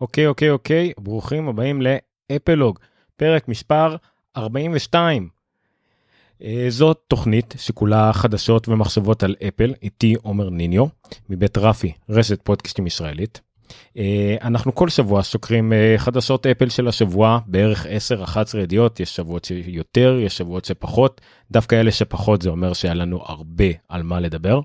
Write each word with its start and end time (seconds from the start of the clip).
אוקיי, 0.00 0.26
אוקיי, 0.26 0.50
אוקיי, 0.50 0.92
ברוכים 0.98 1.48
הבאים 1.48 1.82
לאפלוג, 1.82 2.78
פרק 3.16 3.48
מספר 3.48 3.96
42. 4.36 5.28
אה, 6.42 6.66
זאת 6.68 7.00
תוכנית 7.08 7.54
שכולה 7.58 8.12
חדשות 8.12 8.68
ומחשבות 8.68 9.22
על 9.22 9.34
אפל, 9.48 9.74
איתי 9.82 10.14
עומר 10.22 10.50
ניניו, 10.50 10.86
מבית 11.28 11.58
רפי, 11.58 11.92
רשת 12.08 12.42
פודקאסטים 12.42 12.86
ישראלית. 12.86 13.40
אה, 13.98 14.36
אנחנו 14.42 14.74
כל 14.74 14.88
שבוע 14.88 15.22
שוקרים 15.22 15.72
אה, 15.72 15.94
חדשות 15.98 16.46
אפל 16.46 16.68
של 16.68 16.88
השבוע, 16.88 17.38
בערך 17.46 17.86
10-11 17.86 18.58
ידיעות, 18.58 19.00
יש 19.00 19.16
שבועות 19.16 19.44
שיותר, 19.44 20.18
יש 20.20 20.36
שבועות 20.36 20.64
שפחות, 20.64 21.20
דווקא 21.50 21.74
אלה 21.80 21.92
שפחות 21.92 22.42
זה 22.42 22.50
אומר 22.50 22.72
שהיה 22.72 22.94
לנו 22.94 23.22
הרבה 23.26 23.64
על 23.88 24.02
מה 24.02 24.20
לדבר. 24.20 24.60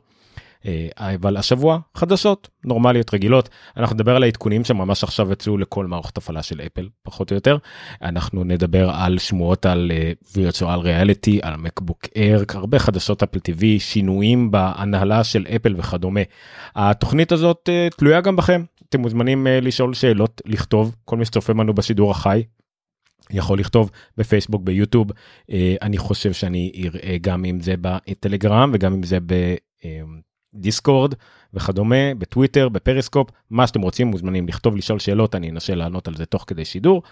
אה, 0.65 0.87
אבל 1.15 1.37
השבוע 1.37 1.79
חדשות 1.95 2.49
נורמליות 2.65 3.13
רגילות 3.13 3.49
אנחנו 3.77 3.95
נדבר 3.95 4.15
על 4.15 4.23
העדכונים 4.23 4.63
שממש 4.63 5.03
עכשיו 5.03 5.31
יצאו 5.31 5.57
לכל 5.57 5.85
מערכת 5.85 6.17
הפעלה 6.17 6.43
של 6.43 6.61
אפל 6.61 6.89
פחות 7.03 7.31
או 7.31 7.35
יותר 7.35 7.57
אנחנו 8.01 8.43
נדבר 8.43 8.89
על 8.89 9.17
שמועות 9.17 9.65
על 9.65 9.91
וירטואל 10.35 10.79
ריאליטי 10.79 11.39
על 11.43 11.55
מקבוק 11.55 12.05
אר 12.17 12.43
הרבה 12.53 12.79
חדשות 12.79 13.23
אפל 13.23 13.37
TV 13.37 13.63
שינויים 13.79 14.51
בהנהלה 14.51 15.23
של 15.23 15.45
אפל 15.55 15.75
וכדומה. 15.77 16.21
התוכנית 16.75 17.31
הזאת 17.31 17.69
אה, 17.69 17.87
תלויה 17.97 18.21
גם 18.21 18.35
בכם 18.35 18.63
אתם 18.89 19.01
מוזמנים 19.01 19.47
אה, 19.47 19.59
לשאול 19.59 19.93
שאלות 19.93 20.41
לכתוב 20.45 20.95
כל 21.05 21.17
מי 21.17 21.25
שצופה 21.25 21.53
בנו 21.53 21.73
בשידור 21.73 22.11
החי. 22.11 22.43
יכול 23.33 23.59
לכתוב 23.59 23.91
בפייסבוק 24.17 24.61
ביוטיוב 24.63 25.11
אני 25.81 25.97
חושב 25.97 26.33
שאני 26.33 26.71
אראה 26.85 27.17
גם 27.21 27.45
אם 27.45 27.59
זה 27.59 27.73
בטלגרם 27.81 28.71
וגם 28.73 28.93
אם 28.93 29.03
זה 29.03 29.17
ב... 29.25 29.55
דיסקורד 30.53 31.13
וכדומה 31.53 32.15
בטוויטר 32.17 32.69
בפריסקופ 32.69 33.29
מה 33.49 33.67
שאתם 33.67 33.81
רוצים 33.81 34.07
מוזמנים 34.07 34.47
לכתוב 34.47 34.75
לשאול 34.75 34.99
שאלות 34.99 35.35
אני 35.35 35.49
אנסה 35.49 35.75
לענות 35.75 36.07
על 36.07 36.15
זה 36.15 36.25
תוך 36.25 36.43
כדי 36.47 36.65
שידור. 36.65 37.03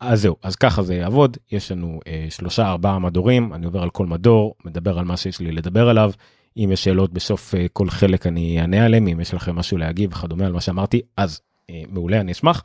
אז 0.00 0.22
זהו 0.22 0.36
אז 0.42 0.56
ככה 0.56 0.82
זה 0.82 0.94
יעבוד 0.94 1.36
יש 1.52 1.72
לנו 1.72 2.00
אה, 2.06 2.26
שלושה 2.30 2.68
ארבעה 2.68 2.98
מדורים 2.98 3.52
אני 3.54 3.66
עובר 3.66 3.82
על 3.82 3.90
כל 3.90 4.06
מדור 4.06 4.54
מדבר 4.64 4.98
על 4.98 5.04
מה 5.04 5.16
שיש 5.16 5.40
לי 5.40 5.52
לדבר 5.52 5.88
עליו 5.88 6.10
אם 6.56 6.70
יש 6.72 6.84
שאלות 6.84 7.12
בסוף 7.12 7.54
אה, 7.54 7.66
כל 7.72 7.90
חלק 7.90 8.26
אני 8.26 8.60
אענה 8.60 8.84
עליהם 8.84 9.08
אם 9.08 9.20
יש 9.20 9.34
לכם 9.34 9.56
משהו 9.56 9.78
להגיב 9.78 10.12
וכדומה 10.12 10.46
על 10.46 10.52
מה 10.52 10.60
שאמרתי 10.60 11.00
אז 11.16 11.40
אה, 11.70 11.82
מעולה 11.88 12.20
אני 12.20 12.32
אשמח. 12.32 12.62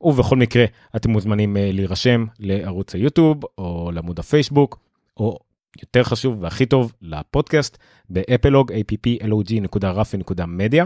ובכל 0.00 0.36
מקרה 0.36 0.64
אתם 0.96 1.10
מוזמנים 1.10 1.56
אה, 1.56 1.70
להירשם 1.72 2.26
לערוץ 2.38 2.94
היוטיוב 2.94 3.40
או 3.58 3.90
לעמוד 3.94 4.18
הפייסבוק 4.18 4.78
או 5.16 5.38
יותר 5.80 6.02
חשוב 6.02 6.42
והכי 6.42 6.66
טוב 6.66 6.92
לפודקאסט 7.02 7.78
באפלוג 8.10 8.72
appplog.rafi.media. 8.72 10.84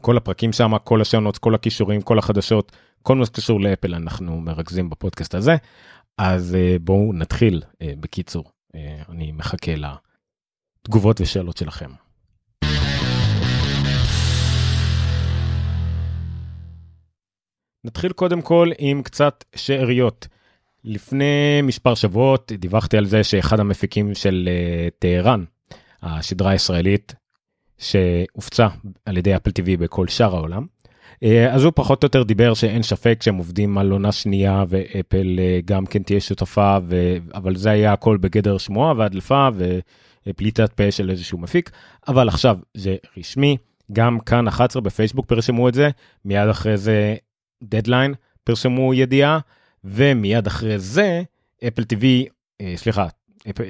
כל 0.00 0.16
הפרקים 0.16 0.52
שם 0.52 0.78
כל 0.84 1.00
השונות 1.00 1.38
כל 1.38 1.54
הכישורים 1.54 2.02
כל 2.02 2.18
החדשות 2.18 2.72
כל 3.02 3.16
מה 3.16 3.26
שקשור 3.26 3.60
לאפל 3.60 3.94
אנחנו 3.94 4.40
מרכזים 4.40 4.90
בפודקאסט 4.90 5.34
הזה 5.34 5.56
אז 6.18 6.56
uh, 6.56 6.78
בואו 6.78 7.12
נתחיל 7.12 7.62
uh, 7.64 7.76
בקיצור 8.00 8.44
uh, 8.44 8.76
אני 9.08 9.32
מחכה 9.32 9.72
לתגובות 10.84 11.20
ושאלות 11.20 11.56
שלכם. 11.56 11.90
נתחיל 17.84 18.12
קודם 18.12 18.42
כל 18.42 18.70
עם 18.78 19.02
קצת 19.02 19.44
שאריות. 19.56 20.28
לפני 20.84 21.62
מספר 21.62 21.94
שבועות 21.94 22.52
דיווחתי 22.52 22.96
על 22.96 23.06
זה 23.06 23.24
שאחד 23.24 23.60
המפיקים 23.60 24.14
של 24.14 24.48
uh, 24.48 24.94
טהרן, 24.98 25.44
השדרה 26.02 26.50
הישראלית, 26.50 27.14
שהופצה 27.78 28.68
על 29.06 29.16
ידי 29.16 29.36
אפל 29.36 29.50
TV 29.50 29.76
בכל 29.78 30.08
שאר 30.08 30.36
העולם, 30.36 30.66
uh, 31.14 31.26
אז 31.50 31.64
הוא 31.64 31.72
פחות 31.76 32.02
או 32.02 32.06
יותר 32.06 32.22
דיבר 32.22 32.54
שאין 32.54 32.82
ספק 32.82 33.18
שהם 33.22 33.36
עובדים 33.36 33.78
על 33.78 33.90
עונה 33.90 34.12
שנייה 34.12 34.64
ואפל 34.68 35.38
uh, 35.38 35.64
גם 35.64 35.86
כן 35.86 36.02
תהיה 36.02 36.20
שותפה, 36.20 36.78
ו... 36.88 37.16
אבל 37.34 37.56
זה 37.56 37.70
היה 37.70 37.92
הכל 37.92 38.16
בגדר 38.16 38.58
שמועה 38.58 38.94
והדלפה 38.96 39.48
ופליטת 40.26 40.72
פה 40.72 40.90
של 40.90 41.10
איזשהו 41.10 41.38
מפיק, 41.38 41.70
אבל 42.08 42.28
עכשיו 42.28 42.58
זה 42.74 42.96
רשמי, 43.16 43.56
גם 43.92 44.20
כאן 44.20 44.48
11 44.48 44.82
בפייסבוק 44.82 45.26
פרסמו 45.26 45.68
את 45.68 45.74
זה, 45.74 45.90
מיד 46.24 46.48
אחרי 46.48 46.76
זה 46.76 47.16
דדליין 47.62 48.14
פרשמו 48.44 48.94
ידיעה. 48.94 49.38
ומיד 49.84 50.46
אחרי 50.46 50.78
זה 50.78 51.22
Apple 51.68 51.84
TV 51.84 52.26
אה, 52.60 52.72
סליחה 52.76 53.06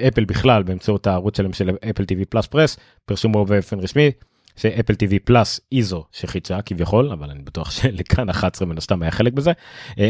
אפל 0.09 0.25
בכלל 0.25 0.63
באמצעות 0.63 1.07
הערוץ 1.07 1.37
שלהם 1.37 1.53
של 1.53 1.71
Apple 1.91 2.05
TV 2.05 2.25
Plus 2.25 2.47
פרס 2.47 2.77
פרסמו 3.05 3.45
באופן 3.45 3.81
רשמי 3.81 4.11
ש 4.57 4.68
Apple 4.68 4.95
TV 4.95 5.19
Plus 5.19 5.61
איזו 5.73 6.05
שחידשה 6.13 6.63
כביכול 6.63 7.13
אבל 7.13 7.31
אני 7.31 7.43
בטוח 7.43 7.71
שלכאן 7.71 8.29
11 8.29 8.69
מן 8.69 8.79
הסתם 8.79 9.03
היה 9.03 9.11
חלק 9.11 9.33
בזה 9.33 9.53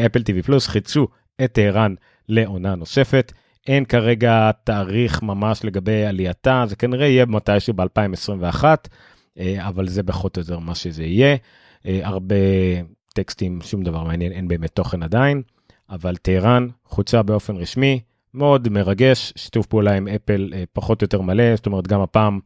Apple 0.06 0.22
TV 0.22 0.42
Plus 0.42 0.66
חידשו 0.66 1.08
את 1.44 1.52
טהרן 1.52 1.94
לעונה 2.28 2.74
נוספת. 2.74 3.32
אין 3.66 3.84
כרגע 3.84 4.50
תאריך 4.64 5.22
ממש 5.22 5.64
לגבי 5.64 6.04
עלייתה 6.04 6.64
זה 6.68 6.76
כנראה 6.76 7.06
יהיה 7.06 7.26
מתישהו 7.26 7.74
ב-2021 7.74 8.64
אה, 9.38 9.68
אבל 9.68 9.88
זה 9.88 10.02
פחות 10.02 10.36
או 10.36 10.42
יותר 10.42 10.58
מה 10.58 10.74
שזה 10.74 11.04
יהיה 11.04 11.36
אה, 11.86 12.00
הרבה 12.02 12.36
טקסטים 13.14 13.60
שום 13.62 13.82
דבר 13.82 14.04
מעניין 14.04 14.32
אין 14.32 14.48
באמת 14.48 14.70
תוכן 14.70 15.02
עדיין. 15.02 15.42
אבל 15.92 16.16
טהרן 16.16 16.68
חוצה 16.84 17.22
באופן 17.22 17.56
רשמי, 17.56 18.00
מאוד 18.34 18.68
מרגש, 18.68 19.32
שיתוף 19.36 19.66
פעולה 19.66 19.94
עם 19.94 20.08
אפל 20.08 20.52
אה, 20.54 20.64
פחות 20.72 21.02
או 21.02 21.04
יותר 21.04 21.20
מלא, 21.20 21.56
זאת 21.56 21.66
אומרת 21.66 21.88
גם 21.88 22.00
הפעם 22.00 22.40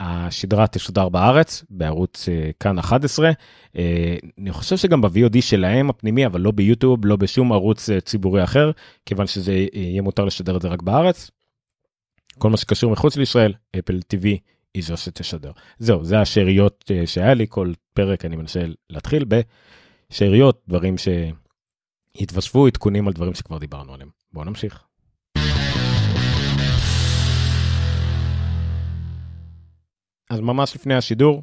השדרה 0.00 0.66
תשודר 0.66 1.08
בארץ 1.08 1.64
בערוץ 1.70 2.28
אה, 2.28 2.50
כאן 2.60 2.78
11. 2.78 3.30
אה, 3.76 4.16
אני 4.38 4.52
חושב 4.52 4.76
שגם 4.76 5.00
ב-VOD 5.00 5.40
שלהם 5.40 5.90
הפנימי 5.90 6.26
אבל 6.26 6.40
לא 6.40 6.50
ביוטיוב 6.50 7.06
לא 7.06 7.16
בשום 7.16 7.52
ערוץ 7.52 7.90
ציבורי 8.04 8.44
אחר 8.44 8.70
כיוון 9.06 9.26
שזה 9.26 9.66
יהיה 9.72 10.02
מותר 10.02 10.24
לשדר 10.24 10.56
את 10.56 10.62
זה 10.62 10.68
רק 10.68 10.82
בארץ. 10.82 11.30
כל 12.38 12.50
מה 12.50 12.56
שקשור 12.56 12.92
מחוץ 12.92 13.16
לישראל 13.16 13.52
אפל 13.78 14.00
TV 14.14 14.26
היא 14.74 14.82
זו 14.82 14.96
שתשדר. 14.96 15.52
זהו 15.78 16.04
זה 16.04 16.20
השאריות 16.20 16.90
שהיה 17.06 17.34
לי 17.34 17.46
כל 17.48 17.72
פרק 17.92 18.24
אני 18.24 18.36
מנסה 18.36 18.60
להתחיל 18.90 19.24
בשאריות 20.10 20.62
דברים 20.68 20.98
ש... 20.98 21.08
התווספו 22.20 22.66
עדכונים 22.66 23.06
על 23.06 23.12
דברים 23.12 23.34
שכבר 23.34 23.58
דיברנו 23.58 23.94
עליהם. 23.94 24.08
בואו 24.32 24.44
נמשיך. 24.44 24.84
אז 30.30 30.40
ממש 30.40 30.74
לפני 30.74 30.94
השידור 30.94 31.42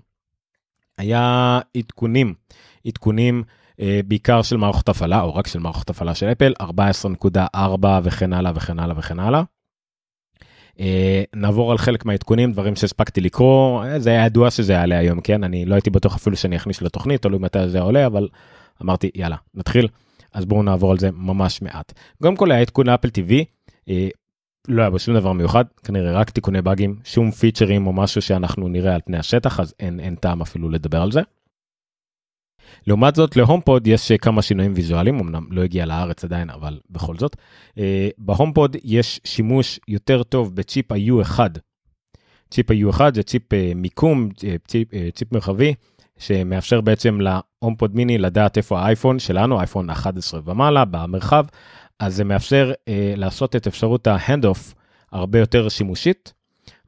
היה 0.98 1.60
עדכונים, 1.78 2.34
עדכונים 2.88 3.44
אה, 3.80 4.00
בעיקר 4.08 4.42
של 4.42 4.58
מערכות 4.58 4.90
הפעלה 4.90 5.22
או 5.22 5.36
רק 5.36 5.48
של 5.48 5.60
מערכות 5.60 5.90
הפעלה 5.90 6.16
של 6.16 6.26
אפל 6.26 6.54
14.4 6.62 7.88
וכן 8.04 8.34
הלאה 8.34 8.52
וכן 8.56 8.80
הלאה 8.80 8.98
וכן 8.98 9.20
הלאה. 9.20 9.44
אה, 10.80 11.24
נעבור 11.36 11.72
על 11.72 11.78
חלק 11.78 12.06
מהעדכונים 12.06 12.52
דברים 12.52 12.76
שהספקתי 12.76 13.22
לקרוא 13.22 13.84
אה, 13.84 14.00
זה 14.00 14.10
היה 14.10 14.26
ידוע 14.26 14.52
שזה 14.52 14.74
יעלה 14.74 14.98
היום 14.98 15.22
כן 15.22 15.44
אני 15.44 15.66
לא 15.66 15.76
הייתי 15.76 15.90
בטוח 15.90 16.16
אפילו 16.16 16.36
שאני 16.36 16.56
אכניס 16.56 16.82
לתוכנית 16.82 17.22
תלוי 17.22 17.40
מתי 17.40 17.70
זה 17.70 17.80
עולה 17.80 18.06
אבל 18.06 18.28
אמרתי 18.82 19.12
יאללה 19.16 19.36
נתחיל. 19.54 19.88
אז 20.34 20.46
בואו 20.46 20.64
נעבור 20.64 20.92
על 20.92 21.00
זה 21.00 21.12
ממש 21.12 21.62
מעט. 21.62 21.94
קודם 22.22 22.36
כל 22.36 22.52
היה 22.52 22.62
עדכון 22.62 22.90
אפל 22.90 23.08
TV, 23.08 23.34
אה, 23.90 24.08
לא 24.68 24.82
היה 24.82 24.90
בו 24.90 25.00
שום 25.00 25.16
דבר 25.16 25.34
מיוחד, 25.34 25.66
כנראה 25.84 26.12
רק 26.12 26.30
תיקוני 26.30 26.62
באגים, 26.62 26.96
שום 27.04 27.32
פיצ'רים 27.32 27.88
או 27.88 27.94
משהו 27.94 28.22
שאנחנו 28.22 28.68
נראה 28.68 28.96
על 28.96 29.02
פני 29.06 29.18
השטח, 29.18 29.60
אז 29.60 29.74
אין, 29.80 30.00
אין 30.00 30.16
טעם 30.16 30.42
אפילו 30.42 30.70
לדבר 30.70 31.02
על 31.02 31.12
זה. 31.12 31.22
לעומת 32.88 33.16
זאת 33.16 33.36
להומפוד 33.36 33.88
יש 33.88 34.12
כמה 34.12 34.42
שינויים 34.42 34.74
ויזואליים 34.76 35.20
אמנם 35.20 35.46
לא 35.52 35.62
הגיע 35.62 35.86
לארץ 35.86 36.24
עדיין 36.24 36.50
אבל 36.50 36.80
בכל 36.90 37.18
זאת 37.18 37.36
אה, 37.78 38.10
ב 38.18 38.25
HomePod 38.25 38.76
יש 38.84 39.20
שימוש 39.24 39.80
יותר 39.88 40.24
טוב 40.24 40.56
בצ'יפ 40.56 40.92
ה-U1. 40.92 41.40
צ'יפ 42.52 42.72
ה-U1 42.72 43.02
זה 43.16 43.24
צ'יפ 43.24 43.54
אה, 43.54 43.72
מיקום 43.76 44.30
צ'יפ, 44.68 44.90
צ'יפ 45.16 45.32
מרחבי 45.32 45.74
שמאפשר 46.18 46.82
בעצם 46.82 47.22
ל 47.62 47.66
HomePod 47.66 47.96
mini 47.96 48.18
לדעת 48.18 48.58
איפה 48.58 48.80
האייפון 48.80 49.20
שלנו, 49.20 49.60
אייפון 49.60 49.90
11 49.90 50.42
ומעלה 50.46 50.86
במרחב, 50.86 51.46
אז 52.00 52.16
זה 52.16 52.24
מאפשר 52.24 52.72
אה, 52.88 53.14
לעשות 53.18 53.56
את 53.56 53.68
אפשרות 53.68 54.08
ה 54.08 54.46
handoff 54.46 54.74
הרבה 55.12 55.40
יותר 55.40 55.70
שימושית. 55.70 56.34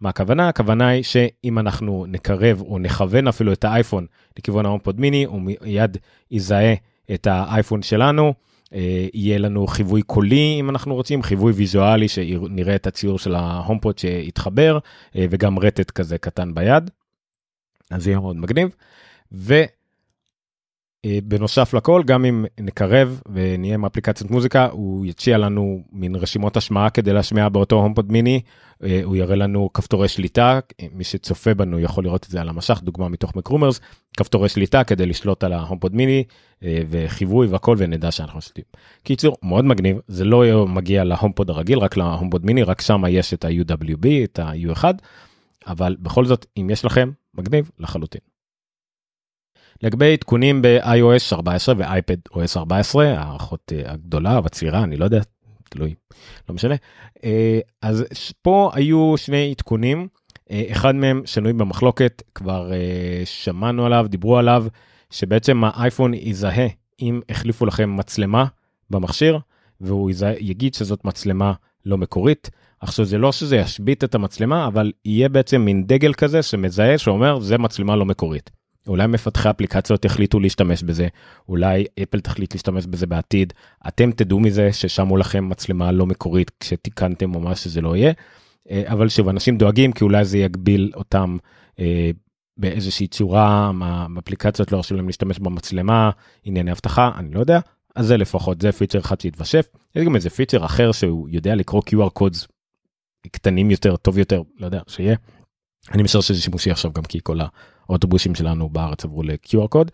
מה 0.02 0.10
הכוונה? 0.10 0.50
הכוונה 0.50 0.88
היא 0.88 1.04
שאם 1.04 1.60
אנחנו 1.60 2.06
נקרב 2.08 2.62
או 2.62 2.80
נכוון 2.80 3.28
אפילו 3.28 3.54
את 3.54 3.64
האייפון 3.64 4.06
לכיוון 4.40 4.66
ה 4.65 4.70
HomePod 4.70 5.00
mini, 5.00 5.24
הוא 5.24 5.42
מיד 5.42 5.98
יזהה 6.31 6.74
את 7.14 7.28
האייפון 7.28 7.81
שלנו. 7.81 8.34
אה, 8.74 9.08
יהיה 9.14 9.38
לנו 9.38 9.68
חיווי 9.68 10.02
קולי 10.02 10.58
אם 10.60 10.70
אנחנו 10.70 10.96
רוצים, 10.96 11.24
חיווי 11.24 11.52
ויזואלי 11.52 12.08
שנראה 12.08 12.75
את 12.75 12.88
הציור 12.88 13.20
של 13.20 13.36
ה 13.36 13.43
HomePod 13.43 13.98
שיתחבר 13.98 14.80
אה, 15.16 15.25
וגם 15.30 15.60
רטט 15.60 15.92
כזה 15.92 16.18
קטן 16.18 16.54
ביד. 16.54 16.90
אז 17.92 18.04
זה 18.04 18.10
יהיה 18.10 18.20
מאוד 18.20 18.36
מגניב. 18.36 18.75
אה, 19.52 19.66
בנוסף 21.23 21.73
לכל 21.73 22.01
גם 22.05 22.25
אם 22.25 22.45
נקרב 22.59 23.21
ונהיה 23.33 23.73
עם 23.73 23.85
אפליקציית 23.85 24.31
מוזיקה 24.31 24.67
הוא 24.71 25.05
יציע 25.05 25.38
לנו 25.38 25.83
מין 25.91 26.15
רשימות 26.15 26.57
השמעה 26.57 26.89
כדי 26.89 27.13
להשמיע 27.13 27.50
באותו 27.50 27.75
HomePod 27.75 28.12
mini 28.12 28.42
אה, 28.83 29.01
הוא 29.03 29.15
יראה 29.15 29.35
לנו 29.35 29.69
כפתורי 29.73 30.07
שליטה 30.07 30.59
מי 30.91 31.03
שצופה 31.03 31.53
בנו 31.53 31.79
יכול 31.79 32.03
לראות 32.03 32.25
את 32.25 32.31
זה 32.31 32.41
על 32.41 32.50
המשך 32.50 32.81
דוגמה 32.83 33.09
מתוך 33.09 33.35
MacRumors 33.36 33.80
כפתורי 34.17 34.50
שליטה 34.50 34.83
כדי 34.83 35.05
לשלוט 35.05 35.44
על 35.44 35.53
ההומפוד 35.53 35.95
מיני 35.95 36.23
אה, 36.63 36.79
וחיווי 36.89 37.47
והכל 37.47 37.75
ונדע 37.79 38.11
שאנחנו 38.11 38.41
שותים. 38.41 38.63
קיצור 39.03 39.38
מאוד 39.44 39.65
מגניב 39.65 39.97
זה 40.07 40.25
לא 40.25 40.67
מגיע 40.67 41.03
להומפוד 41.03 41.50
הרגיל 41.50 41.79
רק 41.79 41.97
להומפוד 41.97 42.45
מיני 42.45 42.63
רק 42.63 42.81
שם 42.81 43.03
יש 43.09 43.33
את 43.33 43.45
ה-UWB 43.45 44.07
את 44.23 44.39
ה-U1 44.39 44.83
אבל 45.67 45.95
בכל 46.00 46.25
זאת 46.25 46.45
אם 46.57 46.69
יש 46.69 46.85
לכם 46.85 47.11
מגניב 47.33 47.71
לחלוטין. 47.79 48.32
לגבי 49.83 50.13
עדכונים 50.13 50.62
ב-iOS 50.62 51.33
14 51.33 51.75
ו-iPad 51.77 52.38
OS 52.38 52.57
14 52.57 53.13
האחות 53.18 53.71
הגדולה 53.85 54.39
והצעירה 54.44 54.83
אני 54.83 54.97
לא 54.97 55.06
יודע 55.06 55.21
תלוי 55.69 55.94
לא 56.50 56.56
משנה 56.56 56.75
אה, 57.24 57.59
אז 57.81 58.06
פה 58.41 58.71
היו 58.74 59.13
שני 59.18 59.51
עדכונים 59.51 60.07
אה, 60.51 60.63
אחד 60.71 60.95
מהם 60.95 61.21
שנוי 61.25 61.53
במחלוקת 61.53 62.21
כבר 62.35 62.74
אה, 62.74 63.21
שמענו 63.25 63.85
עליו 63.85 64.06
דיברו 64.09 64.38
עליו 64.38 64.65
שבעצם 65.09 65.63
האייפון 65.63 66.13
יזהה 66.13 66.68
אם 67.01 67.21
החליפו 67.29 67.65
לכם 67.65 67.97
מצלמה 67.97 68.45
במכשיר 68.89 69.39
והוא 69.81 70.12
יזהה, 70.12 70.33
יגיד 70.39 70.74
שזאת 70.74 71.06
מצלמה 71.06 71.53
לא 71.86 71.97
מקורית. 71.97 72.50
עכשיו 72.79 73.06
זה 73.06 73.18
לא 73.18 73.31
שזה 73.31 73.57
ישבית 73.57 74.03
את 74.03 74.15
המצלמה 74.15 74.68
אבל 74.68 74.91
יהיה 75.06 75.29
בעצם 75.29 75.62
מין 75.62 75.88
דגל 75.88 76.13
כזה 76.13 76.41
שמזהה 76.41 76.97
שאומר 76.97 77.39
זה 77.39 77.57
מצלמה 77.57 77.95
לא 77.95 78.06
מקורית. 78.06 78.62
אולי 78.88 79.07
מפתחי 79.07 79.50
אפליקציות 79.50 80.06
יחליטו 80.06 80.39
להשתמש 80.39 80.83
בזה, 80.83 81.07
אולי 81.50 81.85
אפל 82.03 82.19
תחליט 82.19 82.53
להשתמש 82.53 82.85
בזה 82.85 83.07
בעתיד, 83.07 83.53
אתם 83.88 84.12
תדעו 84.12 84.39
מזה 84.39 84.74
ששמו 84.74 85.18
לכם 85.18 85.50
מצלמה 85.50 85.91
לא 85.91 86.06
מקורית 86.06 86.51
כשתיקנתם 86.59 87.35
או 87.35 87.39
מה 87.39 87.56
שזה 87.56 87.81
לא 87.81 87.95
יהיה, 87.95 88.13
אה, 88.71 88.83
אבל 88.88 89.09
שוב 89.09 89.30
אנשים 89.30 89.57
דואגים 89.57 89.91
כי 89.91 90.03
אולי 90.03 90.25
זה 90.25 90.38
יגביל 90.38 90.91
אותם 90.95 91.38
אה, 91.80 92.12
באיזושהי 92.57 93.07
צורה, 93.07 93.71
האפליקציות 93.81 94.71
לא 94.71 94.77
ירשו 94.77 94.95
להם 94.95 95.07
להשתמש 95.07 95.39
במצלמה, 95.39 96.09
ענייני 96.44 96.71
אבטחה, 96.71 97.12
אני 97.18 97.33
לא 97.33 97.39
יודע, 97.39 97.59
אז 97.95 98.07
זה 98.07 98.18
לפחות, 98.18 98.62
זה 98.62 98.71
פיצ'ר 98.71 99.00
אחד 99.00 99.21
שהתווסף, 99.21 99.65
יש 99.95 100.06
גם 100.06 100.15
איזה 100.15 100.29
פיצ'ר 100.29 100.65
אחר 100.65 100.91
שהוא 100.91 101.29
יודע 101.29 101.56
לקרוא 101.56 101.81
QR 101.89 102.19
codes 102.19 102.47
קטנים 103.31 103.71
יותר, 103.71 103.95
טוב 103.95 104.18
יותר, 104.18 104.41
לא 104.59 104.65
יודע, 104.65 104.81
שיהיה. 104.88 105.15
אני 105.91 106.03
משער 106.03 106.21
שזה 106.21 106.41
שימושי 106.41 106.71
עכשיו 106.71 106.91
גם 106.94 107.03
כי 107.03 107.19
כל 107.24 107.39
האוטובוסים 107.89 108.35
שלנו 108.35 108.69
בארץ 108.69 109.06
עברו 109.06 109.24
ל-QR 109.24 109.68
קוד. 109.68 109.91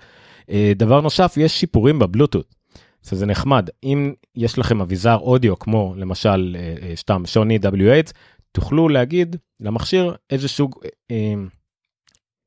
אה, 0.50 0.72
דבר 0.76 1.02
נוסף 1.02 1.34
יש 1.38 1.60
שיפורים 1.60 2.00
בבלוטות. 2.00 2.56
זה 3.02 3.26
נחמד 3.26 3.70
אם 3.84 4.14
יש 4.36 4.58
לכם 4.58 4.82
אביזר 4.82 5.16
אודיו 5.16 5.60
כמו 5.60 5.94
למשל 5.98 6.56
אה, 6.60 6.90
אה, 6.90 6.96
סתם 6.96 7.24
שוני 7.26 7.60
W8 7.64 8.12
תוכלו 8.52 8.90
להגיד 8.90 9.36
למכשיר 9.60 10.16
איזה 10.30 10.48
סוג 10.48 10.80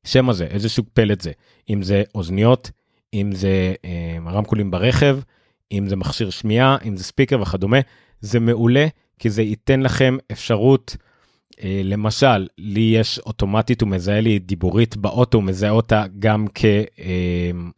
שם 0.05 0.29
הזה 0.29 0.45
איזה 0.45 0.69
סוג 0.69 0.85
פלט 0.93 1.21
זה 1.21 1.31
אם 1.69 1.83
זה 1.83 2.03
אוזניות 2.15 2.71
אם 3.13 3.31
זה 3.31 3.73
רמקולים 4.27 4.71
ברכב 4.71 5.19
אם 5.71 5.87
זה 5.87 5.95
מכשיר 5.95 6.29
שמיעה 6.29 6.77
אם 6.85 6.97
זה 6.97 7.03
ספיקר 7.03 7.41
וכדומה 7.41 7.77
זה 8.21 8.39
מעולה 8.39 8.87
כי 9.19 9.29
זה 9.29 9.41
ייתן 9.41 9.81
לכם 9.81 10.17
אפשרות. 10.31 10.97
אה, 11.63 11.81
למשל, 11.83 12.47
לי 12.57 12.95
יש 12.99 13.19
אוטומטית, 13.19 13.81
הוא 13.81 13.89
מזהה 13.89 14.21
לי 14.21 14.39
דיבורית 14.39 14.97
באוטו, 14.97 15.37
הוא 15.37 15.43
מזהה 15.43 15.71
אותה 15.71 16.03
גם 16.19 16.47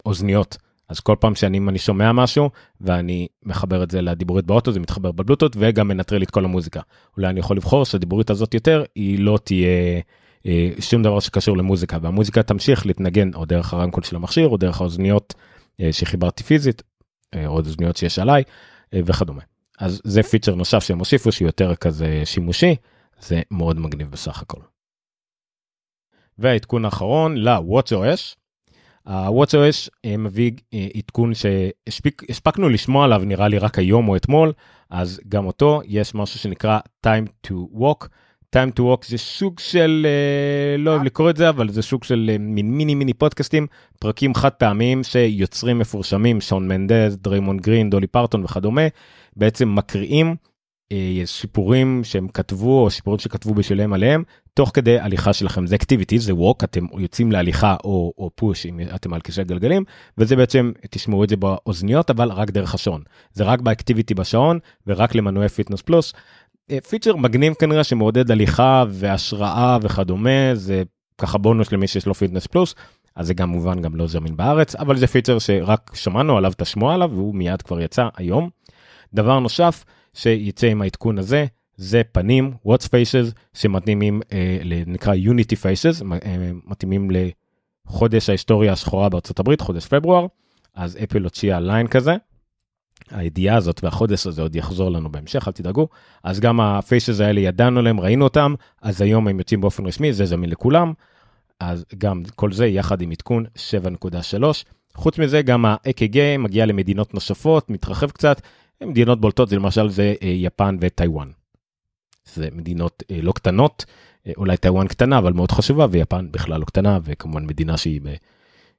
כאוזניות. 0.04 0.57
אז 0.89 1.00
כל 1.00 1.16
פעם 1.19 1.36
שאני 1.36 1.60
אני 1.68 1.80
שומע 1.80 2.12
משהו 2.12 2.50
ואני 2.81 3.27
מחבר 3.44 3.83
את 3.83 3.92
זה 3.92 4.01
לדיבורית 4.01 4.45
באוטו 4.45 4.72
זה 4.72 4.80
מתחבר 4.80 5.12
בבלוטות 5.12 5.56
וגם 5.60 5.88
מנטרל 5.88 6.24
את 6.24 6.31
כל 6.31 6.45
המוזיקה. 6.45 6.81
אולי 7.18 7.27
אני 7.27 7.39
יכול 7.39 7.57
לבחור 7.57 7.86
שהדיבורית 7.86 8.30
הזאת 8.30 8.54
יותר 8.54 8.83
היא 8.95 9.19
לא 9.19 9.39
תהיה 9.44 10.01
אה, 10.45 10.69
שום 10.80 11.04
דבר 11.04 11.19
שקשור 11.19 11.57
למוזיקה 11.57 11.98
והמוזיקה 12.01 12.44
תמשיך 12.44 12.86
להתנגן 12.86 13.33
או 13.33 13.45
דרך 13.45 13.74
הרמקול 13.74 14.04
של 14.04 14.16
המכשיר 14.16 14.48
או 14.48 14.57
דרך 14.57 14.81
האוזניות 14.81 15.33
אה, 15.81 15.94
שחיברתי 15.94 16.44
פיזית 16.44 16.81
או 17.36 17.57
אוזניות 17.57 17.98
שיש 17.98 18.19
עליי 18.19 18.44
וכדומה. 18.94 19.42
אז 19.80 20.01
זה 20.04 20.24
פיצ'ר 20.24 20.56
נוסף 20.56 20.83
שהם 20.83 21.00
הוסיפו 21.00 21.31
שהוא 21.31 21.48
יותר 21.48 21.75
כזה 21.75 22.21
שימושי. 22.25 22.75
זה 23.19 23.41
מאוד 23.51 23.79
מגניב 23.79 24.12
בסך 24.12 24.41
הכל. 24.41 24.62
והעדכון 26.38 26.85
האחרון 26.85 27.38
ל-WatchOS. 27.38 28.35
ה-WatchOS 29.06 29.89
אה, 30.06 30.17
מביא 30.17 30.51
אה, 30.73 30.88
עדכון 30.97 31.31
שהספקנו 31.33 32.69
לשמוע 32.69 33.06
עליו 33.06 33.21
נראה 33.25 33.47
לי 33.47 33.57
רק 33.57 33.79
היום 33.79 34.07
או 34.07 34.15
אתמול, 34.15 34.53
אז 34.89 35.19
גם 35.29 35.45
אותו 35.45 35.81
יש 35.85 36.15
משהו 36.15 36.39
שנקרא 36.39 36.79
time 37.07 37.47
to 37.47 37.53
walk. 37.73 38.07
time 38.56 38.71
to 38.79 38.81
walk 38.81 39.07
זה 39.07 39.18
סוג 39.18 39.59
של 39.59 40.07
אה, 40.09 40.77
לא 40.77 40.91
אוהב 40.91 41.03
לקרוא 41.03 41.29
את 41.29 41.38
זה 41.38 41.50
אבל 41.50 41.69
זה 41.69 41.81
סוג 41.81 42.03
של 42.03 42.35
מין 42.39 42.71
מיני 42.71 42.95
מיני 42.95 43.13
פודקאסטים 43.13 43.68
פרקים 44.00 44.35
חד 44.35 44.50
פעמיים 44.50 45.03
שיוצרים 45.03 45.79
מפורשמים 45.79 46.41
שון 46.41 46.68
מנדז 46.68 47.18
דריימון 47.18 47.57
גרין 47.57 47.89
דולי 47.89 48.07
פרטון 48.07 48.44
וכדומה 48.44 48.81
בעצם 49.35 49.75
מקריאים 49.75 50.35
סיפורים 51.25 52.01
שהם 52.03 52.27
כתבו 52.27 52.83
או 52.83 52.89
סיפורים 52.89 53.19
שכתבו 53.19 53.53
בשבילם 53.53 53.93
עליהם 53.93 54.23
תוך 54.53 54.71
כדי 54.73 54.99
הליכה 54.99 55.33
שלכם 55.33 55.67
זה 55.67 55.75
אקטיביטי 55.75 56.19
זה 56.19 56.35
ווק 56.35 56.63
אתם 56.63 56.85
יוצאים 56.97 57.31
להליכה 57.31 57.75
או, 57.83 58.13
או 58.17 58.29
פוש 58.35 58.65
אם 58.65 58.79
אתם 58.95 59.13
על 59.13 59.21
כיסא 59.21 59.43
גלגלים 59.43 59.83
וזה 60.17 60.35
בעצם 60.35 60.71
תשמעו 60.89 61.23
את 61.23 61.29
זה 61.29 61.35
באוזניות 61.35 62.09
אבל 62.09 62.31
רק 62.31 62.51
דרך 62.51 62.73
השעון 62.73 63.01
זה 63.33 63.43
רק 63.43 63.59
ב 63.59 63.65
Activity 63.65 64.13
בשעון 64.13 64.59
ורק 64.87 65.15
למנויי 65.15 65.50
Fitness 65.50 65.81
Plus. 65.81 66.13
פיצ'ר 66.89 67.15
מגניב 67.15 67.53
כנראה 67.53 67.83
שמעודד 67.83 68.31
הליכה 68.31 68.83
והשראה 68.89 69.77
וכדומה 69.81 70.55
זה 70.55 70.83
ככה 71.17 71.37
בונוס 71.37 71.71
למי 71.71 71.87
שיש 71.87 72.05
לו 72.05 72.13
Fitness 72.13 72.47
Plus 72.47 72.75
אז 73.15 73.27
זה 73.27 73.33
גם 73.33 73.49
מובן 73.49 73.81
גם 73.81 73.95
לא 73.95 74.07
זמין 74.07 74.37
בארץ 74.37 74.75
אבל 74.75 74.97
זה 74.97 75.07
פיצ'ר 75.07 75.39
שרק 75.39 75.91
שמענו 75.95 76.37
עליו 76.37 76.51
תשמעו 76.57 76.91
עליו 76.91 77.11
והוא 77.13 77.35
מיד 77.35 77.61
כבר 77.61 77.81
יצא 77.81 78.07
היום. 78.17 78.49
דבר 79.13 79.39
נוסף 79.39 79.83
שיצא 80.15 80.67
עם 80.67 80.81
העדכון 80.81 81.17
הזה 81.17 81.45
זה 81.77 82.01
פנים 82.12 82.53
Watch 82.68 82.86
Faces 82.85 83.31
שמתאימים 83.53 84.21
אה, 84.31 84.57
נקרא 84.88 85.13
Unity 85.15 85.56
Faces 85.56 86.03
אה, 86.25 86.51
מתאימים 86.65 87.09
לחודש 87.12 88.29
ההיסטוריה 88.29 88.73
השחורה 88.73 89.09
בארצות 89.09 89.39
הברית 89.39 89.62
חודש 89.62 89.88
פברואר 89.88 90.25
אז 90.75 90.97
אפל 91.03 91.23
הוציאה 91.23 91.59
ליין 91.59 91.88
כזה. 91.88 92.15
הידיעה 93.12 93.57
הזאת 93.57 93.83
והחודש 93.83 94.27
הזה 94.27 94.41
עוד 94.41 94.56
יחזור 94.56 94.89
לנו 94.89 95.12
בהמשך 95.12 95.47
אל 95.47 95.53
תדאגו. 95.53 95.88
אז 96.23 96.39
גם 96.39 96.61
ה 96.62 96.71
faces 96.71 97.19
האלה 97.19 97.39
ידענו 97.39 97.81
עליהם 97.81 98.00
ראינו 98.00 98.23
אותם 98.23 98.53
אז 98.81 99.01
היום 99.01 99.27
הם 99.27 99.39
יוצאים 99.39 99.61
באופן 99.61 99.85
רשמי 99.85 100.13
זה 100.13 100.25
זמין 100.25 100.50
לכולם. 100.50 100.94
אז 101.59 101.85
גם 101.97 102.23
כל 102.35 102.51
זה 102.51 102.68
יחד 102.68 103.01
עם 103.01 103.11
עדכון 103.11 103.45
7.3 103.56 104.45
חוץ 104.95 105.19
מזה 105.19 105.41
גם 105.41 105.65
ה-ECG 105.65 106.18
מגיע 106.39 106.66
למדינות 106.66 107.13
נוספות 107.13 107.69
מתרחב 107.69 108.09
קצת 108.11 108.42
מדינות 108.81 109.21
בולטות 109.21 109.49
זה 109.49 109.55
למשל 109.55 109.89
זה 109.89 110.13
אה, 110.21 110.27
יפן 110.27 110.77
וטיוואן. 110.81 111.31
זה 112.25 112.49
מדינות 112.51 113.03
אה, 113.11 113.19
לא 113.21 113.31
קטנות 113.31 113.85
אה, 114.27 114.31
אולי 114.37 114.57
טיוואן 114.57 114.87
קטנה 114.87 115.17
אבל 115.17 115.33
מאוד 115.33 115.51
חשובה 115.51 115.87
ויפן 115.91 116.31
בכלל 116.31 116.59
לא 116.59 116.65
קטנה 116.65 116.99
וכמובן 117.03 117.45
מדינה 117.45 117.77
שהיא 117.77 118.01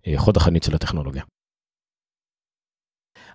בחוד 0.07 0.37
החנית 0.37 0.63
של 0.63 0.75
הטכנולוגיה. 0.75 1.23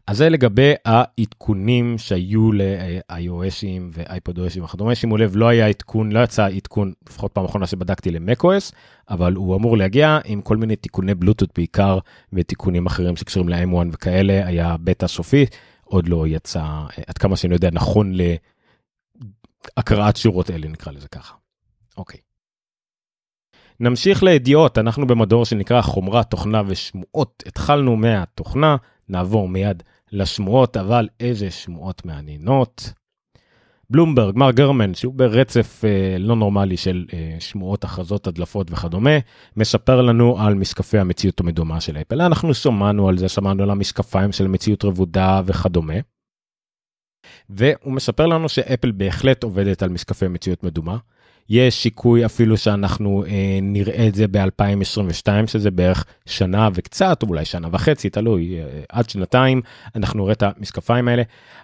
אז 0.08 0.18
זה 0.18 0.30
לגבי 0.30 0.74
העדכונים 0.86 1.98
שהיו 1.98 2.52
ל-iOSים 2.52 3.82
ו-iPadOSים 3.94 4.64
וכדומה 4.64 4.96
שימו 4.96 5.18
לב 5.18 5.36
לא 5.36 5.48
היה 5.48 5.68
עדכון 5.68 6.12
לא 6.12 6.20
יצא 6.20 6.48
עדכון 6.48 6.94
לפחות 7.10 7.32
פעם 7.32 7.46
אחרונה 7.46 7.68
שבדקתי 7.68 8.12
ל-MacOS 8.12 8.74
אבל 9.10 9.34
הוא 9.34 9.56
אמור 9.56 9.78
להגיע 9.78 10.20
עם 10.26 10.42
כל 10.42 10.58
מיני 10.58 10.76
תיקוני 10.76 11.16
בלוטות 11.16 11.50
בעיקר 11.56 12.00
ותיקונים 12.34 12.86
אחרים 12.86 13.16
שקשורים 13.16 13.50
ל-M1 13.50 13.88
וכאלה 13.92 14.48
היה 14.48 14.76
בטא 14.84 15.08
סופי 15.08 15.46
עוד 15.92 16.08
לא 16.08 16.28
יצא 16.28 16.66
עד 17.08 17.18
כמה 17.18 17.38
שאני 17.38 17.54
יודע 17.54 17.70
נכון 17.72 18.14
להקראת 19.78 20.18
שורות 20.18 20.52
אלה 20.52 20.68
נקרא 20.68 20.92
לזה 20.92 21.08
ככה. 21.08 21.36
אוקיי. 21.98 22.20
נמשיך 23.80 24.24
לידיעות 24.24 24.78
אנחנו 24.78 25.08
במדור 25.08 25.46
שנקרא 25.46 25.82
חומרה 25.82 26.24
תוכנה 26.24 26.62
ושמועות 26.68 27.44
התחלנו 27.46 27.96
מהתוכנה 27.96 28.76
נעבור 29.10 29.48
מיד 29.48 29.84
לשמועות 30.12 30.78
אבל 30.78 31.10
איזה 31.20 31.52
שמועות 31.52 32.06
מעניינות. 32.06 32.94
בלומברג, 33.92 34.38
מר 34.38 34.52
גרמן, 34.52 34.94
שהוא 34.94 35.14
ברצף 35.14 35.82
אה, 35.86 36.18
לא 36.20 36.36
נורמלי 36.36 36.78
של 36.78 37.06
אה, 37.14 37.36
שמועות, 37.40 37.84
הכרזות, 37.84 38.28
הדלפות 38.28 38.72
וכדומה, 38.72 39.18
מספר 39.58 40.02
לנו 40.02 40.40
על 40.40 40.56
משקפי 40.56 40.98
המציאות 40.98 41.40
המדומה 41.40 41.82
של 41.82 41.98
אפל. 41.98 42.22
אנחנו 42.22 42.54
שמענו 42.54 43.10
על 43.10 43.18
זה, 43.18 43.30
שמענו 43.30 43.64
על 43.64 43.70
המשקפיים 43.70 44.32
של 44.32 44.48
מציאות 44.48 44.86
רבודה 44.86 45.42
וכדומה. 45.46 45.94
והוא 47.50 47.94
מספר 47.94 48.28
לנו 48.28 48.50
שאפל 48.50 48.92
בהחלט 48.92 49.44
עובדת 49.44 49.84
על 49.84 49.90
משקפי 49.90 50.28
מציאות 50.28 50.64
מדומה. 50.64 50.98
יש 51.54 51.84
שיקוי 51.84 52.26
אפילו 52.26 52.58
שאנחנו 52.58 53.26
אה, 53.26 53.60
נראה 53.62 54.08
את 54.08 54.16
זה 54.16 54.28
ב-2022, 54.28 55.48
שזה 55.48 55.72
בערך 55.72 56.06
שנה 56.26 56.70
וקצת, 56.74 57.24
או 57.24 57.28
אולי 57.28 57.46
שנה 57.46 57.68
וחצי, 57.72 58.10
תלוי, 58.10 58.60
אה, 58.60 58.82
עד 58.90 59.10
שנתיים, 59.10 59.62
אנחנו 59.96 60.24
נראה 60.24 60.34
את 60.34 60.44
המשקפיים 60.44 61.08
האלה. 61.08 61.24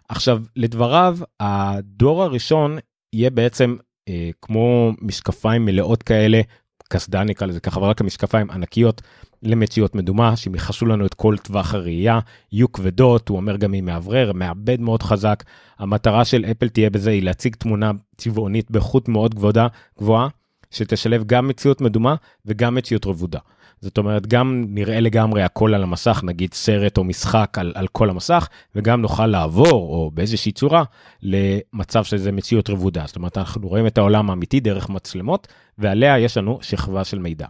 עכשיו, 0.09 0.41
לדבריו, 0.55 1.17
הדור 1.39 2.23
הראשון 2.23 2.77
יהיה 3.13 3.29
בעצם 3.29 3.75
אה, 4.09 4.29
כמו 4.41 4.91
משקפיים 5.01 5.65
מלאות 5.65 6.03
כאלה, 6.03 6.41
קסדה 6.87 7.23
נקרא 7.23 7.47
לזה 7.47 7.59
ככה, 7.59 7.79
אבל 7.79 7.87
רק 7.87 8.01
המשקפיים 8.01 8.51
ענקיות 8.51 9.01
למציאות 9.43 9.95
מדומה, 9.95 10.35
שהם 10.35 10.55
יכסו 10.55 10.85
לנו 10.85 11.05
את 11.05 11.13
כל 11.13 11.35
טווח 11.37 11.73
הראייה, 11.73 12.19
יהיו 12.51 12.71
כבדות, 12.71 13.29
הוא 13.29 13.37
אומר 13.37 13.57
גם 13.57 13.73
עם 13.73 13.85
מאוורר, 13.85 14.31
מעבד 14.33 14.81
מאוד 14.81 15.03
חזק. 15.03 15.43
המטרה 15.79 16.25
של 16.25 16.45
אפל 16.51 16.69
תהיה 16.69 16.89
בזה 16.89 17.11
היא 17.11 17.23
להציג 17.23 17.55
תמונה 17.55 17.91
צבעונית 18.17 18.71
באיכות 18.71 19.09
מאוד 19.09 19.35
גבוהה, 19.35 19.67
גבוהה, 19.99 20.27
שתשלב 20.71 21.23
גם 21.25 21.47
מציאות 21.47 21.81
מדומה 21.81 22.15
וגם 22.45 22.75
מציאות 22.75 23.05
רבודה. 23.05 23.39
זאת 23.81 23.97
אומרת, 23.97 24.27
גם 24.27 24.65
נראה 24.67 24.99
לגמרי 24.99 25.43
הכל 25.43 25.73
על 25.73 25.83
המסך, 25.83 26.21
נגיד 26.23 26.53
סרט 26.53 26.97
או 26.97 27.03
משחק 27.03 27.57
על, 27.57 27.71
על 27.75 27.87
כל 27.87 28.09
המסך, 28.09 28.47
וגם 28.75 29.01
נוכל 29.01 29.27
לעבור, 29.27 29.71
או 29.71 30.11
באיזושהי 30.13 30.51
צורה, 30.51 30.83
למצב 31.23 32.03
שזה 32.03 32.31
מציאות 32.31 32.69
רבודה. 32.69 33.03
זאת 33.07 33.15
אומרת, 33.15 33.37
אנחנו 33.37 33.67
רואים 33.67 33.87
את 33.87 33.97
העולם 33.97 34.29
האמיתי 34.29 34.59
דרך 34.59 34.89
מצלמות, 34.89 35.47
ועליה 35.77 36.19
יש 36.19 36.37
לנו 36.37 36.59
שכבה 36.61 37.03
של 37.03 37.19
מידע. 37.19 37.47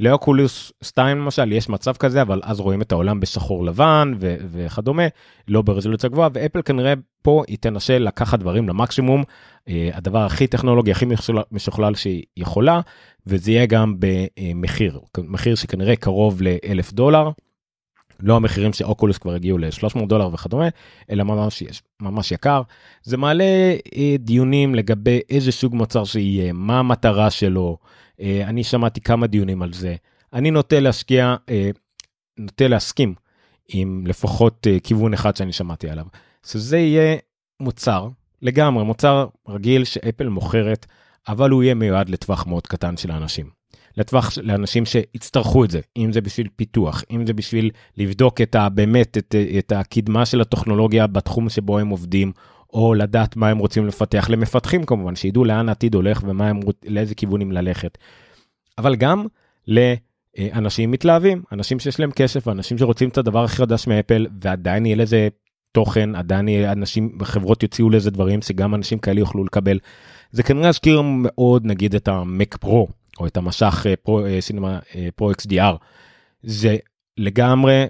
לאוקולוס 0.00 0.72
2 0.82 1.18
למשל 1.18 1.52
יש 1.52 1.68
מצב 1.68 1.96
כזה 1.96 2.22
אבל 2.22 2.40
אז 2.44 2.60
רואים 2.60 2.82
את 2.82 2.92
העולם 2.92 3.20
בשחור 3.20 3.64
לבן 3.64 4.12
ו- 4.20 4.36
וכדומה 4.50 5.06
לא 5.48 5.62
ברזולוציה 5.62 6.10
גבוהה 6.10 6.28
ואפל 6.32 6.62
כנראה 6.62 6.92
פה 7.22 7.42
היא 7.48 7.58
תנסה 7.60 7.98
לקחת 7.98 8.38
דברים 8.38 8.68
למקסימום 8.68 9.24
אה, 9.68 9.90
הדבר 9.94 10.18
הכי 10.18 10.46
טכנולוגי 10.46 10.90
הכי 10.90 11.06
משוכלל 11.52 11.94
שהיא 11.94 12.22
יכולה 12.36 12.80
וזה 13.26 13.52
יהיה 13.52 13.66
גם 13.66 13.94
במחיר 13.98 15.00
מחיר 15.18 15.54
שכנראה 15.54 15.96
קרוב 15.96 16.42
לאלף 16.42 16.92
דולר. 16.92 17.30
לא 18.20 18.36
המחירים 18.36 18.72
שאוקולוס 18.72 19.18
כבר 19.18 19.34
הגיעו 19.34 19.58
ל-300 19.58 20.06
דולר 20.06 20.28
וכדומה, 20.32 20.68
אלא 21.10 21.24
ממש, 21.24 21.62
ממש 22.00 22.32
יקר. 22.32 22.62
זה 23.02 23.16
מעלה 23.16 23.44
אה, 23.96 24.16
דיונים 24.18 24.74
לגבי 24.74 25.20
איזה 25.30 25.52
סוג 25.52 25.74
מוצר 25.74 26.04
שיהיה, 26.04 26.52
מה 26.52 26.78
המטרה 26.78 27.30
שלו, 27.30 27.78
אני 28.20 28.64
שמעתי 28.64 29.00
כמה 29.00 29.26
דיונים 29.26 29.62
על 29.62 29.72
זה. 29.72 29.96
אני 30.32 30.50
נוטה 30.50 30.80
להשקיע, 30.80 31.36
אה, 31.48 31.70
נוטה 32.38 32.68
להסכים 32.68 33.14
עם 33.68 34.04
לפחות 34.06 34.66
אה, 34.66 34.80
כיוון 34.80 35.14
אחד 35.14 35.36
שאני 35.36 35.52
שמעתי 35.52 35.88
עליו. 35.88 36.04
שזה 36.46 36.78
יהיה 36.78 37.16
מוצר, 37.60 38.08
לגמרי, 38.42 38.84
מוצר 38.84 39.26
רגיל 39.48 39.84
שאפל 39.84 40.28
מוכרת, 40.28 40.86
אבל 41.28 41.50
הוא 41.50 41.62
יהיה 41.62 41.74
מיועד 41.74 42.08
לטווח 42.08 42.46
מאוד 42.46 42.66
קטן 42.66 42.96
של 42.96 43.10
האנשים. 43.10 43.50
לטווח 43.96 44.38
לאנשים 44.42 44.86
שיצטרכו 44.86 45.64
את 45.64 45.70
זה, 45.70 45.80
אם 45.96 46.12
זה 46.12 46.20
בשביל 46.20 46.48
פיתוח, 46.56 47.04
אם 47.10 47.26
זה 47.26 47.32
בשביל 47.32 47.70
לבדוק 47.96 48.40
את 48.40 48.54
ה, 48.54 48.68
באמת 48.68 49.18
את, 49.18 49.34
את 49.58 49.72
הקדמה 49.72 50.26
של 50.26 50.40
הטכנולוגיה 50.40 51.06
בתחום 51.06 51.48
שבו 51.48 51.78
הם 51.78 51.88
עובדים, 51.88 52.32
או 52.72 52.94
לדעת 52.94 53.36
מה 53.36 53.48
הם 53.48 53.58
רוצים 53.58 53.86
לפתח 53.86 54.26
למפתחים 54.30 54.84
כמובן, 54.84 55.16
שידעו 55.16 55.44
לאן 55.44 55.68
העתיד 55.68 55.94
הולך 55.94 56.22
ומה 56.26 56.48
הם, 56.48 56.60
לאיזה 56.86 57.14
כיוונים 57.14 57.52
ללכת. 57.52 57.98
אבל 58.78 58.96
גם 58.96 59.26
לאנשים 59.68 60.90
מתלהבים, 60.90 61.42
אנשים 61.52 61.80
שיש 61.80 62.00
להם 62.00 62.10
כסף, 62.10 62.48
אנשים 62.48 62.78
שרוצים 62.78 63.08
את 63.08 63.18
הדבר 63.18 63.44
הכי 63.44 63.56
חדש 63.56 63.86
מאפל, 63.86 64.26
ועדיין 64.42 64.86
יהיה 64.86 64.96
לזה 64.96 65.28
תוכן, 65.72 66.14
עדיין 66.14 66.48
יהיה 66.48 66.72
אנשים, 66.72 67.18
חברות 67.22 67.62
יוציאו 67.62 67.90
לזה 67.90 68.10
דברים 68.10 68.42
שגם 68.42 68.74
אנשים 68.74 68.98
כאלה 68.98 69.20
יוכלו 69.20 69.44
לקבל. 69.44 69.78
זה 70.30 70.42
כנראה 70.42 70.68
יזכיר 70.68 71.02
מאוד 71.04 71.66
נגיד 71.66 71.94
את 71.94 72.08
המק 72.08 72.56
פרו, 72.56 72.88
או 73.20 73.26
את 73.26 73.36
המשך 73.36 73.86
פרו, 74.02 74.20
סינמה 74.40 74.78
פרו 75.16 75.32
XDR. 75.32 75.76
זה 76.42 76.76
לגמרי 77.18 77.84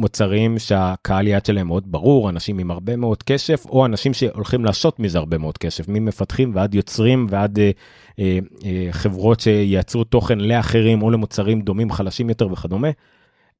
מוצרים 0.00 0.58
שהקהל 0.58 1.26
יעד 1.26 1.46
שלהם 1.46 1.66
מאוד 1.66 1.92
ברור, 1.92 2.28
אנשים 2.30 2.58
עם 2.58 2.70
הרבה 2.70 2.96
מאוד 2.96 3.22
כסף, 3.22 3.66
או 3.66 3.86
אנשים 3.86 4.14
שהולכים 4.14 4.64
לעשות 4.64 5.00
מזה 5.00 5.18
הרבה 5.18 5.38
מאוד 5.38 5.58
כסף, 5.58 5.88
ממפתחים 5.88 6.52
ועד 6.54 6.74
יוצרים 6.74 7.26
ועד 7.30 7.58
אה, 7.58 7.70
אה, 8.18 8.38
אה, 8.64 8.88
חברות 8.90 9.40
שייצרו 9.40 10.04
תוכן 10.04 10.38
לאחרים 10.38 11.02
או 11.02 11.10
למוצרים 11.10 11.60
דומים, 11.60 11.92
חלשים 11.92 12.28
יותר 12.28 12.52
וכדומה. 12.52 12.90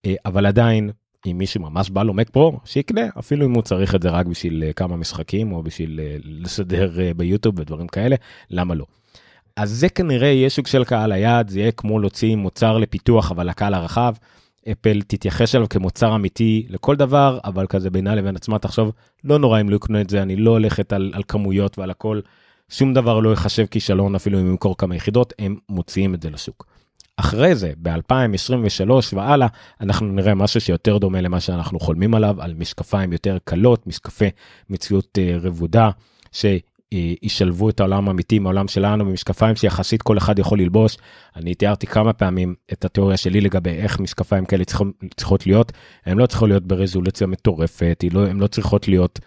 אה, 0.06 0.14
אבל 0.26 0.46
עדיין, 0.46 0.90
אם 1.26 1.38
מישהו 1.38 1.60
ממש 1.60 1.90
בא 1.90 2.02
לו 2.02 2.14
מק 2.14 2.30
פרו, 2.30 2.60
שיקנה, 2.64 3.02
אפילו 3.18 3.46
אם 3.46 3.54
הוא 3.54 3.62
צריך 3.62 3.94
את 3.94 4.02
זה 4.02 4.10
רק 4.10 4.26
בשביל 4.26 4.64
אה, 4.66 4.72
כמה 4.72 4.96
משחקים 4.96 5.52
או 5.52 5.62
בשביל 5.62 6.00
אה, 6.00 6.16
לסדר 6.24 7.00
אה, 7.00 7.14
ביוטיוב 7.14 7.58
ודברים 7.58 7.88
כאלה, 7.88 8.16
למה 8.50 8.74
לא? 8.74 8.84
אז 9.56 9.70
זה 9.70 9.88
כנראה 9.88 10.28
יהיה 10.28 10.50
שוק 10.50 10.66
של 10.66 10.84
קהל 10.84 11.12
היעד, 11.12 11.48
זה 11.48 11.60
יהיה 11.60 11.72
כמו 11.72 11.98
להוציא 11.98 12.36
מוצר 12.36 12.78
לפיתוח, 12.78 13.30
אבל 13.30 13.48
לקהל 13.48 13.74
הרחב. 13.74 14.14
אפל 14.72 15.02
תתייחס 15.02 15.54
אליו 15.54 15.68
כמוצר 15.68 16.14
אמיתי 16.14 16.66
לכל 16.68 16.96
דבר, 16.96 17.38
אבל 17.44 17.66
כזה 17.66 17.90
בינה 17.90 18.14
לבין 18.14 18.36
עצמה 18.36 18.58
תחשוב, 18.58 18.92
לא 19.24 19.38
נורא 19.38 19.60
אם 19.60 19.70
לא 19.70 19.76
יקנו 19.76 20.00
את 20.00 20.10
זה, 20.10 20.22
אני 20.22 20.36
לא 20.36 20.50
הולכת 20.50 20.92
על, 20.92 21.10
על 21.14 21.22
כמויות 21.28 21.78
ועל 21.78 21.90
הכל, 21.90 22.20
שום 22.68 22.94
דבר 22.94 23.20
לא 23.20 23.32
יחשב 23.32 23.66
כישלון 23.66 24.14
אפילו 24.14 24.40
אם 24.40 24.46
ימכור 24.46 24.76
כמה 24.76 24.96
יחידות, 24.96 25.32
הם 25.38 25.56
מוציאים 25.68 26.14
את 26.14 26.22
זה 26.22 26.30
לשוק. 26.30 26.66
אחרי 27.16 27.54
זה, 27.54 27.72
ב-2023 27.82 28.90
והלאה, 29.12 29.46
אנחנו 29.80 30.06
נראה 30.06 30.34
משהו 30.34 30.60
שיותר 30.60 30.98
דומה 30.98 31.20
למה 31.20 31.40
שאנחנו 31.40 31.80
חולמים 31.80 32.14
עליו, 32.14 32.42
על 32.42 32.54
משקפיים 32.54 33.12
יותר 33.12 33.38
קלות, 33.44 33.86
משקפי 33.86 34.30
מציאות 34.70 35.18
uh, 35.18 35.46
רבודה, 35.46 35.90
ש... 36.32 36.46
ישלבו 37.22 37.68
את 37.68 37.80
העולם 37.80 38.08
האמיתי 38.08 38.36
עם 38.36 38.68
שלנו 38.68 39.04
במשקפיים 39.04 39.56
שיחסית 39.56 40.02
כל 40.02 40.18
אחד 40.18 40.38
יכול 40.38 40.60
ללבוש. 40.60 40.96
אני 41.36 41.54
תיארתי 41.54 41.86
כמה 41.86 42.12
פעמים 42.12 42.54
את 42.72 42.84
התיאוריה 42.84 43.16
שלי 43.16 43.40
לגבי 43.40 43.70
איך 43.70 44.00
משקפיים 44.00 44.44
כאלה 44.44 44.64
צריכות, 44.64 44.86
צריכות 45.16 45.46
להיות. 45.46 45.72
הן 46.06 46.18
לא 46.18 46.26
צריכות 46.26 46.48
להיות 46.48 46.66
ברזולוציה 46.66 47.26
מטורפת, 47.26 48.04
לא, 48.12 48.26
הן 48.26 48.38
לא 48.38 48.46
צריכות 48.46 48.88
להיות 48.88 49.18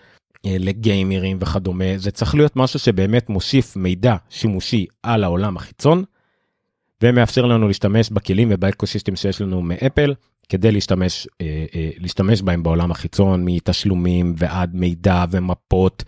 אה, 0.46 0.56
לגיימרים 0.60 1.38
וכדומה, 1.42 1.98
זה 1.98 2.12
צריך 2.12 2.36
להיות 2.36 2.56
משהו 2.56 2.80
שבאמת 2.80 3.30
מוסיף 3.30 3.76
מידע 3.76 4.16
שימושי 4.30 4.86
על 5.04 5.24
העולם 5.24 5.58
החיצון, 5.58 6.04
ומאפשר 7.04 7.46
לנו 7.46 7.68
להשתמש 7.68 8.10
בכלים 8.10 8.48
ובאקוסיסטם 8.52 9.16
שיש 9.16 9.42
לנו 9.42 9.62
מאפל, 9.62 10.14
כדי 10.50 10.72
להשתמש, 10.72 11.28
אה, 11.42 11.66
אה, 11.76 11.90
להשתמש 11.98 12.42
בהם 12.42 12.64
בעולם 12.64 12.92
החיצון, 12.92 13.46
מתשלומים 13.46 14.34
ועד 14.38 14.76
מידע 14.76 15.26
ומפות. 15.32 16.04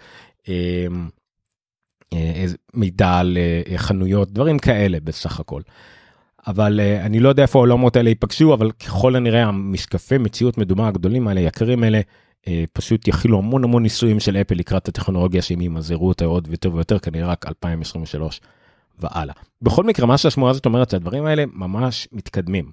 אה, 2.14 2.18
אה, 2.18 2.46
מידע 2.74 3.14
על 3.14 3.38
אה, 3.38 3.78
חנויות, 3.78 4.32
דברים 4.32 4.60
כאלה 4.60 4.98
בסך 5.04 5.40
הכל. 5.40 5.62
אבל 6.48 6.80
אה, 6.80 7.06
אני 7.06 7.20
לא 7.20 7.30
יודע 7.30 7.44
איפה 7.44 7.60
העולמות 7.60 7.96
האלה 7.96 8.10
ייפגשו, 8.10 8.54
אבל 8.54 8.72
ככל 8.72 9.16
הנראה 9.16 9.44
המשקפי 9.44 10.18
מציאות 10.18 10.58
מדומה 10.58 10.88
הגדולים 10.88 11.28
האלה, 11.28 11.42
יקרים 11.42 11.84
האלה, 11.84 12.02
פשוט 12.74 13.08
יכילו 13.08 13.38
המון 13.38 13.64
המון 13.64 13.84
ניסויים 13.84 14.20
של 14.20 14.38
אפל 14.38 14.56
לקראת 14.56 14.88
הטכנולוגיה 14.88 15.42
שהם 15.42 15.62
ימזערו 15.62 16.08
אותה 16.08 16.26
עוד 16.26 16.48
ויותר 16.48 16.74
ויותר, 16.74 17.00
כנראה 17.00 17.28
רק 17.28 17.46
2023 17.48 18.42
והלאה. 19.00 19.34
בכל 19.62 19.84
מקרה, 19.84 20.06
מה 20.06 20.18
שהשמועה 20.18 20.52
הזאת 20.52 20.66
אומרת, 20.66 20.90
שהדברים 20.90 21.26
האלה 21.26 21.44
ממש 21.54 22.08
מתקדמים. 22.12 22.72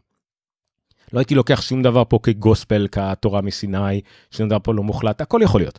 לא 1.13 1.19
הייתי 1.19 1.35
לוקח 1.35 1.63
שום 1.63 1.83
דבר 1.83 2.03
פה 2.09 2.19
כגוספל, 2.23 2.89
כתורה 2.93 3.41
מסיני, 3.41 4.01
שום 4.31 4.49
דבר 4.49 4.59
פה 4.63 4.75
לא 4.75 4.83
מוחלט, 4.83 5.21
הכל 5.21 5.41
יכול 5.43 5.61
להיות. 5.61 5.79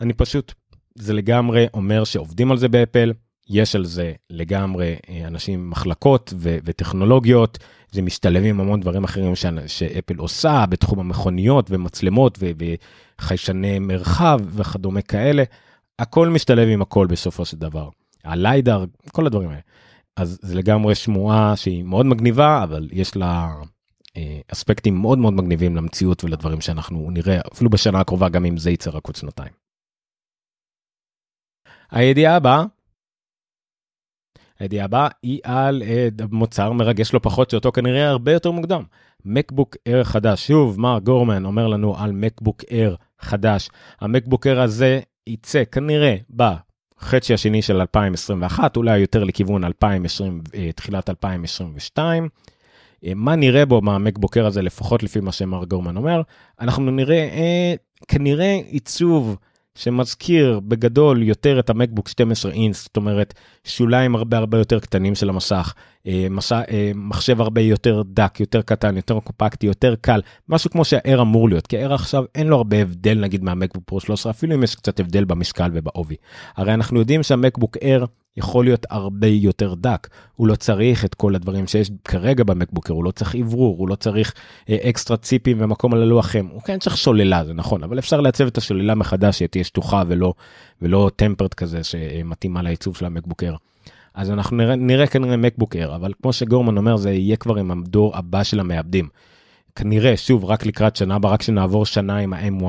אני 0.00 0.12
פשוט 0.12 0.54
זה 1.00 1.12
לגמרי 1.12 1.66
אומר 1.74 2.04
שעובדים 2.04 2.50
על 2.50 2.58
זה 2.58 2.68
באפל, 2.68 3.12
יש 3.48 3.76
על 3.76 3.84
זה 3.84 4.12
לגמרי 4.30 4.96
אה, 5.08 5.26
אנשים 5.26 5.70
מחלקות 5.70 6.34
ו- 6.36 6.58
וטכנולוגיות, 6.64 7.58
זה 7.90 8.02
משתלב 8.02 8.44
עם 8.44 8.60
המון 8.60 8.80
דברים 8.80 9.04
אחרים 9.04 9.36
ש- 9.36 9.46
שאפל 9.66 10.16
עושה 10.16 10.64
בתחום 10.68 11.00
המכוניות 11.00 11.70
ומצלמות 11.70 12.38
ו- 12.40 12.50
וחיישני 13.20 13.78
מרחב 13.78 14.40
וכדומה 14.44 15.02
כאלה, 15.02 15.42
הכל 15.98 16.28
משתלב 16.28 16.68
עם 16.68 16.82
הכל 16.82 17.06
בסופו 17.06 17.44
של 17.44 17.56
דבר. 17.56 17.88
הליידר, 18.24 18.84
כל 19.12 19.26
הדברים 19.26 19.48
האלה. 19.48 19.60
אז 20.16 20.38
זה 20.42 20.54
לגמרי 20.54 20.94
שמועה 20.94 21.56
שהיא 21.56 21.82
מאוד 21.82 22.06
מגניבה, 22.06 22.62
אבל 22.62 22.88
יש 22.92 23.16
לה 23.16 23.48
אה, 24.16 24.40
אספקטים 24.52 25.00
מאוד 25.00 25.18
מאוד 25.18 25.32
מגניבים 25.32 25.76
למציאות 25.76 26.24
ולדברים 26.24 26.60
שאנחנו 26.60 27.10
נראה 27.10 27.40
אפילו 27.52 27.70
בשנה 27.70 28.00
הקרובה, 28.00 28.28
גם 28.28 28.44
אם 28.44 28.56
זה 28.56 28.70
יצא 28.70 28.90
רק 28.90 29.06
עוד 29.06 29.16
שנתיים. 29.16 29.57
הידיעה 31.90 32.36
הבאה, 32.36 32.64
הידיעה 34.58 34.84
הבאה 34.84 35.08
היא 35.22 35.40
על 35.44 35.82
אה, 35.82 36.08
מוצר 36.30 36.72
מרגש 36.72 37.14
לא 37.14 37.20
פחות 37.22 37.50
שאותו 37.50 37.72
כנראה 37.72 38.08
הרבה 38.08 38.32
יותר 38.32 38.50
מוקדם. 38.50 38.82
מקבוק 39.24 39.76
אר 39.88 40.04
חדש, 40.04 40.46
שוב 40.46 40.80
מר 40.80 40.98
גורמן 40.98 41.44
אומר 41.44 41.66
לנו 41.66 41.98
על 41.98 42.12
מקבוק 42.12 42.62
אר 42.72 42.94
חדש. 43.20 43.70
המקבוק 44.00 44.46
אר 44.46 44.60
הזה 44.60 45.00
יצא 45.26 45.62
כנראה 45.72 46.16
בחצי 46.30 47.34
השני 47.34 47.62
של 47.62 47.80
2021, 47.80 48.76
אולי 48.76 48.98
יותר 48.98 49.24
לכיוון 49.24 49.64
2020, 49.64 50.42
אה, 50.54 50.72
תחילת 50.72 51.10
2022. 51.10 52.28
אה, 53.04 53.12
מה 53.14 53.36
נראה 53.36 53.66
בו 53.66 53.80
מהמקבוקר 53.80 54.46
הזה, 54.46 54.62
לפחות 54.62 55.02
לפי 55.02 55.20
מה 55.20 55.32
שמר 55.32 55.64
גורמן 55.64 55.96
אומר? 55.96 56.22
אנחנו 56.60 56.90
נראה 56.90 57.16
אה, 57.16 57.74
כנראה 58.08 58.60
עיצוב 58.66 59.36
שמזכיר 59.78 60.60
בגדול 60.60 61.22
יותר 61.22 61.58
את 61.58 61.70
המקבוק 61.70 62.08
12 62.08 62.52
אינס, 62.52 62.82
זאת 62.82 62.96
אומרת 62.96 63.34
שוליים 63.64 64.14
הרבה 64.16 64.38
הרבה 64.38 64.58
יותר 64.58 64.80
קטנים 64.80 65.14
של 65.14 65.28
המסך, 65.28 65.74
מסע, 66.30 66.60
אה, 66.70 66.92
מחשב 66.94 67.40
הרבה 67.40 67.60
יותר 67.60 68.02
דק, 68.06 68.40
יותר 68.40 68.62
קטן, 68.62 68.96
יותר 68.96 69.20
קופקטי, 69.20 69.66
יותר 69.66 69.94
קל, 70.00 70.20
משהו 70.48 70.70
כמו 70.70 70.84
שהאר 70.84 71.22
אמור 71.22 71.48
להיות, 71.48 71.66
כי 71.66 71.78
האר 71.78 71.94
עכשיו 71.94 72.24
אין 72.34 72.46
לו 72.46 72.56
הרבה 72.56 72.82
הבדל 72.82 73.18
נגיד 73.20 73.44
מהמקבוק 73.44 73.84
פרו 73.86 74.00
13, 74.00 74.32
אפילו 74.32 74.54
אם 74.54 74.62
יש 74.62 74.74
קצת 74.74 75.00
הבדל 75.00 75.24
במשקל 75.24 75.70
ובעובי. 75.72 76.16
הרי 76.56 76.74
אנחנו 76.74 76.98
יודעים 76.98 77.22
שהמקבוק 77.22 77.76
אר 77.82 78.04
יכול 78.36 78.64
להיות 78.64 78.86
הרבה 78.90 79.26
יותר 79.26 79.74
דק, 79.74 80.08
הוא 80.36 80.48
לא 80.48 80.54
צריך 80.54 81.04
את 81.04 81.14
כל 81.14 81.34
הדברים 81.34 81.66
שיש 81.66 81.90
כרגע 82.04 82.44
במקבוקר, 82.44 82.92
הוא 82.92 83.04
לא 83.04 83.10
צריך 83.10 83.34
אוורור, 83.34 83.76
הוא 83.78 83.88
לא 83.88 83.94
צריך 83.94 84.34
אה, 84.68 84.76
אקסטרה 84.88 85.16
ציפים 85.16 85.56
ומקום 85.60 85.94
על 85.94 86.02
הלוח 86.02 86.26
חם, 86.26 86.46
הוא 86.52 86.62
כן 86.62 86.78
צריך 86.78 86.96
שוללה, 86.96 87.44
זה 87.44 87.54
נכון, 87.54 87.82
אבל 87.82 87.98
אפשר 87.98 88.20
לעצב 88.20 88.46
את 88.46 88.58
השוללה 88.58 88.94
מחדש, 88.94 89.38
שתהיה 89.38 89.64
שטוחה 89.64 90.02
ולא, 90.08 90.34
ולא 90.82 91.10
טמפרד 91.16 91.54
כזה 91.54 91.84
שמתאימה 91.84 92.62
לעיצוב 92.62 92.96
של 92.96 93.04
המקבוקר. 93.04 93.54
אז 94.18 94.30
אנחנו 94.30 94.56
נראה, 94.56 94.76
נראה 94.76 95.06
כנראה 95.06 95.36
מקבוקר, 95.36 95.94
אבל 95.94 96.12
כמו 96.22 96.32
שגורמן 96.32 96.76
אומר, 96.76 96.96
זה 96.96 97.10
יהיה 97.10 97.36
כבר 97.36 97.56
עם 97.56 97.70
הדור 97.70 98.16
הבא 98.16 98.42
של 98.42 98.60
המעבדים. 98.60 99.08
כנראה, 99.74 100.16
שוב, 100.16 100.44
רק 100.44 100.66
לקראת 100.66 100.96
שנה 100.96 101.14
הבאה, 101.14 101.32
רק 101.32 101.42
שנעבור 101.42 101.86
שנה 101.86 102.16
עם 102.16 102.32
ה-M1. 102.32 102.64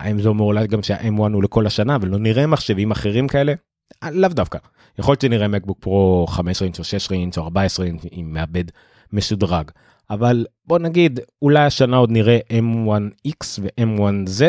האם 0.00 0.20
זה 0.20 0.28
אומר 0.28 0.44
אולי 0.44 0.66
גם 0.66 0.82
שה-M1 0.82 1.32
הוא 1.32 1.42
לכל 1.42 1.66
השנה 1.66 1.96
ולא 2.00 2.18
נראה 2.18 2.46
מחשבים 2.46 2.90
אחרים 2.90 3.28
כאלה? 3.28 3.54
אה, 4.02 4.10
לאו 4.10 4.28
דווקא. 4.28 4.58
יכול 4.98 5.12
להיות 5.12 5.20
שנראה 5.20 5.48
מקבוק 5.48 5.78
פרו 5.80 6.26
15 6.28 6.66
אינץ' 6.66 6.78
או 6.78 6.84
6 6.84 7.12
אינץ' 7.12 7.38
או 7.38 7.42
14 7.42 7.86
אינץ' 7.86 8.02
עם 8.10 8.32
מעבד 8.32 8.64
משודרג. 9.12 9.70
אבל 10.10 10.46
בוא 10.66 10.78
נגיד 10.78 11.20
אולי 11.42 11.64
השנה 11.64 11.96
עוד 11.96 12.10
נראה 12.10 12.38
M1X 12.50 13.60
ו-M1Z 13.60 14.42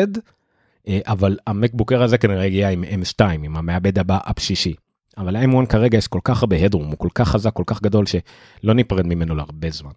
אה, 0.88 0.98
אבל 1.06 1.36
המקבוקר 1.46 2.02
הזה 2.02 2.18
כנראה 2.18 2.46
יגיע 2.46 2.68
עם 2.70 2.84
M2 2.84 3.24
עם 3.24 3.56
המעבד 3.56 3.98
הבא 3.98 4.18
אפ 4.30 4.38
שישי. 4.38 4.74
אבל 5.18 5.36
ה-M1 5.36 5.66
כרגע 5.66 5.98
יש 5.98 6.08
כל 6.08 6.20
כך 6.24 6.42
הרבה 6.42 6.56
הדרום 6.56 6.86
הוא 6.86 6.98
כל 6.98 7.08
כך 7.14 7.28
חזק 7.28 7.52
כל 7.52 7.62
כך 7.66 7.82
גדול 7.82 8.04
שלא 8.06 8.74
ניפרד 8.74 9.06
ממנו 9.06 9.34
להרבה 9.34 9.70
זמן. 9.70 9.90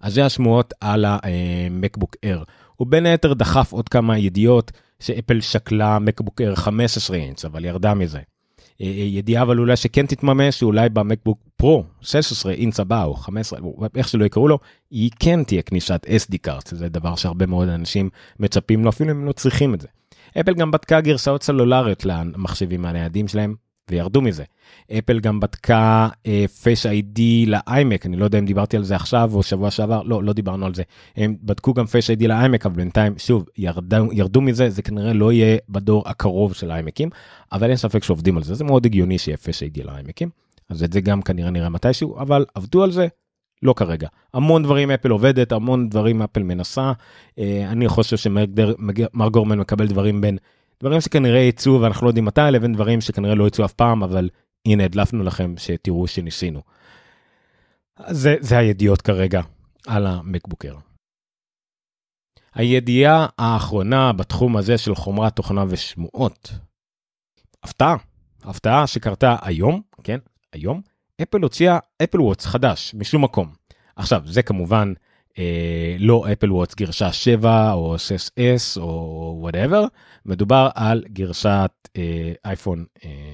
אז 0.00 0.14
זה 0.14 0.26
השמועות 0.26 0.74
על 0.80 1.04
המקבוק 1.08 2.16
אר. 2.24 2.42
הוא 2.76 2.86
בין 2.86 3.06
היתר 3.06 3.34
דחף 3.34 3.72
עוד 3.72 3.88
כמה 3.88 4.18
ידיעות 4.18 4.72
שאפל 5.00 5.40
שקלה 5.40 5.98
מקבוק 5.98 6.40
אר 6.40 6.54
15 6.54 7.16
אינץ 7.16 7.44
אבל 7.44 7.64
ירדה 7.64 7.94
מזה. 7.94 8.18
אה, 8.80 8.86
אה, 8.86 8.90
ידיעה 8.92 9.42
אבל 9.42 9.58
אולי 9.58 9.76
שכן 9.76 10.06
תתממש 10.06 10.58
שאולי 10.58 10.88
במקבוק 10.88 11.38
פרו 11.56 11.84
16 12.00 12.52
אינץ 12.52 12.80
הבא 12.80 13.04
או 13.04 13.14
15 13.14 13.58
איך 13.96 14.08
שלא 14.08 14.24
יקראו 14.24 14.48
לו 14.48 14.58
היא 14.90 15.10
כן 15.18 15.44
תהיה 15.44 15.62
כניסת 15.62 16.06
SD 16.06 16.36
קארט 16.42 16.66
זה 16.66 16.88
דבר 16.88 17.16
שהרבה 17.16 17.46
מאוד 17.46 17.68
אנשים 17.68 18.10
מצפים 18.40 18.84
לו 18.84 18.90
אפילו 18.90 19.10
אם 19.10 19.16
הם 19.16 19.24
לא 19.26 19.32
צריכים 19.32 19.74
את 19.74 19.80
זה. 19.80 19.88
אפל 20.40 20.54
גם 20.54 20.70
בדקה 20.70 21.00
גרסאות 21.00 21.42
סלולריות 21.42 22.04
למחשבים 22.04 22.84
הניידים 22.84 23.28
שלהם 23.28 23.54
וירדו 23.92 24.22
מזה. 24.22 24.44
אפל 24.98 25.20
גם 25.20 25.40
בדקה 25.40 26.08
Face 26.62 26.86
ID 26.86 27.46
ל 27.46 27.56
iMac, 27.56 28.06
אני 28.06 28.16
לא 28.16 28.24
יודע 28.24 28.38
אם 28.38 28.46
דיברתי 28.46 28.76
על 28.76 28.84
זה 28.84 28.96
עכשיו 28.96 29.30
או 29.34 29.42
שבוע 29.42 29.70
שעבר, 29.70 30.02
לא, 30.02 30.22
לא 30.22 30.32
דיברנו 30.32 30.66
על 30.66 30.74
זה. 30.74 30.82
הם 31.16 31.36
בדקו 31.42 31.74
גם 31.74 31.86
Face 31.86 32.10
ID 32.10 32.28
ל 32.28 32.34
iMac, 32.34 32.66
אבל 32.66 32.74
בינתיים, 32.74 33.14
שוב, 33.18 33.44
ירדו, 33.56 34.12
ירדו 34.12 34.40
מזה, 34.40 34.70
זה 34.70 34.82
כנראה 34.82 35.12
לא 35.12 35.32
יהיה 35.32 35.58
בדור 35.68 36.02
הקרוב 36.06 36.54
של 36.54 36.70
ה 36.70 36.75
iMacים, 36.75 37.10
אבל 37.52 37.68
אין 37.68 37.76
ספק 37.76 38.04
שעובדים 38.04 38.36
על 38.36 38.42
זה, 38.42 38.54
זה 38.54 38.64
מאוד 38.64 38.86
הגיוני 38.86 39.18
שיהיה 39.18 39.36
Face 39.36 39.62
ID 39.62 39.82
ל 39.82 39.88
iMacים, 39.88 40.28
אז 40.68 40.82
את 40.84 40.92
זה 40.92 41.00
גם 41.00 41.22
כנראה 41.22 41.50
נראה 41.50 41.68
מתישהו, 41.68 42.18
אבל 42.18 42.44
עבדו 42.54 42.82
על 42.82 42.90
זה, 42.90 43.06
לא 43.62 43.72
כרגע. 43.72 44.08
המון 44.34 44.62
דברים 44.62 44.90
אפל 44.90 45.10
עובדת, 45.10 45.52
המון 45.52 45.88
דברים 45.88 46.22
אפל 46.22 46.42
מנסה. 46.42 46.92
אה, 47.38 47.68
אני 47.70 47.88
חושב 47.88 48.16
שמר 48.16 49.28
גורמן 49.28 49.58
מקבל 49.58 49.86
דברים 49.86 50.20
בין 50.20 50.38
דברים 50.82 51.00
שכנראה 51.00 51.38
יצאו 51.38 51.80
ואנחנו 51.80 52.04
לא 52.06 52.10
יודעים 52.10 52.24
מתי, 52.24 52.40
לבין 52.52 52.72
דברים 52.72 53.00
שכנראה 53.00 53.34
לא 53.34 53.46
יצאו 53.46 53.64
אף 53.64 53.72
פעם, 53.72 54.02
אבל 54.02 54.28
הנה 54.66 54.84
הדלפנו 54.84 55.22
לכם 55.22 55.54
שתראו 55.58 56.06
שניסינו. 56.06 56.62
זה, 58.10 58.36
זה 58.40 58.58
הידיעות 58.58 59.02
כרגע 59.02 59.40
על 59.86 60.06
המקבוקר. 60.06 60.76
הידיעה 62.54 63.26
האחרונה 63.38 64.12
בתחום 64.12 64.56
הזה 64.56 64.78
של 64.78 64.94
חומרת 64.94 65.36
תוכנה 65.36 65.64
ושמועות. 65.68 66.52
הפתעה, 67.62 67.96
הפתעה 68.42 68.86
שקרתה 68.86 69.36
היום, 69.42 69.82
כן, 70.04 70.18
היום, 70.52 70.80
אפל 71.22 71.42
הוציאה 71.42 71.78
אפל 72.02 72.20
וואטס 72.20 72.46
חדש 72.46 72.94
משום 72.94 73.24
מקום. 73.24 73.52
עכשיו 73.96 74.22
זה 74.24 74.42
כמובן 74.42 74.92
לא 75.98 76.24
Apple 76.32 76.52
Watch 76.52 76.74
גרסה 76.74 77.12
7 77.12 77.72
או 77.72 77.94
6s 77.96 78.80
או 78.80 79.36
whatever, 79.40 79.84
מדובר 80.26 80.68
על 80.74 81.04
גרסת 81.08 81.70
אה, 81.96 82.32
אייפון 82.44 82.84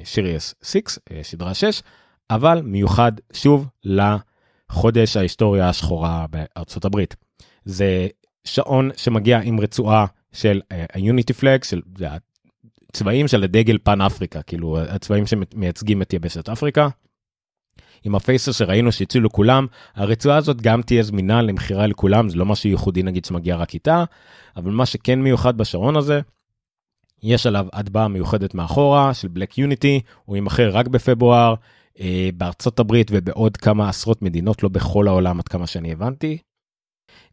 Series 0.04 0.54
6, 0.62 0.76
אה, 1.12 1.20
סדרה 1.22 1.54
6, 1.54 1.82
אבל 2.30 2.62
מיוחד 2.64 3.12
שוב 3.32 3.66
לחודש 3.84 5.16
ההיסטוריה 5.16 5.68
השחורה 5.68 6.26
בארצות 6.30 6.84
הברית. 6.84 7.16
זה 7.64 8.08
שעון 8.44 8.90
שמגיע 8.96 9.40
עם 9.40 9.60
רצועה 9.60 10.06
של 10.32 10.60
ה 10.92 10.99
Unity 10.99 11.32
flag, 11.32 11.64
של 11.64 11.80
הצבעים 12.92 13.28
של 13.28 13.44
הדגל 13.44 13.78
פן 13.82 14.00
אפריקה, 14.00 14.42
כאילו 14.42 14.78
הצבעים 14.78 15.26
שמייצגים 15.26 16.02
את 16.02 16.12
יבשת 16.12 16.48
אפריקה. 16.48 16.88
עם 18.04 18.14
הפייסר 18.14 18.52
שראינו 18.52 18.92
שהצילו 18.92 19.30
כולם, 19.30 19.66
הרצועה 19.94 20.36
הזאת 20.36 20.62
גם 20.62 20.82
תהיה 20.82 21.02
זמינה 21.02 21.42
למכירה 21.42 21.86
לכולם, 21.86 22.28
זה 22.28 22.36
לא 22.36 22.46
משהו 22.46 22.70
ייחודי 22.70 23.02
נגיד 23.02 23.24
שמגיע 23.24 23.56
רק 23.56 23.74
איתה, 23.74 24.04
אבל 24.56 24.70
מה 24.70 24.86
שכן 24.86 25.22
מיוחד 25.22 25.56
בשעון 25.56 25.96
הזה, 25.96 26.20
יש 27.22 27.46
עליו 27.46 27.66
הטבעה 27.72 28.08
מיוחדת 28.08 28.54
מאחורה 28.54 29.14
של 29.14 29.28
בלק 29.28 29.58
יוניטי, 29.58 30.00
הוא 30.24 30.36
יימכר 30.36 30.70
רק 30.70 30.88
בפברואר, 30.88 31.54
אה, 32.00 32.28
בארצות 32.34 32.78
הברית 32.78 33.10
ובעוד 33.14 33.56
כמה 33.56 33.88
עשרות 33.88 34.22
מדינות, 34.22 34.62
לא 34.62 34.68
בכל 34.68 35.08
העולם 35.08 35.38
עד 35.38 35.48
כמה 35.48 35.66
שאני 35.66 35.92
הבנתי. 35.92 36.38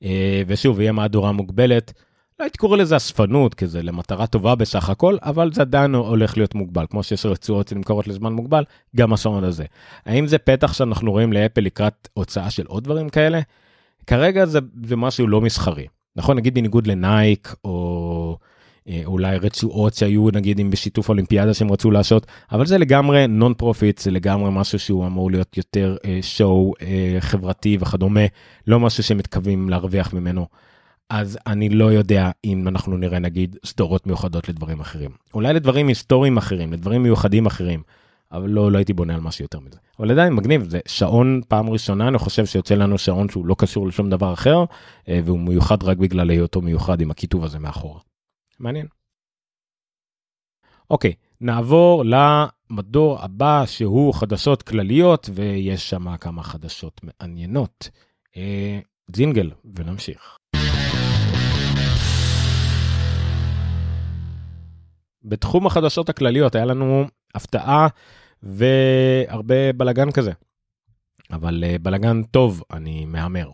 אה, 0.04 0.41
ושוב, 0.47 0.80
יהיה 0.80 0.91
מהדורה 0.91 1.32
מוגבלת. 1.32 1.93
לא 2.39 2.45
הייתי 2.45 2.58
קורא 2.58 2.78
לזה 2.78 2.98
אספנות, 2.98 3.54
כי 3.54 3.67
זה 3.67 3.84
למטרה 3.84 4.28
טובה 4.28 4.56
בסך 4.56 4.89
הכל, 4.89 5.17
אבל 5.21 5.54
זה 5.54 5.62
עדיין 5.62 5.95
הולך 5.95 6.38
להיות 6.38 6.56
מוגבל. 6.56 6.86
כמו 6.89 7.04
שיש 7.04 7.26
רצועות 7.26 7.67
שנמכרות 7.67 8.08
לזמן 8.08 8.34
מוגבל, 8.34 8.63
גם 8.95 9.13
השעון 9.13 9.43
הזה. 9.43 9.65
האם 10.06 10.28
זה 10.28 10.38
פתח 10.38 10.74
שאנחנו 10.74 11.12
רואים 11.12 11.34
לאפל 11.34 11.62
לקראת 11.62 12.08
הוצאה 12.13 12.50
של 12.50 12.65
עוד 12.67 12.84
דברים 12.84 13.10
כאלה? 13.10 13.39
כרגע 14.08 14.45
זה, 14.45 14.60
זה 14.84 14.95
משהו 14.95 15.28
לא 15.28 15.41
מסחרי. 15.41 15.88
נכון, 16.15 16.38
נגיד 16.38 16.54
בניגוד 16.54 16.88
לנייק, 16.88 17.56
או 17.63 18.38
אה, 18.89 19.02
אולי 19.06 19.38
רצועות 19.38 19.93
שהיו 19.93 20.30
נגיד 20.34 20.60
אם 20.60 20.69
בשיתוף 20.69 21.10
אולימפיאדה 21.10 21.54
שהם 21.54 21.71
רצו 21.71 21.91
לעשות, 21.91 22.28
אבל 22.52 22.65
זה 22.65 22.78
לגמרי 22.78 23.28
non 23.28 23.54
profit, 23.54 23.98
זה 23.98 24.12
לגמרי 24.12 24.50
משהו 24.52 24.80
שהוא 24.80 25.06
אמור 25.06 25.32
להיות 25.32 25.58
יותר 25.58 25.98
show 26.21 26.74
אה, 26.82 26.88
אה, 27.15 27.21
חברתי 27.21 27.78
וכדומה, 27.80 28.26
לא 28.67 28.80
משהו 28.80 29.04
שמתכוונים 29.04 29.69
להרוויח 29.69 30.13
ממנו. 30.13 30.48
אז 31.10 31.39
אני 31.48 31.70
לא 31.70 31.86
יודע 31.86 32.32
אם 32.46 32.68
אנחנו 32.68 32.98
נראה 32.98 33.20
נגיד 33.20 33.58
סדרות 33.65 34.08
מיוחדות 34.08 34.50
לדברים 34.50 34.80
אחרים. 34.80 35.12
אולי 35.34 35.54
לדברים 35.54 35.88
היסטוריים 35.88 36.38
אחרים, 36.38 36.74
לדברים 36.74 37.04
מיוחדים 37.04 37.46
אחרים, 37.46 37.84
אבל 38.32 38.50
לא, 38.50 38.72
לא 38.72 38.78
הייתי 38.78 38.94
בונה 38.94 39.15
על 39.15 39.22
משהו 39.22 39.44
יותר 39.46 39.60
מזה. 39.60 39.78
אבל 40.00 40.12
עדיין 40.12 40.34
מגניב, 40.34 40.70
זה 40.70 40.80
שעון 40.88 41.41
פעם 41.48 41.70
ראשונה, 41.70 42.08
אני 42.08 42.18
חושב 42.18 42.46
שיוצא 42.46 42.76
לנו 42.76 42.98
שעון 42.98 43.30
שהוא 43.30 43.46
לא 43.46 43.56
קשור 43.58 43.88
לשום 43.88 44.10
דבר 44.10 44.34
אחר, 44.34 44.63
אה, 45.10 45.20
והוא 45.26 45.39
מיוחד 45.39 45.84
רק 45.84 45.98
בגלל 45.98 46.30
היותו 46.30 46.62
מיוחד 46.62 47.02
עם 47.02 47.12
הכיתוב 47.12 47.44
הזה 47.44 47.60
מאחורה. 47.60 48.00
מעניין. 48.60 48.88
אוקיי, 50.89 51.13
נעבור 51.41 52.04
למדור 52.06 53.20
הבא 53.22 53.63
שהוא 53.65 54.13
חדשות 54.13 54.63
כלליות, 54.63 55.30
ויש 55.34 55.89
שם 55.89 56.18
כמה 56.18 56.44
חדשות 56.44 57.02
מעניינות. 57.04 57.89
אה, 58.38 58.80
זינגל, 59.15 59.52
ונמשיך. 59.76 60.38
בתחום 65.26 65.68
החדשות 65.68 66.10
הכלליות 66.10 66.56
היה 66.56 66.66
לנו 66.66 67.06
הפתעה 67.36 67.88
והרבה 68.44 69.74
בלאגן 69.74 70.12
כזה. 70.12 70.32
אבל 71.32 71.64
uh, 71.64 71.82
בלאגן 71.82 72.24
טוב, 72.24 72.64
אני 72.74 73.06
מהמר. 73.06 73.50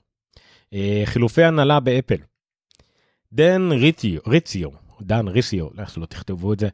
Uh, 0.74 0.78
חילופי 1.06 1.44
הנהלה 1.44 1.80
באפל. 1.80 2.18
דן 3.34 3.70
ריציו, 3.72 4.20
ריציו, 4.28 4.70
דן 5.02 5.28
ריציו, 5.28 5.68
איך 5.80 5.90
שלא 5.90 6.06
תכתבו 6.06 6.54
את 6.54 6.60
זה, 6.60 6.70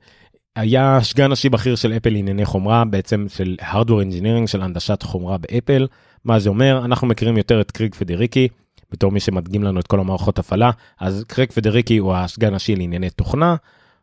היה 0.56 1.00
שגן 1.04 1.32
ראשי 1.32 1.50
בכיר 1.50 1.76
של 1.76 1.94
אפל 1.94 2.10
לענייני 2.10 2.46
חומרה, 2.46 2.86
בעצם 2.86 3.26
של 3.30 3.56
Hardware 3.62 4.04
Engineering, 4.10 4.48
של 4.48 4.62
הנדשת 4.62 5.04
חומרה 5.04 5.38
באפל. 5.38 5.88
מה 6.26 6.40
זה 6.40 6.50
אומר? 6.50 6.86
אנחנו 6.86 7.08
מכירים 7.08 7.38
יותר 7.38 7.62
את 7.62 7.72
קריג 7.72 7.96
פדריקי, 7.96 8.48
בתור 8.92 9.12
מי 9.12 9.20
שמדגים 9.20 9.64
לנו 9.64 9.80
את 9.80 9.88
כל 9.88 10.00
המערכות 10.00 10.40
הפעלה, 10.40 10.72
אז 11.00 11.24
קריג 11.28 11.52
פדריקי 11.52 11.98
הוא 11.98 12.14
השגן 12.14 12.54
ראשי 12.54 12.76
לענייני 12.76 13.10
תוכנה, 13.10 13.56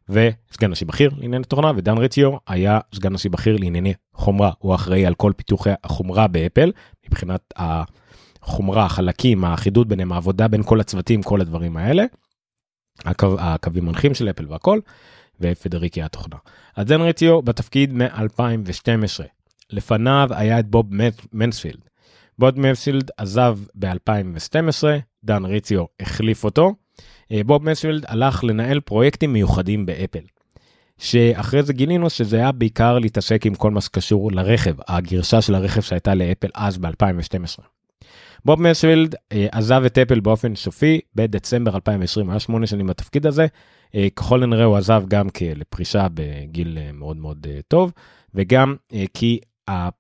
וסגן 0.09 0.71
נשי 0.71 0.85
בכיר 0.85 1.11
לענייני 1.17 1.45
תוכנה 1.45 1.73
ודן 1.77 1.99
רציו 1.99 2.33
היה 2.47 2.81
סגן 2.95 3.13
נשי 3.13 3.29
בכיר 3.29 3.57
לענייני 3.57 3.93
חומרה 4.15 4.51
הוא 4.59 4.75
אחראי 4.75 5.07
על 5.07 5.15
כל 5.15 5.33
פיתוחי 5.37 5.71
החומרה 5.85 6.29
באפל 6.29 6.73
מבחינת 7.07 7.55
החומרה 7.57 8.87
החלקים 8.87 9.45
האחידות 9.45 9.89
ביניהם 9.89 10.13
העבודה 10.13 10.49
בין 10.49 10.63
כל 10.63 10.81
הצוותים 10.81 11.23
כל 11.23 11.41
הדברים 11.41 11.77
האלה. 11.77 12.05
הקו, 13.05 13.37
הקווים 13.41 13.85
מנחים 13.85 14.15
של 14.15 14.31
אפל 14.31 14.47
והכל. 14.49 14.81
ופדריקי 15.41 16.03
התוכנה. 16.03 16.37
אז 16.77 16.87
דן 16.87 17.01
ריציו 17.01 17.43
בתפקיד 17.43 17.93
מ-2012. 17.93 19.25
לפניו 19.71 20.29
היה 20.31 20.59
את 20.59 20.67
בוב 20.67 20.87
מנספילד. 21.33 21.81
בוב 22.39 22.61
מנספילד 22.61 23.11
עזב 23.17 23.59
ב-2012, 23.75 24.85
דן 25.25 25.45
ריציו 25.45 25.85
החליף 26.01 26.45
אותו. 26.45 26.75
אה, 27.33 27.41
בוב 27.47 27.65
מנספילד 27.65 28.05
הלך 28.09 28.45
לנהל 28.45 28.81
פרויקטים 28.81 29.33
מיוחדים 29.33 29.87
באפל. 29.87 30.21
שאחרי 30.99 31.63
זה 31.63 31.73
גילינו 31.73 32.11
שזה 32.11 32.37
היה 32.37 32.53
בעיקר 32.53 32.99
להתעסק 32.99 33.47
עם 33.47 33.55
כל 33.55 33.71
מה 33.71 33.81
שקשור 33.81 34.33
לרכב, 34.33 34.75
הגרשה 34.89 35.41
של 35.41 35.55
הרכב 35.55 35.81
שהייתה 35.81 36.15
לאפל 36.15 36.49
אז 36.55 36.79
ב-2012. 36.79 37.63
בוב 38.45 38.61
מספילד 38.61 39.15
אה, 39.33 39.47
עזב 39.53 39.83
את 39.87 39.99
אפל 39.99 40.21
באופן 40.21 40.55
סופי 40.55 41.01
בדצמבר 41.15 41.75
2020, 41.75 42.31
היה 42.31 42.41
שמונה 42.41 42.67
שנים 42.67 42.87
בתפקיד 42.87 43.27
הזה. 43.27 43.47
אה, 43.95 44.09
ככל 44.17 44.43
הנראה 44.43 44.65
הוא 44.65 44.77
עזב 44.77 45.03
גם 45.09 45.29
לפרישה 45.57 46.07
בגיל 46.15 46.79
מאוד 46.93 47.17
מאוד 47.17 47.47
טוב, 47.69 47.93
וגם 48.35 48.77
כי 49.15 49.41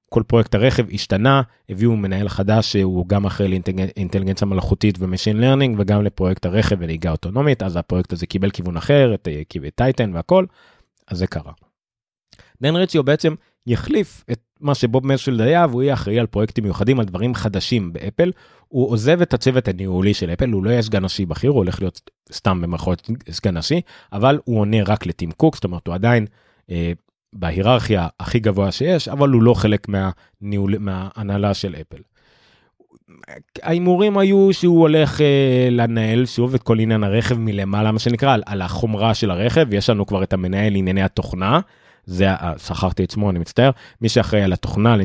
כל 0.09 0.23
פרויקט 0.27 0.55
הרכב 0.55 0.87
השתנה, 0.93 1.43
הביאו 1.69 1.97
מנהל 1.97 2.29
חדש 2.29 2.73
שהוא 2.73 3.09
גם 3.09 3.27
אחראי 3.27 3.49
לאינטליגנציה 3.49 4.47
מלאכותית 4.47 4.97
ו 4.99 5.03
machine 5.03 5.37
learning 5.41 5.77
וגם 5.79 6.03
לפרויקט 6.03 6.47
הרכב 6.47 6.77
ונהיגה 6.79 7.11
אוטונומית, 7.11 7.63
אז 7.63 7.77
הפרויקט 7.77 8.13
הזה 8.13 8.27
קיבל 8.27 8.51
כיוון 8.51 8.77
אחר, 8.77 9.15
את 9.15 9.29
Titan 9.75 10.11
והכל, 10.15 10.47
אז 11.09 11.19
זה 11.19 11.27
קרה. 11.27 11.53
דן 12.63 12.77
ריציו 12.77 13.05
בעצם 13.05 13.35
יחליף 13.67 14.25
את 14.33 14.41
מה 14.61 14.75
שבוב 14.75 15.07
מנספילד 15.07 15.41
היה 15.41 15.67
והוא 15.71 15.83
יהיה 15.83 15.95
אחראי 15.95 16.19
על 16.21 16.27
פרויקטים 16.27 16.65
מיוחדים 16.65 17.01
על 17.01 17.07
דברים 17.07 17.35
חדשים 17.35 17.93
באפל. 17.93 18.33
הוא 18.69 18.91
עוזב 18.91 19.23
את 19.23 19.35
הצוות 19.35 19.69
הניהולי 19.69 20.15
של 20.15 20.31
אפל 20.31 20.51
הוא 20.51 20.65
לא 20.65 20.71
יהיה 20.71 20.83
סגן 20.83 21.05
נשיא 21.05 21.27
בכיר 21.27 21.51
הוא 21.51 21.59
הולך 21.59 21.81
להיות 21.81 22.11
סתם 22.33 22.61
במרכאות 22.61 23.11
סגן 23.31 23.57
נשיא 23.57 23.81
אבל 24.13 24.39
הוא 24.45 24.61
עונה 24.61 24.83
רק 24.87 25.07
לטים 25.07 25.31
קוק 25.31 25.55
זאת 25.55 25.65
אומרת 25.65 25.87
הוא 25.87 25.95
עדיין 25.95 26.27
אה, 26.71 26.93
בהיררכיה 27.35 28.09
הכי 28.21 28.39
גבוה 28.39 28.73
שיש 28.73 29.09
אבל 29.09 29.29
הוא 29.29 29.43
לא 29.43 29.55
חלק 29.55 29.87
מהניהול 29.89 30.75
מההנהלה 30.79 31.55
של 31.55 31.75
אפל. 31.81 32.03
ההימורים 33.63 34.19
היו 34.19 34.49
שהוא 34.53 34.81
הולך 34.81 35.21
אה, 35.21 35.69
לנהל 35.71 36.27
שוב 36.27 36.55
את 36.55 36.63
כל 36.63 36.81
עניין 36.81 37.05
הרכב 37.05 37.39
מלמעלה 37.39 37.93
מה 37.93 37.99
שנקרא 37.99 38.35
על, 38.35 38.43
על 38.47 38.63
החומרה 38.63 39.15
של 39.15 39.31
הרכב 39.31 39.73
יש 39.73 39.91
לנו 39.91 40.07
כבר 40.07 40.23
את 40.23 40.33
המנהל 40.33 40.77
ענייני 40.77 41.03
התוכנה 41.03 41.61
זה 42.07 42.29
שכחתי 42.67 43.05
את 43.05 43.11
שמו 43.11 43.31
אני 43.31 43.39
מצטער 43.39 43.71
מי 44.01 44.09
שאחראי 44.09 44.43
על 44.43 44.53
התוכנה 44.53 44.95
על 44.95 45.01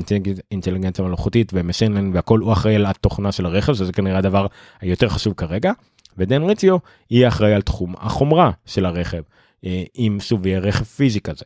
אינטליגנציה 0.51 1.05
מלאכותית 1.05 1.51
ומשן 1.55 2.11
והכל 2.13 2.39
הוא 2.39 2.53
אחראי 2.53 2.75
על 2.75 2.85
התוכנה 2.85 3.31
של 3.31 3.45
הרכב 3.45 3.73
שזה 3.73 3.93
כנראה 3.93 4.17
הדבר 4.17 4.47
היותר 4.81 5.09
חשוב 5.09 5.33
כרגע 5.33 5.71
ודן 6.17 6.43
ריציו 6.43 6.77
יהיה 7.11 7.27
אחראי 7.27 7.53
על 7.53 7.61
תחום 7.61 7.93
החומרה 7.97 8.51
של 8.65 8.85
הרכב 8.85 9.21
אה, 9.65 9.83
אם 9.97 10.17
שוב 10.21 10.47
יהיה 10.47 10.59
רכב 10.59 10.83
פיזי 10.83 11.21
כזה. 11.21 11.45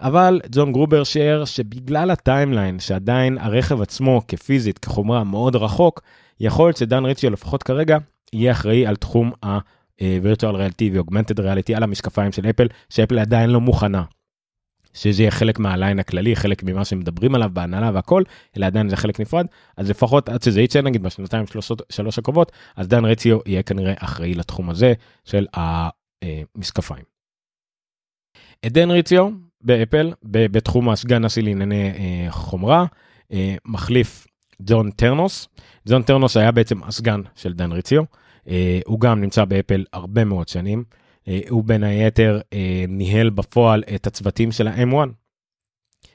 אבל 0.00 0.40
ג'ון 0.50 0.72
גרובר 0.72 1.04
שיער 1.04 1.44
שבגלל 1.44 2.10
ה 2.10 2.18
timeline 2.18 2.80
שעדיין 2.80 3.38
הרכב 3.38 3.80
עצמו 3.80 4.22
כפיזית 4.28 4.78
כחומרה 4.78 5.24
מאוד 5.24 5.56
רחוק 5.56 6.00
יכול 6.40 6.66
להיות 6.66 6.76
שדן 6.76 7.04
ריציו 7.04 7.30
לפחות 7.30 7.62
כרגע 7.62 7.98
יהיה 8.32 8.52
אחראי 8.52 8.86
על 8.86 8.96
תחום 8.96 9.32
ה-virtual 9.42 10.54
reality 10.54 10.84
ו-augmented 10.92 11.38
reality 11.38 11.76
על 11.76 11.82
המשקפיים 11.82 12.32
של 12.32 12.50
אפל 12.50 12.66
שאפל 12.88 13.18
עדיין 13.18 13.50
לא 13.50 13.60
מוכנה 13.60 14.04
שזה 14.94 15.22
יהיה 15.22 15.30
חלק 15.30 15.58
מהליין 15.58 15.98
הכללי, 15.98 16.36
חלק 16.36 16.62
ממה 16.62 16.84
שמדברים 16.84 17.34
עליו 17.34 17.50
בהנהלה 17.52 17.90
והכל, 17.94 18.22
אלא 18.56 18.66
עדיין 18.66 18.88
זה 18.88 18.96
חלק 18.96 19.20
נפרד, 19.20 19.46
אז 19.76 19.90
לפחות 19.90 20.28
עד 20.28 20.42
שזה 20.42 20.60
יצא 20.60 20.80
נגיד 20.80 21.02
בשנתיים 21.02 21.44
שלוש 21.90 22.18
הקרובות, 22.18 22.52
אז 22.76 22.88
דן 22.88 23.04
רציו 23.04 23.38
יהיה 23.46 23.62
כנראה 23.62 23.94
אחראי 23.96 24.34
לתחום 24.34 24.70
הזה 24.70 24.92
של 25.24 25.46
המשקפיים. 25.54 27.04
את 28.66 28.72
דן 28.72 28.90
רציו 28.90 29.30
באפל, 29.64 30.12
בתחום 30.22 30.90
הסגן 30.90 31.24
נשיא 31.24 31.42
לענייני 31.42 31.90
אה, 31.90 32.26
חומרה, 32.30 32.84
אה, 33.32 33.56
מחליף 33.64 34.26
ג'ון 34.62 34.90
טרנוס. 34.90 35.48
ג'ון 35.88 36.02
טרנוס 36.02 36.36
היה 36.36 36.52
בעצם 36.52 36.82
הסגן 36.82 37.20
של 37.34 37.52
דן 37.52 37.72
ריציו, 37.72 38.02
אה, 38.48 38.80
הוא 38.86 39.00
גם 39.00 39.20
נמצא 39.20 39.44
באפל 39.44 39.84
הרבה 39.92 40.24
מאוד 40.24 40.48
שנים. 40.48 40.84
הוא 41.48 41.64
בין 41.64 41.84
היתר 41.84 42.40
ניהל 42.88 43.30
בפועל 43.30 43.82
את 43.94 44.06
הצוותים 44.06 44.52
של 44.52 44.68
ה-M1 44.68 45.08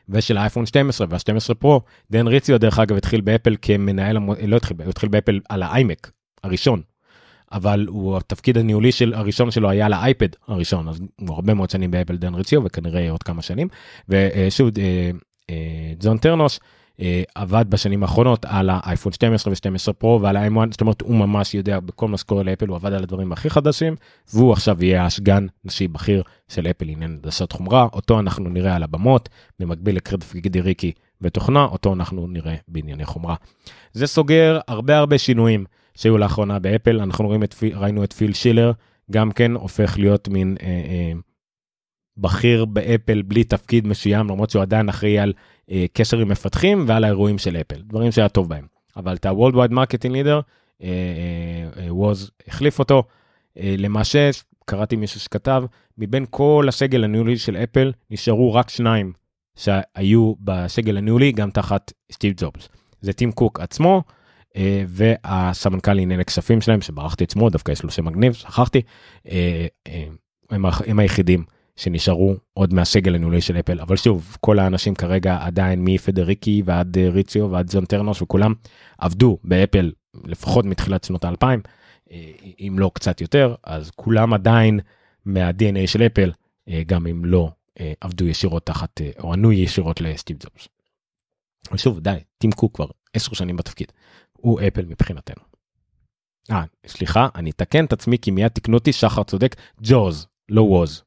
ושל 0.10 0.38
האייפון 0.38 0.66
12 0.66 1.08
וה-12 1.10 1.54
פרו. 1.54 1.82
דן 2.12 2.28
ריציו 2.28 2.60
דרך 2.60 2.80
אגב 2.80 2.98
התחיל 2.98 3.22
באפל 3.22 3.56
כמנהל, 3.62 4.18
לא 4.48 4.58
התחיל, 4.58 4.78
הוא 4.82 4.90
התחיל 4.90 5.10
באפל 5.10 5.40
על 5.50 5.64
האיימק 5.64 6.12
הראשון. 6.44 6.82
אבל 7.52 7.86
הוא 7.90 8.18
התפקיד 8.18 8.58
הניהולי 8.58 8.92
של 8.92 9.14
הראשון 9.14 9.52
שלו 9.52 9.70
היה 9.70 9.90
לאייפד 9.90 10.28
הראשון 10.48 10.88
אז 10.88 11.02
הוא 11.20 11.36
הרבה 11.36 11.54
מאוד 11.54 11.70
שנים 11.70 11.92
באפל 11.92 12.16
דן 12.16 12.36
ריציו 12.36 12.64
וכנראה 12.64 13.12
עוד 13.12 13.24
כמה 13.24 13.42
שנים 13.42 13.68
ושוב 14.10 14.70
אה, 14.80 15.12
ג'ון 16.00 16.18
טרנוס 16.18 16.60
אה, 17.02 17.24
עבד 17.36 17.66
בשנים 17.70 18.04
האחרונות 18.04 18.46
על 18.46 18.70
האייפון 18.74 19.12
12 19.12 19.54
ו-12 19.54 19.94
פרו 19.94 20.22
ועל 20.22 20.38
ה-M1, 20.38 20.72
זאת 20.72 20.82
אומרת 20.82 21.02
הוא 21.02 21.16
ממש 21.16 21.54
יודע 21.54 21.80
בכל 21.80 22.08
מה 22.08 22.18
שקורה 22.18 22.44
לאפל, 22.44 22.68
הוא 22.68 22.76
עבד 22.76 22.94
על 22.94 23.04
הדברים 23.04 23.32
הכי 23.32 23.50
חדשים, 23.50 23.96
והוא 24.34 24.54
עכשיו 24.54 24.84
יהיה 24.84 25.06
הסגן 25.06 25.48
נשיא 25.66 25.88
בכיר 25.88 26.24
של 26.48 26.68
אפל 26.68 26.86
לעניין 26.86 27.12
הנדסת 27.12 27.52
חומרה, 27.52 27.88
אותו 27.94 28.20
אנחנו 28.20 28.50
נראה 28.50 28.76
על 28.76 28.84
הבמות, 28.84 29.30
במקביל 29.60 29.96
לקרדיף 29.96 30.36
גידי 30.36 30.62
ותוכנה, 31.22 31.64
אותו 31.64 31.94
אנחנו 31.94 32.28
נראה 32.28 32.56
בענייני 32.68 33.06
חומרה. 33.06 33.36
זה 33.94 34.08
סוגר 34.08 34.60
הרבה 34.68 34.98
הרבה 34.98 35.18
שינויים 35.18 35.66
שהיו 36.00 36.18
לאחרונה 36.18 36.60
באפל, 36.60 37.02
אנחנו 37.02 37.26
רואים 37.26 37.44
את, 37.44 37.56
ראינו 37.74 38.04
את 38.04 38.14
פיל 38.14 38.34
שילר, 38.34 38.72
גם 39.12 39.32
כן 39.32 39.52
הופך 39.52 39.96
להיות 40.00 40.28
מין 40.28 40.58
אה, 40.62 40.68
אה, 40.68 41.12
בכיר 42.18 42.66
באפל 42.66 43.22
בלי 43.22 43.44
תפקיד 43.44 43.88
מסוים 43.88 44.28
למרות 44.28 44.50
שהוא 44.50 44.62
עדיין 44.62 44.90
אחראי 44.90 45.20
על 45.20 45.34
אה, 45.72 45.86
קשר 45.94 46.18
עם 46.18 46.30
מפתחים 46.30 46.86
ועל 46.88 47.04
האירועים 47.04 47.38
של 47.38 47.58
אפל 47.58 47.82
דברים 47.82 48.12
שהיה 48.12 48.30
טוב 48.30 48.50
בהם 48.50 48.66
אבל 48.98 49.16
את 49.16 49.26
ה-World 49.26 49.54
Wide 49.54 49.72
Marketing 49.72 50.12
Leader 50.12 50.42
ווז 51.90 52.32
החליף 52.48 52.80
אותו 52.80 53.04
אה, 53.58 53.76
למעשה 53.78 54.30
קראתי 54.66 54.96
מישהו 54.96 55.20
שכתב 55.20 55.64
מבין 55.98 56.26
כל 56.30 56.66
הסגל 56.68 57.04
הניהולי 57.04 57.38
של 57.38 57.58
אפל 57.58 57.92
נשארו 58.12 58.54
רק 58.54 58.70
שניים 58.70 59.14
שהיו 59.56 60.34
בסגל 60.40 60.98
הניהולי 60.98 61.32
גם 61.32 61.52
תחת 61.52 61.92
סטיב 62.12 62.34
ג'ובס 62.38 62.70
זה 63.02 63.14
טים 63.14 63.32
קוק 63.32 63.60
עצמו. 63.60 64.04
אה, 64.54 64.60
והסמנכ"ל 64.88 65.94
לענייני 65.94 66.26
כספים 66.26 66.62
שלהם 66.62 66.82
ששכחתי 66.82 67.26
שמו 67.32 67.50
דווקא 67.50 67.72
יש 67.72 67.84
לו 67.84 67.90
שם 67.92 68.06
מגניב 68.06 68.34
שכחתי 68.34 68.82
אה, 69.26 69.30
אה, 69.30 69.92
הם, 70.50 70.66
הם 70.88 71.00
היחידים 71.00 71.44
שנשארו 71.80 72.36
עוד 72.54 72.74
מהסגל 72.74 73.16
הניהולי 73.16 73.42
של 73.42 73.60
אפל 73.60 73.80
אבל 73.80 73.96
שוב 73.96 74.38
כל 74.42 74.60
האנשים 74.60 74.96
כרגע 74.96 75.38
עדיין 75.42 75.80
מפדריגי 75.84 76.62
ועד 76.66 76.98
אה, 76.98 77.10
ריציו 77.10 77.52
ועד 77.52 77.70
ג'ון 77.70 77.86
טרנוס 77.86 78.22
וכולם 78.22 78.54
עבדו 78.98 79.38
באפל 79.44 79.92
לפחות 80.26 80.66
מתחילת 80.66 81.04
שנות 81.04 81.24
האלפיים 81.24 81.62
אה, 82.12 82.32
אם 82.60 82.76
לא 82.80 82.92
קצת 82.94 83.22
יותר 83.22 83.56
אז 83.64 83.92
כולם 83.96 84.34
עדיין 84.34 84.80
מה-DNA 85.26 85.88
של 85.88 86.02
אפל 86.02 86.32
אה, 86.70 86.82
גם 86.86 87.08
אם 87.08 87.26
לא 87.26 87.52
עבדו 88.02 88.28
ישירות 88.28 88.66
תחת 88.66 89.02
או 89.20 89.34
ענו 89.34 89.52
ישירות 89.52 90.02
לסטיב 90.02 90.38
ג'ובס. 90.40 90.68
שוב 91.76 92.00
די 92.00 92.18
קוק 92.56 92.76
כבר 92.76 92.88
10 93.14 93.34
שנים 93.34 93.58
בתפקיד 93.58 93.92
הוא 94.42 94.60
אפל 94.68 94.86
מבחינתנו. 94.86 95.44
אה 96.52 96.64
סליחה 96.88 97.28
אני 97.36 97.50
אתקן 97.50 97.86
את 97.86 97.94
עצמי 97.94 98.18
כי 98.18 98.32
מיד 98.32 98.48
תקנו 98.48 98.78
אותי 98.78 98.94
שחר 98.94 99.24
צודק 99.24 99.56
ג'וז 99.82 100.28
לא 100.50 100.62
ווז 100.62 101.04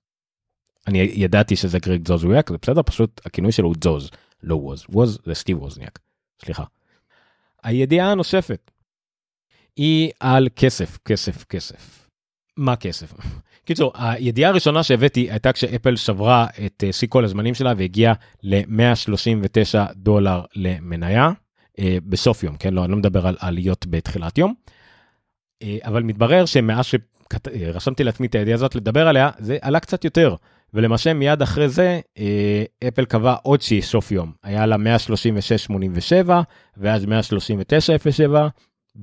אני 0.86 0.98
ידעתי 0.98 1.56
שזה 1.56 1.78
גריג 1.78 2.08
זוז 2.08 2.24
וויאק 2.24 2.50
זה 2.50 2.56
בסדר 2.62 2.82
פשוט 2.82 3.20
הכינוי 3.26 3.52
שלו 3.52 3.68
הוא 3.68 3.74
זוז 3.84 4.10
לא 4.42 4.54
ווז 4.54 4.84
ווז 4.88 5.18
זה 5.24 5.34
סטיב 5.34 5.62
ווזניאק 5.62 5.98
סליחה. 6.44 6.64
הידיעה 7.62 8.12
הנוספת 8.12 8.70
היא 9.76 10.10
על 10.20 10.48
כסף 10.56 10.98
כסף 11.04 11.44
כסף. 11.44 12.08
מה 12.56 12.76
כסף? 12.76 13.12
קיצור 13.66 13.92
הידיעה 13.94 14.50
הראשונה 14.50 14.82
שהבאתי 14.82 15.30
הייתה 15.30 15.52
כשאפל 15.52 15.96
שברה 15.96 16.46
את 16.66 16.84
אה, 16.86 16.92
שיא 16.92 17.08
כל 17.08 17.24
הזמנים 17.24 17.54
שלה 17.54 17.72
והגיעה 17.76 18.14
ל-139 18.42 19.92
דולר 19.94 20.44
למניה 20.54 21.30
בסוף 21.80 22.42
יום 22.42 22.56
כן 22.56 22.74
לא 22.74 22.84
אני 22.84 22.90
לא 22.90 22.96
מדבר 22.96 23.26
על 23.26 23.36
עליות 23.40 23.86
בתחילת 23.86 24.38
יום. 24.38 24.54
אה, 25.62 25.78
אבל 25.84 26.02
מתברר 26.02 26.44
שמאז 26.44 26.84
שרשמתי 26.84 28.04
לעצמי 28.04 28.26
את 28.26 28.34
הידיעה 28.34 28.54
הזאת 28.54 28.74
לדבר 28.74 29.08
עליה 29.08 29.30
זה 29.38 29.58
עלה 29.60 29.80
קצת 29.80 30.04
יותר 30.04 30.34
ולמשל 30.74 31.12
מיד 31.12 31.42
אחרי 31.42 31.68
זה 31.68 32.00
אה, 32.18 32.64
אפל 32.88 33.04
קבע 33.04 33.34
עוד 33.42 33.62
שהיא 33.62 33.82
סוף 33.82 34.12
יום 34.12 34.32
היה 34.42 34.66
לה 34.66 34.76
136.87 36.26 36.30
ואז 36.76 37.04
139.07 37.04 37.08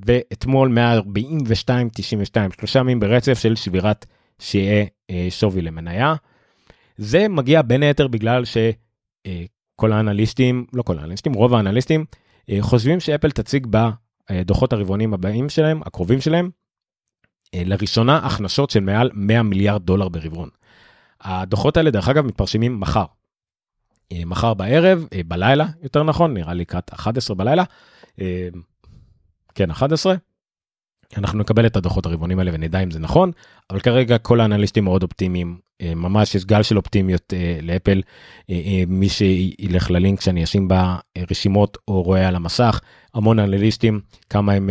ואתמול 0.06 0.78
142.92 0.78 2.36
שלושה 2.58 2.78
ימים 2.78 3.00
ברצף 3.00 3.38
של 3.38 3.56
שבירת 3.56 4.06
שיעי 4.38 4.86
אה, 5.10 5.26
שווי 5.30 5.62
למניה. 5.62 6.14
זה 6.96 7.28
מגיע 7.28 7.62
בין 7.62 7.82
היתר 7.82 8.08
בגלל 8.08 8.44
שכל 8.44 9.92
האנליסטים 9.92 10.66
לא 10.72 10.82
כל 10.82 10.98
האנליסטים 10.98 11.32
רוב 11.32 11.54
האנליסטים 11.54 12.04
חושבים 12.60 13.00
שאפל 13.00 13.30
תציג 13.30 13.66
בדוחות 14.30 14.72
הרבעונים 14.72 15.14
הבאים 15.14 15.48
שלהם 15.48 15.80
הקרובים 15.86 16.20
שלהם 16.20 16.50
לראשונה 17.54 18.16
הכנסות 18.16 18.70
של 18.70 18.80
מעל 18.80 19.10
100 19.14 19.42
מיליארד 19.42 19.82
דולר 19.82 20.08
ברבעון. 20.08 20.48
הדוחות 21.20 21.76
האלה 21.76 21.90
דרך 21.90 22.08
אגב 22.08 22.26
מתפרשמים 22.26 22.80
מחר. 22.80 23.04
אה, 24.12 24.24
מחר 24.26 24.54
בערב, 24.54 25.06
אה, 25.12 25.20
בלילה 25.26 25.66
יותר 25.82 26.02
נכון, 26.02 26.34
נראה 26.34 26.54
לי 26.54 26.60
לקראת 26.60 26.92
11 26.92 27.36
בלילה. 27.36 27.64
אה, 28.20 28.48
כן, 29.54 29.70
11. 29.70 30.14
אנחנו 31.16 31.38
נקבל 31.38 31.66
את 31.66 31.76
הדוחות 31.76 32.06
הרבעונים 32.06 32.38
האלה 32.38 32.50
ונדע 32.54 32.80
אם 32.80 32.90
זה 32.90 32.98
נכון, 32.98 33.30
אבל 33.70 33.80
כרגע 33.80 34.18
כל 34.18 34.40
האנליסטים 34.40 34.84
מאוד 34.84 35.02
אופטימיים, 35.02 35.58
ממש 35.96 36.34
יש 36.34 36.44
גל 36.44 36.62
של 36.62 36.76
אופטימיות 36.76 37.32
לאפל, 37.62 38.02
מי 38.86 39.08
שילך 39.08 39.90
ללינק 39.90 40.20
שאני 40.20 40.44
אשים 40.44 40.68
ברשימות 40.68 41.78
או 41.88 42.02
רואה 42.02 42.28
על 42.28 42.36
המסך, 42.36 42.80
המון 43.14 43.38
אנליסטים, 43.38 44.00
כמה 44.30 44.52
הם 44.52 44.70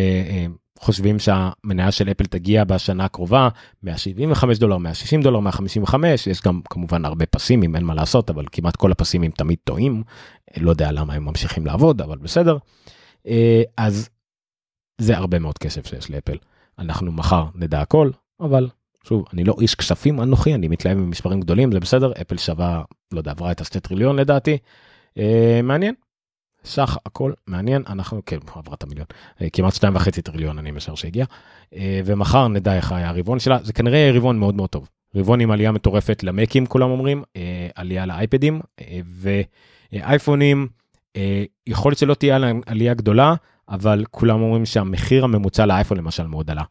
חושבים 0.79 1.19
שהמניה 1.19 1.91
של 1.91 2.11
אפל 2.11 2.25
תגיע 2.25 2.63
בשנה 2.63 3.05
הקרובה 3.05 3.49
175 3.83 4.57
דולר 4.57 4.77
160 4.77 5.21
דולר 5.21 5.39
155 5.39 6.27
יש 6.27 6.41
גם 6.41 6.61
כמובן 6.69 7.05
הרבה 7.05 7.25
פסימים 7.25 7.75
אין 7.75 7.83
מה 7.83 7.93
לעשות 7.93 8.29
אבל 8.29 8.45
כמעט 8.51 8.75
כל 8.75 8.91
הפסימים 8.91 9.31
תמיד 9.31 9.57
טועים. 9.63 10.03
לא 10.57 10.69
יודע 10.69 10.91
למה 10.91 11.13
הם 11.13 11.25
ממשיכים 11.25 11.65
לעבוד 11.65 12.01
אבל 12.01 12.17
בסדר. 12.17 12.57
אה, 13.27 13.61
אז 13.77 14.09
זה 15.01 15.17
הרבה 15.17 15.39
מאוד 15.39 15.57
כסף 15.57 15.87
שיש 15.87 16.11
לאפל. 16.11 16.37
אנחנו 16.79 17.11
מחר 17.11 17.45
נדע 17.55 17.81
הכל 17.81 18.11
אבל 18.41 18.69
שוב 19.03 19.25
אני 19.33 19.43
לא 19.43 19.55
איש 19.61 19.75
כספים 19.75 20.21
אנוכי 20.21 20.53
אני 20.53 20.67
מתלהב 20.67 20.97
ממספרים 20.97 21.39
גדולים 21.39 21.71
זה 21.71 21.79
בסדר 21.79 22.11
אפל 22.21 22.37
שווה 22.37 22.83
לא 23.13 23.19
יודע 23.19 23.31
עברה 23.31 23.51
את 23.51 23.61
השתי 23.61 23.79
טריליון 23.79 24.19
לדעתי. 24.19 24.57
אה, 25.17 25.59
מעניין. 25.63 25.93
סך 26.65 26.97
הכל 27.05 27.31
מעניין 27.47 27.83
אנחנו 27.89 28.21
כן 28.25 28.37
עברה 28.55 28.73
את 28.73 28.83
המיליון. 28.83 29.05
אה, 29.41 29.49
כמעט 29.49 29.73
שתיים 29.73 29.95
וחצי 29.95 30.21
טריליון 30.21 30.57
אני 30.57 30.71
משער 30.71 30.95
שהגיע. 30.95 31.25
אה, 31.75 32.01
ומחר 32.05 32.47
נדע 32.47 32.75
איך 32.75 32.91
היה 32.91 33.09
הרבעון 33.09 33.39
שלה. 33.39 33.57
זה 33.63 33.73
כנראה 33.73 34.11
רבעון 34.13 34.39
מאוד 34.39 34.55
מאוד 34.55 34.69
טוב. 34.69 34.89
רבעון 35.15 35.39
עם 35.39 35.51
עלייה 35.51 35.71
מטורפת 35.71 36.23
למקים 36.23 36.65
כולם 36.65 36.89
אומרים 36.89 37.23
אה, 37.35 37.67
עלייה 37.75 38.05
לאייפדים 38.05 38.61
ואייפונים 39.93 40.67
יכול 41.67 41.91
להיות 41.91 41.99
שלא 41.99 42.13
תהיה 42.13 42.37
עלייה 42.65 42.93
גדולה 42.93 43.35
אבל 43.69 44.05
כולם 44.11 44.41
אומרים 44.41 44.65
שהמחיר 44.65 45.23
הממוצע 45.23 45.65
לאייפון 45.65 45.97
למשל 45.97 46.27
מאוד 46.27 46.51
עלה 46.51 46.63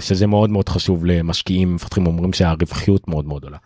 שזה 0.00 0.26
מאוד 0.26 0.50
מאוד 0.50 0.68
חשוב 0.68 1.04
למשקיעים 1.04 1.74
מפתחים 1.74 2.06
אומרים 2.06 2.32
שהרווחיות 2.32 3.08
מאוד 3.08 3.24
מאוד 3.24 3.44
עולה 3.44 3.58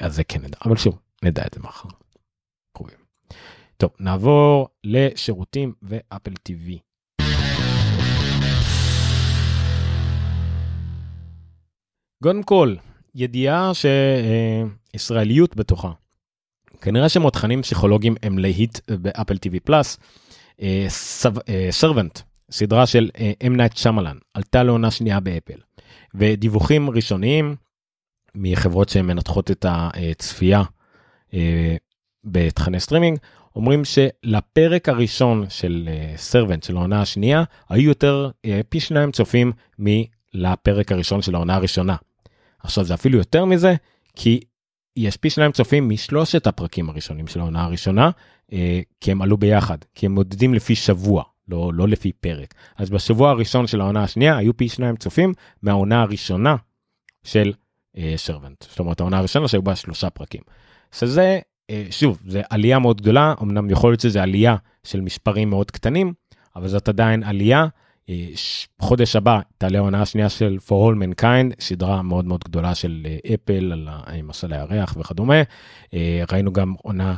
אז 0.00 0.16
זה 0.16 0.24
כן 0.24 0.42
נדע 0.42 0.58
אבל 0.64 0.76
שוב 0.76 0.98
נדע 1.22 1.42
את 1.46 1.54
זה 1.54 1.60
מחר. 1.60 1.88
טוב, 3.80 3.90
נעבור 4.00 4.68
לשירותים 4.84 5.72
ואפל 5.82 6.32
TV. 6.48 6.78
קודם 12.22 12.42
כל, 12.42 12.74
ידיעה 13.14 13.72
שיש 14.94 15.16
ישראליות 15.16 15.56
בתוכה. 15.56 15.92
כנראה 16.80 17.08
שמותחנים 17.08 17.62
פסיכולוגיים 17.62 18.14
הם 18.22 18.38
להיט 18.38 18.78
באפל 18.90 19.34
TV 19.34 19.60
פלאס. 19.64 19.98
Servant, 21.70 22.20
סדרה 22.50 22.86
של 22.86 23.10
אם 23.46 23.56
נייט 23.56 23.76
שאמלאן, 23.76 24.16
עלתה 24.34 24.62
לעונה 24.62 24.90
שנייה 24.90 25.20
באפל. 25.20 25.58
ודיווחים 26.14 26.90
ראשוניים 26.90 27.56
מחברות 28.34 28.88
שמנתחות 28.88 29.50
את 29.50 29.66
הצפייה 29.68 30.62
אה, 31.34 31.76
בתכני 32.24 32.80
סטרימינג 32.80 33.18
אומרים 33.56 33.82
שלפרק 33.84 34.88
הראשון 34.88 35.46
של 35.48 35.88
Servant 36.16 36.62
אה, 36.62 36.66
של 36.66 36.76
העונה 36.76 37.00
השנייה 37.02 37.44
היו 37.68 37.88
יותר 37.88 38.30
אה, 38.46 38.48
פי 38.68 38.80
שניים 38.80 39.12
צופים 39.12 39.52
מלפרק 39.78 40.92
הראשון 40.92 41.22
של 41.22 41.34
העונה 41.34 41.54
הראשונה. 41.54 41.96
עכשיו 42.58 42.84
זה 42.84 42.94
אפילו 42.94 43.18
יותר 43.18 43.44
מזה 43.44 43.74
כי 44.16 44.40
פי 45.20 45.30
שניים 45.30 45.52
צופים 45.52 45.88
משלושת 45.88 46.46
הפרקים 46.46 46.90
הראשונים 46.90 47.26
של 47.26 47.40
העונה 47.40 47.64
הראשונה 47.64 48.10
אה, 48.50 48.54
כי 49.00 49.10
הם 49.12 49.22
עלו 49.22 49.36
ביחד 49.36 49.78
כי 49.94 50.06
הם 50.06 50.14
מודדים 50.14 50.54
לפי 50.54 50.74
שבוע 50.74 51.22
לא 51.48 51.70
לא 51.74 51.88
לפי 51.88 52.12
פרק 52.12 52.54
אז 52.76 52.90
בשבוע 52.90 53.30
הראשון 53.30 53.66
של 53.66 53.80
העונה 53.80 54.02
השנייה 54.02 54.36
היו 54.36 54.56
פי 54.56 54.68
שניים 54.68 54.96
צופים 54.96 55.34
מהעונה 55.62 56.02
הראשונה 56.02 56.56
של 57.24 57.52
סרבנט 58.16 58.64
זאת 58.68 58.78
אומרת 58.78 59.00
העונה 59.00 59.18
הראשונה 59.18 59.48
שהיו 59.48 59.62
בה 59.62 59.76
שלושה 59.76 60.10
פרקים. 60.10 60.40
שזה 60.92 61.40
אה, 61.70 61.86
שוב 61.90 62.22
זה 62.26 62.42
עלייה 62.50 62.78
מאוד 62.78 63.00
גדולה 63.00 63.34
אמנם 63.42 63.70
יכול 63.70 63.90
להיות 63.90 64.00
שזה 64.00 64.22
עלייה 64.22 64.56
של 64.84 65.00
מספרים 65.00 65.50
מאוד 65.50 65.70
קטנים 65.70 66.12
אבל 66.56 66.68
זאת 66.68 66.88
עדיין 66.88 67.22
עלייה. 67.22 67.66
אה, 68.10 68.26
חודש 68.78 69.16
הבא 69.16 69.40
תעלה 69.58 69.78
העונה 69.78 70.02
השנייה 70.02 70.28
של 70.28 70.58
For 70.68 70.70
All 70.70 70.96
Mankind 70.96 71.60
סדרה 71.60 72.02
מאוד 72.02 72.24
מאוד 72.24 72.44
גדולה 72.44 72.74
של 72.74 73.06
אפל 73.34 73.72
אה, 73.88 74.00
על 74.06 74.22
מסע 74.22 74.46
הירח 74.50 74.96
וכדומה. 75.00 75.42
ראינו 76.32 76.52
גם 76.52 76.74
עונה 76.82 77.16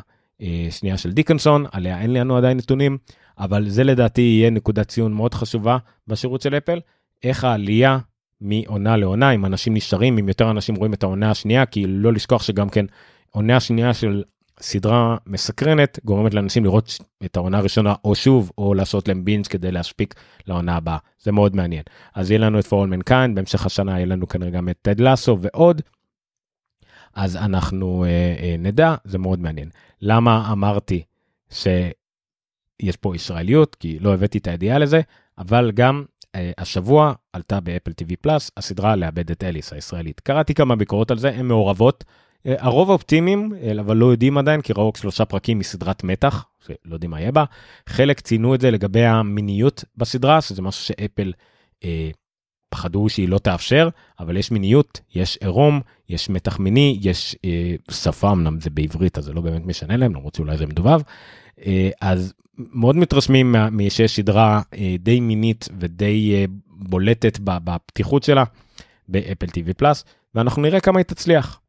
שנייה 0.71 0.99
של 0.99 1.13
דיקנסון 1.13 1.65
עליה 1.73 2.01
אין 2.01 2.13
לנו 2.13 2.37
עדיין 2.37 2.57
נתונים 2.57 2.99
אבל 3.39 3.69
זה 3.69 3.85
לדעתי 3.85 4.21
יהיה 4.21 4.51
נקודת 4.51 4.89
ציון 4.89 5.13
מאוד 5.13 5.35
חשובה 5.35 5.79
בשירות 6.07 6.41
של 6.41 6.55
אפל. 6.55 6.81
איך 7.23 7.45
העלייה 7.45 7.99
מעונה 8.41 8.97
לעונה 8.97 9.31
אם 9.31 9.47
אנשים 9.47 9.75
נשארים 9.75 10.19
אם 10.19 10.29
יותר 10.29 10.51
אנשים 10.51 10.75
רואים 10.75 10.93
את 10.93 11.03
העונה 11.03 11.31
השנייה 11.31 11.67
כי 11.67 11.87
לא 11.87 12.13
לשכוח 12.13 12.43
שגם 12.43 12.69
כן 12.69 12.87
עונה 13.31 13.61
שנייה 13.61 13.95
של 13.95 14.23
סדרה 14.63 15.17
מסקרנת 15.27 15.99
גורמת 16.05 16.35
לאנשים 16.35 16.65
לראות 16.65 16.99
את 17.25 17.37
העונה 17.37 17.59
הראשונה 17.59 17.95
או 18.05 18.15
שוב 18.15 18.51
או 18.59 18.75
לעשות 18.75 19.09
להם 19.09 19.25
בינג' 19.25 19.47
כדי 19.47 19.73
להספיק 19.73 20.15
לעונה 20.47 20.77
הבאה. 20.77 20.99
זה 21.23 21.33
מאוד 21.33 21.57
מעניין. 21.57 21.83
אז 22.15 22.31
יהיה 22.31 22.39
לנו 22.39 22.59
את 22.59 22.67
פורל 22.67 22.89
מנקיין 22.89 23.35
בהמשך 23.35 23.67
השנה 23.67 23.93
יהיה 23.93 24.07
לנו 24.07 24.29
כנראה 24.29 24.51
גם 24.51 24.69
את 24.69 24.79
טד 24.83 25.01
לסו 25.01 25.39
ועוד. 25.41 25.83
אז 27.15 27.37
אנחנו 27.37 28.05
אה, 28.05 28.09
אה, 28.09 28.57
נדע 28.59 28.95
זה 29.05 29.19
מאוד 29.19 29.41
מעניין. 29.41 29.69
למה 30.01 30.53
אמרתי 30.53 31.03
שיש 31.51 32.97
פה 33.01 33.17
ישראליות? 33.17 33.75
כי 33.75 33.99
לא 33.99 34.15
הבאתי 34.15 34.39
את 34.39 34.47
הידיעה 34.47 34.79
לזה 34.79 35.01
אבל 35.39 35.71
גם 35.75 36.05
אה, 36.35 36.53
השבוע 36.59 37.13
עלתה 37.33 37.61
באפל 37.61 37.91
TV 37.91 38.15
פלאס 38.21 38.51
הסדרה 38.57 38.97
לאבד 38.97 39.31
את 39.31 39.45
אליס 39.45 39.73
הישראלית. 39.73 40.21
קראתי 40.21 40.55
כמה 40.55 40.77
ביקורות 40.77 41.11
על 41.11 41.19
זה 41.19 41.29
הן 41.29 41.47
מעורבות 41.47 42.05
הרוב 42.45 42.91
אופטימיים, 42.91 43.53
אה, 43.63 43.81
אבל 43.81 43.97
לא 43.97 44.07
יודעים 44.07 44.39
עדיין, 44.39 44.61
כי 44.61 44.73
ראו 44.73 44.93
שלושה 44.97 45.25
פרקים 45.25 45.59
מסדרת 45.59 46.05
מתח, 46.05 46.45
שלא 46.67 46.95
יודעים 46.95 47.11
מה 47.11 47.21
יהיה 47.21 47.33
בה. 47.33 47.45
חלק 47.89 48.21
ציינו 48.21 48.55
את 48.55 48.61
זה 48.61 48.71
לגבי 48.71 49.05
המיניות 49.05 49.85
בסדרה, 49.97 50.41
שזה 50.41 50.63
משהו 50.63 50.85
שאפל 50.85 51.33
אה, 51.85 52.11
פחדו 52.69 53.09
שהיא 53.09 53.29
לא 53.29 53.39
תאפשר, 53.39 53.89
אבל 54.21 54.37
יש 54.37 54.51
מיניות, 54.51 55.01
יש 55.15 55.39
עירום, 55.41 55.81
יש 56.09 56.31
מתח 56.31 56.59
מיני, 56.59 56.99
יש 57.01 57.37
אה, 57.45 57.75
שפה, 57.91 58.33
אמנם 58.33 58.61
זה 58.61 58.71
בעברית, 58.71 59.19
אז 59.19 59.25
זה 59.25 59.33
לא 59.33 59.41
באמת 59.41 59.67
משנה 59.67 59.97
להם, 59.97 60.15
למרות 60.15 60.35
שאולי 60.35 60.57
זה 60.57 60.67
מדובב. 60.67 61.01
אה, 61.67 61.91
אז 62.01 62.33
מאוד 62.59 62.97
מתרשמים 62.97 63.55
שיש 63.89 64.17
סדרה 64.17 64.63
אה, 64.75 64.97
די 64.99 65.21
מינית 65.21 65.69
ודי 65.79 66.35
אה, 66.35 66.45
בולטת 66.67 67.39
בפתיחות 67.43 68.23
שלה 68.23 68.45
באפל 69.09 69.47
TV 69.47 69.75
פלאס, 69.77 70.05
ואנחנו 70.35 70.63
נראה 70.63 70.81
כמה 70.81 70.99
היא 70.99 71.05
תצליח. 71.05 71.61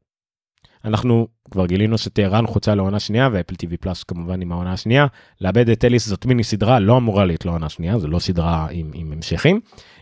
אנחנו 0.85 1.27
כבר 1.51 1.65
גילינו 1.65 1.97
שטהרן 1.97 2.47
חוצה 2.47 2.75
לעונה 2.75 2.99
שנייה 2.99 3.29
ואפל 3.31 3.53
TV 3.53 3.77
פלאס 3.79 4.03
כמובן 4.03 4.41
עם 4.41 4.51
העונה 4.51 4.73
השנייה. 4.73 5.07
לאבד 5.41 5.69
את 5.69 5.85
אליס 5.85 6.07
זאת 6.07 6.25
מיני 6.25 6.43
סדרה 6.43 6.79
לא 6.79 6.97
אמורה 6.97 7.25
להיות 7.25 7.45
לעונה 7.45 7.69
שנייה 7.69 7.99
זה 7.99 8.07
לא 8.07 8.19
סדרה 8.19 8.67
עם, 8.71 8.91
עם 8.93 9.11
המשכים 9.11 9.59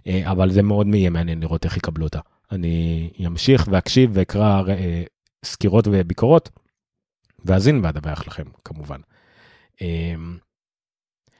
אה, 0.08 0.32
אבל 0.32 0.52
זה 0.52 0.62
מאוד 0.62 0.88
יהיה 0.94 1.10
מעניין 1.10 1.40
לראות 1.40 1.66
איך 1.66 1.78
יקבלו 1.78 2.06
אותה. 2.06 2.20
אני 2.52 3.12
אמשיך 3.28 3.68
ואקשיב 3.72 4.10
ואקרא 4.14 4.64
אה, 4.70 5.04
סקירות 5.46 5.88
וביקורות 5.92 6.50
ואזין 7.46 7.80
ואדווח 7.84 8.28
לכם 8.28 8.44
כמובן. 8.66 9.00
אה, 9.82 10.16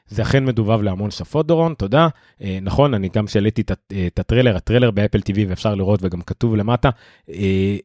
זה 0.08 0.22
אכן 0.22 0.46
מדובב 0.46 0.82
להמון 0.82 1.12
שפות 1.12 1.48
דורון 1.48 1.74
תודה 1.74 2.08
אה, 2.42 2.60
נכון 2.62 2.94
אני 2.94 3.10
גם 3.16 3.28
שהעליתי 3.28 3.62
את 4.08 4.20
הטריילר 4.20 4.56
הטריילר 4.56 4.92
באפל 4.92 5.20
TV 5.20 5.40
ואפשר 5.48 5.76
לראות 5.76 6.00
וגם 6.04 6.22
כתוב 6.22 6.56
למטה 6.56 6.90
אה, 7.30 7.78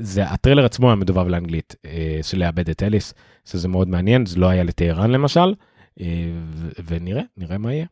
זה 0.00 0.24
הטריילר 0.24 0.64
עצמו 0.64 0.86
היה 0.86 0.96
מדובב 0.96 1.28
לאנגלית 1.28 1.76
אה, 1.84 2.18
של 2.22 2.38
לאבד 2.38 2.70
את 2.70 2.82
אליס 2.82 3.14
שזה 3.44 3.68
מאוד 3.68 3.88
מעניין 3.88 4.26
זה 4.26 4.38
לא 4.38 4.48
היה 4.48 4.62
לטהרן 4.62 5.10
למשל 5.10 5.54
אה, 6.00 6.32
ונראה 6.84 7.22
נראה 7.36 7.58
מה 7.58 7.72
יהיה. 7.72 7.86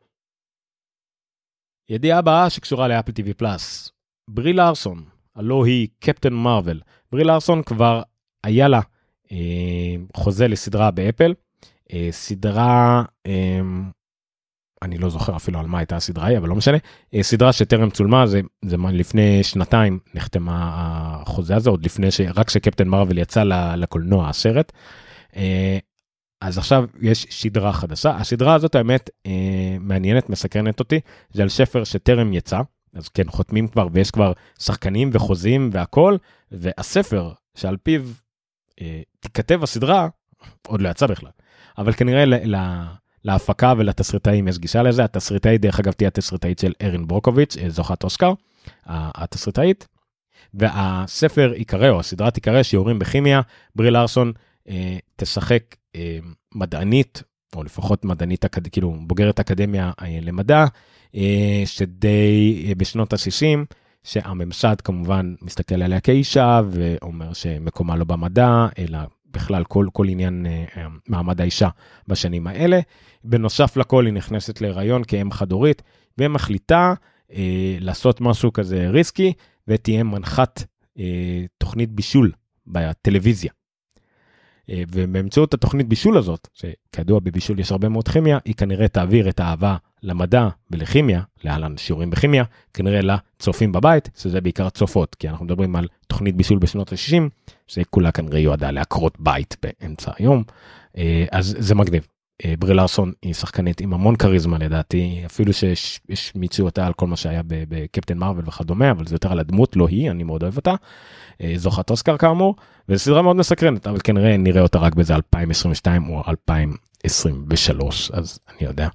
ידיעה 1.89 2.19
הבאה 2.19 2.51
שקשורה 2.51 2.89
לאפל 2.89 3.13
TV 3.13 3.35
פלאס 3.37 3.93
ברי 4.31 4.53
לארסון 4.53 5.05
הלא 5.35 5.65
היא 5.65 5.89
קפטן 6.01 6.33
מרוויל 6.33 6.81
ברי 7.13 7.25
לארסון 7.25 7.63
כבר 7.63 8.03
היה 8.45 8.69
לה 8.69 8.81
אה, 9.33 9.95
חוזה 10.17 10.49
לסדרה 10.49 10.91
באפל 10.91 11.35
אה, 11.93 12.09
סדרה 12.11 13.03
אה, 13.27 13.61
אני 14.83 14.99
לא 14.99 15.11
זוכר 15.11 15.37
אפילו 15.37 15.61
על 15.61 15.67
מה 15.67 15.79
הייתה 15.79 15.97
הסדרה 15.97 16.27
היא 16.27 16.39
אבל 16.39 16.49
לא 16.49 16.55
משנה. 16.55 16.77
אה, 17.15 17.23
סדרה 17.23 17.53
שטרם 17.53 17.91
צולמה 17.91 18.27
זה 18.27 18.41
זה 18.65 18.77
לפני 18.93 19.43
שנתיים 19.43 19.99
נחתמה 20.15 20.71
החוזה 20.75 21.57
הזה 21.57 21.71
עוד 21.71 21.85
לפני 21.85 22.11
שרק 22.11 22.51
שקפטן 22.51 22.89
מרוויל 22.89 23.19
יצא 23.19 23.43
לקולנוע 23.77 24.29
הסרט. 24.29 24.73
אה, 25.37 25.79
אז 26.41 26.59
עכשיו 26.59 26.85
יש 27.01 27.27
שדרה 27.31 27.73
חדשה. 27.73 28.11
השדרה 28.11 28.55
הזאת 28.55 28.75
האמת 28.75 29.11
אה, 29.27 29.77
מעניינת 29.81 30.31
מסקרנת 30.31 30.81
אותי. 30.81 31.01
זה 31.33 31.43
על 31.43 31.49
שפר 31.49 31.85
שטרם 31.85 32.33
יצא. 32.33 32.61
אז 32.95 33.09
כן 33.09 33.31
חותמים 33.31 33.69
כבר 33.69 33.89
ויש 33.93 34.11
כבר 34.11 34.33
שחקנים 34.59 35.11
וחוזים 35.13 35.71
והכל 35.73 36.17
והספר 36.53 37.33
שעל 37.55 37.77
פיו 37.77 38.03
תיכתב 39.21 39.63
הסדרה, 39.63 40.09
עוד 40.67 40.83
לא 40.83 40.89
יצא 40.89 41.07
בכלל, 41.07 41.31
אבל 41.79 41.93
כנראה 41.93 42.25
להפקה 43.25 43.75
ולתסריטאים 43.79 44.49
יש 44.49 44.59
גישה 44.59 44.83
לזה, 44.83 45.05
התסריטאית 45.05 45.61
דרך 45.61 45.81
אגב 45.81 45.93
תהיה 45.93 46.09
התסריטאית 46.09 46.59
של 46.59 46.73
ארין 46.83 47.07
ברוקוביץ', 47.07 47.57
זוכת 47.69 48.05
אוסקר, 48.05 48.33
התסריטאית. 48.87 49.89
והספר 50.55 51.53
ייקרא, 51.57 51.91
או 51.91 52.01
הסדרה 52.01 52.31
תיקרא, 52.31 52.63
שיעורים 52.63 52.99
בכימיה, 52.99 53.41
ברי 53.77 53.91
לארסון 53.91 54.33
אה, 54.69 54.99
תשחק 55.17 55.63
אה, 55.97 56.19
מדענית, 56.55 57.23
או 57.57 57.65
לפחות 57.65 58.05
מדענית, 58.05 58.45
כאילו 58.73 58.95
בוגרת 59.01 59.41
אקדמיה 59.41 59.93
אה, 60.03 60.19
למדע, 60.23 60.65
אה, 61.15 61.63
שדי 61.65 62.65
אה, 62.69 62.75
בשנות 62.75 63.13
ה-60, 63.13 63.75
שהממסד 64.05 64.81
כמובן 64.81 65.35
מסתכל 65.43 65.83
עליה 65.83 66.01
כאישה 66.01 66.61
ואומר 66.71 67.33
שמקומה 67.33 67.97
לא 67.97 68.05
במדע, 68.05 68.67
אלא 68.79 68.99
בכלל 69.33 69.65
כל, 69.65 69.87
כל 69.93 70.09
עניין 70.09 70.47
אה, 70.47 70.65
אה 70.77 70.87
מעמד 71.09 71.41
האישה 71.41 71.69
בשנים 72.09 72.47
האלה. 72.47 72.81
בנוסף 73.25 73.77
לכל 73.77 74.07
היא 74.07 74.15
נכנסת 74.15 74.61
להיריון 74.61 75.03
כאם 75.07 75.31
חד-הורית, 75.31 75.83
ומחליטה 76.19 76.95
אה, 77.33 77.77
לעשות 77.81 78.21
משהו 78.21 78.53
כזה 78.53 78.91
ריסקי, 78.91 79.33
ותהיה 79.69 80.03
מנחת 80.03 80.65
אה, 80.99 81.45
תוכנית 81.59 81.91
בישול 81.91 82.33
בטלוויזיה. 82.67 83.53
אה, 84.71 84.83
ובאמצעות 84.93 85.55
התוכנית 85.55 85.89
בישול 85.89 86.19
הזאת, 86.19 86.49
שכידוע 86.53 87.21
בבישול 87.21 87.61
יש 87.61 87.73
הרבה 87.73 87.89
מאוד 87.89 88.09
כימיה, 88.09 88.39
היא 88.45 88.55
כנראה 88.55 88.89
תעביר 88.89 89.29
את 89.29 89.41
האהבה 89.41 89.77
למדע 90.03 90.49
ולכימיה, 90.71 91.23
להלן 91.45 91.77
שיעורים 91.77 92.11
בכימיה, 92.11 92.45
כנראה 92.75 93.01
לצופים 93.03 93.73
בבית, 93.73 94.11
שזה 94.17 94.41
בעיקר 94.41 94.71
צופות, 94.71 95.15
כי 95.15 95.29
אנחנו 95.29 95.45
מדברים 95.45 95.77
על 95.77 95.89
תוכנית 96.07 96.37
בישול 96.37 96.59
בשנות 96.59 96.93
ה-60, 96.93 97.23
שכולה 97.67 98.13
כנראה 98.13 98.39
יועדה 98.39 98.71
לעקרות 98.71 99.17
בית 99.21 99.57
באמצע 99.63 100.13
היום, 100.19 100.43
אה, 100.99 101.25
אז 101.33 101.57
זה 101.59 101.75
מגניב. 101.75 102.07
אה, 102.45 102.55
ברי 102.59 102.75
לארסון 102.75 103.13
היא 103.23 103.35
שחקנית 103.35 103.81
עם 103.81 103.95
המון 103.95 104.17
כריזמה 104.17 104.59
לדעתי 104.59 105.23
אפילו 105.27 105.53
שהשמיצו 105.53 106.65
אותה 106.65 106.87
על 106.87 106.93
כל 106.93 107.07
מה 107.07 107.17
שהיה 107.17 107.43
בקפטן 107.47 108.19
מרוויל 108.19 108.49
וכדומה 108.49 108.91
אבל 108.91 109.07
זה 109.07 109.15
יותר 109.15 109.33
על 109.33 109.39
הדמות 109.39 109.77
לא 109.77 109.89
היא 109.89 110.11
אני 110.11 110.23
מאוד 110.23 110.43
אוהב 110.43 110.57
אותה. 110.57 110.75
אה, 111.43 111.53
זוכת 111.57 111.91
אוסקר 111.91 112.17
כאמור 112.17 112.57
וזו 112.89 113.05
סדרה 113.05 113.23
מאוד 113.23 113.37
מסקרנת 113.37 113.87
אבל 113.87 113.99
כנראה 114.05 114.37
נראה 114.37 114.63
אותה 114.63 114.79
רק 114.79 114.95
באיזה 114.95 115.15
2022 115.15 116.09
או 116.09 116.23
2023 116.29 118.11
אז 118.11 118.39
אני 118.49 118.69
יודע. 118.69 118.89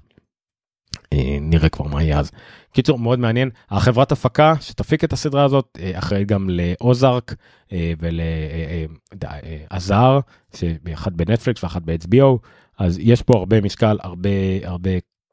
אה, 1.12 1.38
נראה 1.40 1.68
כבר 1.68 1.86
מה 1.86 2.02
יהיה 2.02 2.18
אז. 2.18 2.30
קיצור 2.72 2.98
מאוד 2.98 3.18
מעניין 3.18 3.50
החברת 3.70 4.12
הפקה 4.12 4.54
שתפיק 4.60 5.04
את 5.04 5.12
הסדרה 5.12 5.44
הזאת 5.44 5.78
אחראית 5.92 6.28
גם 6.28 6.50
לאוזארק 6.50 7.34
ולעזר 9.12 10.20
שאחד 10.56 11.16
בנטפליקס 11.16 11.64
ואחד 11.64 11.80
ב-HBO 11.84 12.38
אז 12.78 12.98
יש 13.02 13.22
פה 13.22 13.38
הרבה 13.38 13.60
משקל, 13.60 13.98
הרבה 14.02 14.30
הרבה 14.64 14.90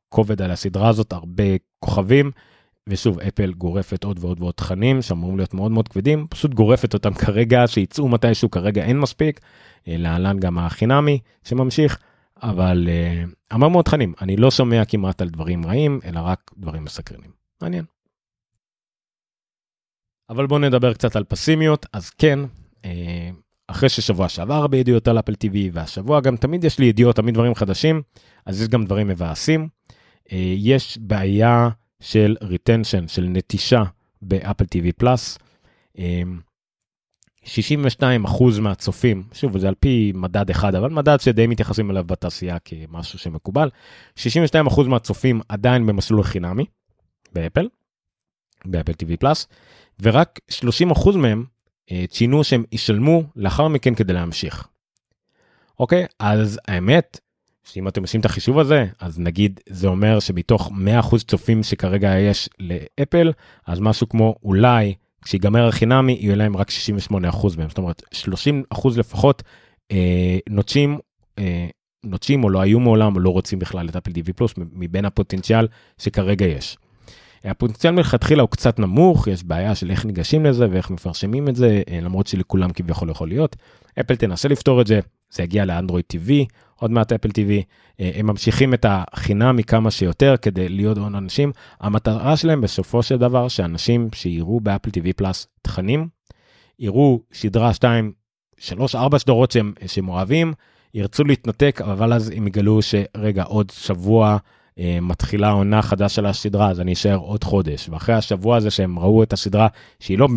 כובד 0.09 0.41
על 0.41 0.51
הסדרה 0.51 0.89
הזאת, 0.89 1.13
הרבה 1.13 1.43
כוכבים. 1.79 2.31
ושוב 2.89 3.19
אפל 3.19 3.53
גורפת 3.53 4.03
עוד 4.03 4.17
ועוד 4.21 4.41
ועוד 4.41 4.53
תכנים 4.53 5.01
שאמורים 5.01 5.37
להיות 5.37 5.53
מאוד 5.53 5.71
מאוד 5.71 5.87
כבדים 5.87 6.27
פשוט 6.29 6.53
גורפת 6.53 6.93
אותם 6.93 7.13
כרגע 7.13 7.67
שיצאו 7.67 8.07
מתישהו 8.07 8.51
כרגע 8.51 8.83
אין 8.83 8.99
מספיק 8.99 9.39
אה, 9.87 9.95
להלן 9.97 10.39
גם 10.39 10.57
החינמי 10.57 11.19
שממשיך 11.43 11.99
אבל 12.43 12.87
uh, 12.87 13.29
המון 13.51 13.71
מאוד 13.71 13.85
תכנים 13.85 14.13
אני 14.21 14.35
לא 14.35 14.51
שומע 14.51 14.85
כמעט 14.85 15.21
על 15.21 15.29
דברים 15.29 15.65
רעים 15.65 15.99
אלא 16.05 16.19
רק 16.19 16.51
דברים 16.57 16.83
מסקרנים 16.83 17.31
מעניין. 17.61 17.85
אבל 20.29 20.47
בואו 20.47 20.59
נדבר 20.59 20.93
קצת 20.93 21.15
על 21.15 21.23
פסימיות 21.23 21.85
אז 21.93 22.09
כן 22.09 22.39
אה, 22.81 22.85
אחרי 23.67 23.89
ששבוע 23.89 24.29
שעבר 24.29 24.53
הרבה 24.53 24.77
ידיעות 24.77 25.07
על 25.07 25.19
אפל 25.19 25.33
TV 25.33 25.57
והשבוע 25.73 26.21
גם 26.21 26.37
תמיד 26.37 26.63
יש 26.63 26.79
לי 26.79 26.85
ידיעות 26.85 27.15
תמיד 27.15 27.33
דברים 27.33 27.55
חדשים 27.55 28.01
אז 28.45 28.61
יש 28.61 28.67
גם 28.67 28.85
דברים 28.85 29.07
מבאסים. 29.07 29.67
אה, 30.31 30.53
יש 30.57 30.97
בעיה 31.01 31.69
של 31.99 32.35
retention 32.41 33.07
של 33.07 33.23
נטישה 33.23 33.83
באפל 34.21 34.65
TV 34.65 34.91
פלאס. 34.97 35.37
62 37.45 38.25
מהצופים 38.59 39.23
שוב 39.33 39.57
זה 39.57 39.67
על 39.67 39.75
פי 39.79 40.11
מדד 40.15 40.49
אחד 40.49 40.75
אבל 40.75 40.89
מדד 40.89 41.19
שדי 41.19 41.47
מתייחסים 41.47 41.91
אליו 41.91 42.03
בתעשייה 42.03 42.57
כמשהו 42.59 43.19
שמקובל 43.19 43.69
62 44.15 44.65
מהצופים 44.87 45.41
עדיין 45.49 45.85
במסלול 45.85 46.23
חינמי 46.23 46.65
באפל 47.33 47.67
באפל 48.65 48.91
TV 48.91 49.17
פלאס 49.19 49.47
ורק 50.01 50.39
30 50.49 50.91
מהם 51.15 51.43
אה, 51.91 52.05
ציינו 52.09 52.43
שהם 52.43 52.63
ישלמו 52.71 53.23
לאחר 53.35 53.67
מכן 53.67 53.95
כדי 53.95 54.13
להמשיך. 54.13 54.67
אוקיי 55.79 56.05
אז 56.19 56.59
האמת 56.67 57.19
שאם 57.63 57.87
אתם 57.87 58.01
עושים 58.01 58.21
את 58.21 58.25
החישוב 58.25 58.59
הזה 58.59 58.85
אז 58.99 59.19
נגיד 59.19 59.59
זה 59.69 59.87
אומר 59.87 60.19
שמתוך 60.19 60.71
100% 61.11 61.17
צופים 61.27 61.63
שכרגע 61.63 62.19
יש 62.19 62.49
לאפל 62.59 63.31
אז 63.67 63.79
משהו 63.79 64.09
כמו 64.09 64.35
אולי 64.43 64.93
כשיגמר 65.25 65.67
החינמי 65.67 66.17
יהיו 66.21 66.35
להם 66.35 66.57
רק 66.57 66.69
68% 66.69 67.13
מהם 67.57 67.69
זאת 67.69 67.77
אומרת 67.77 68.01
30% 68.73 68.87
לפחות 68.97 69.43
אה, 69.91 70.37
נוטשים 70.49 70.99
אה, 71.39 71.67
נוטשים 72.05 72.43
או 72.43 72.49
לא 72.49 72.61
היו 72.61 72.79
מעולם 72.79 73.15
או 73.15 73.19
לא 73.19 73.29
רוצים 73.29 73.59
בכלל 73.59 73.89
את 73.89 73.95
אפל 73.95 74.11
דיווי 74.11 74.33
פלוס 74.33 74.53
מבין 74.57 75.05
הפוטנציאל 75.05 75.67
שכרגע 75.97 76.45
יש. 76.45 76.77
הפוטנציאל 77.43 77.93
מלכתחילה 77.93 78.41
הוא 78.41 78.49
קצת 78.49 78.79
נמוך, 78.79 79.27
יש 79.27 79.43
בעיה 79.43 79.75
של 79.75 79.91
איך 79.91 80.05
ניגשים 80.05 80.45
לזה 80.45 80.67
ואיך 80.71 80.89
מפרשמים 80.89 81.49
את 81.49 81.55
זה, 81.55 81.81
אה, 81.89 81.99
למרות 82.01 82.27
שלכולם 82.27 82.69
כביכול 82.73 83.09
יכול 83.09 83.27
להיות. 83.27 83.55
אפל 83.99 84.15
תנסה 84.15 84.47
לפתור 84.47 84.81
את 84.81 84.87
זה, 84.87 84.99
זה 85.29 85.43
יגיע 85.43 85.65
לאנדרואיד 85.65 86.05
TV, 86.13 86.31
עוד 86.79 86.91
מעט 86.91 87.13
אפל 87.13 87.29
TV, 87.29 87.63
אה, 87.99 88.11
הם 88.15 88.27
ממשיכים 88.27 88.73
את 88.73 88.85
החינם 88.89 89.55
מכמה 89.55 89.91
שיותר 89.91 90.35
כדי 90.41 90.69
להיות 90.69 90.97
עוד 90.97 91.15
אנשים. 91.15 91.51
המטרה 91.79 92.37
שלהם 92.37 92.61
בסופו 92.61 93.03
של 93.03 93.17
דבר 93.17 93.47
שאנשים 93.47 94.09
שיראו 94.15 94.59
באפל 94.59 94.89
TV 94.89 95.13
פלאס 95.15 95.47
תכנים, 95.61 96.07
יראו 96.79 97.19
שדרה 97.31 97.73
2, 97.73 98.11
3, 98.57 98.95
4 98.95 99.19
שדרות 99.19 99.51
שהם, 99.51 99.73
שהם 99.87 100.09
אוהבים, 100.09 100.53
ירצו 100.93 101.23
להתנתק, 101.23 101.81
אבל 101.83 102.13
אז 102.13 102.31
הם 102.35 102.47
יגלו 102.47 102.81
שרגע 102.81 103.43
עוד 103.43 103.69
שבוע 103.69 104.37
אה, 104.79 104.97
מתחילה 105.01 105.49
עונה 105.49 105.81
חדש 105.81 106.15
של 106.15 106.25
הסדרה 106.25 106.69
אז 106.69 106.81
אני 106.81 106.93
אשאר 106.93 107.15
עוד 107.15 107.43
חודש 107.43 107.89
ואחרי 107.89 108.15
השבוע 108.15 108.57
הזה 108.57 108.71
שהם 108.71 108.99
ראו 108.99 109.23
את 109.23 109.33
הסדרה 109.33 109.67
שהיא 109.99 110.17
לא 110.17 110.27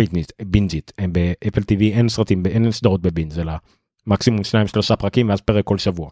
בינג'ית 0.42 0.92
הם 0.98 1.12
באפל 1.12 1.62
טיווי 1.62 1.92
אין 1.92 2.08
סרטים 2.08 2.46
אין 2.46 2.70
סדרות 2.70 3.02
בבינג' 3.02 3.38
אלא 3.38 3.52
מקסימום 4.06 4.44
שניים 4.44 4.66
שלושה 4.66 4.96
פרקים 4.96 5.28
ואז 5.28 5.40
פרק 5.40 5.64
כל 5.64 5.78
שבוע. 5.78 6.08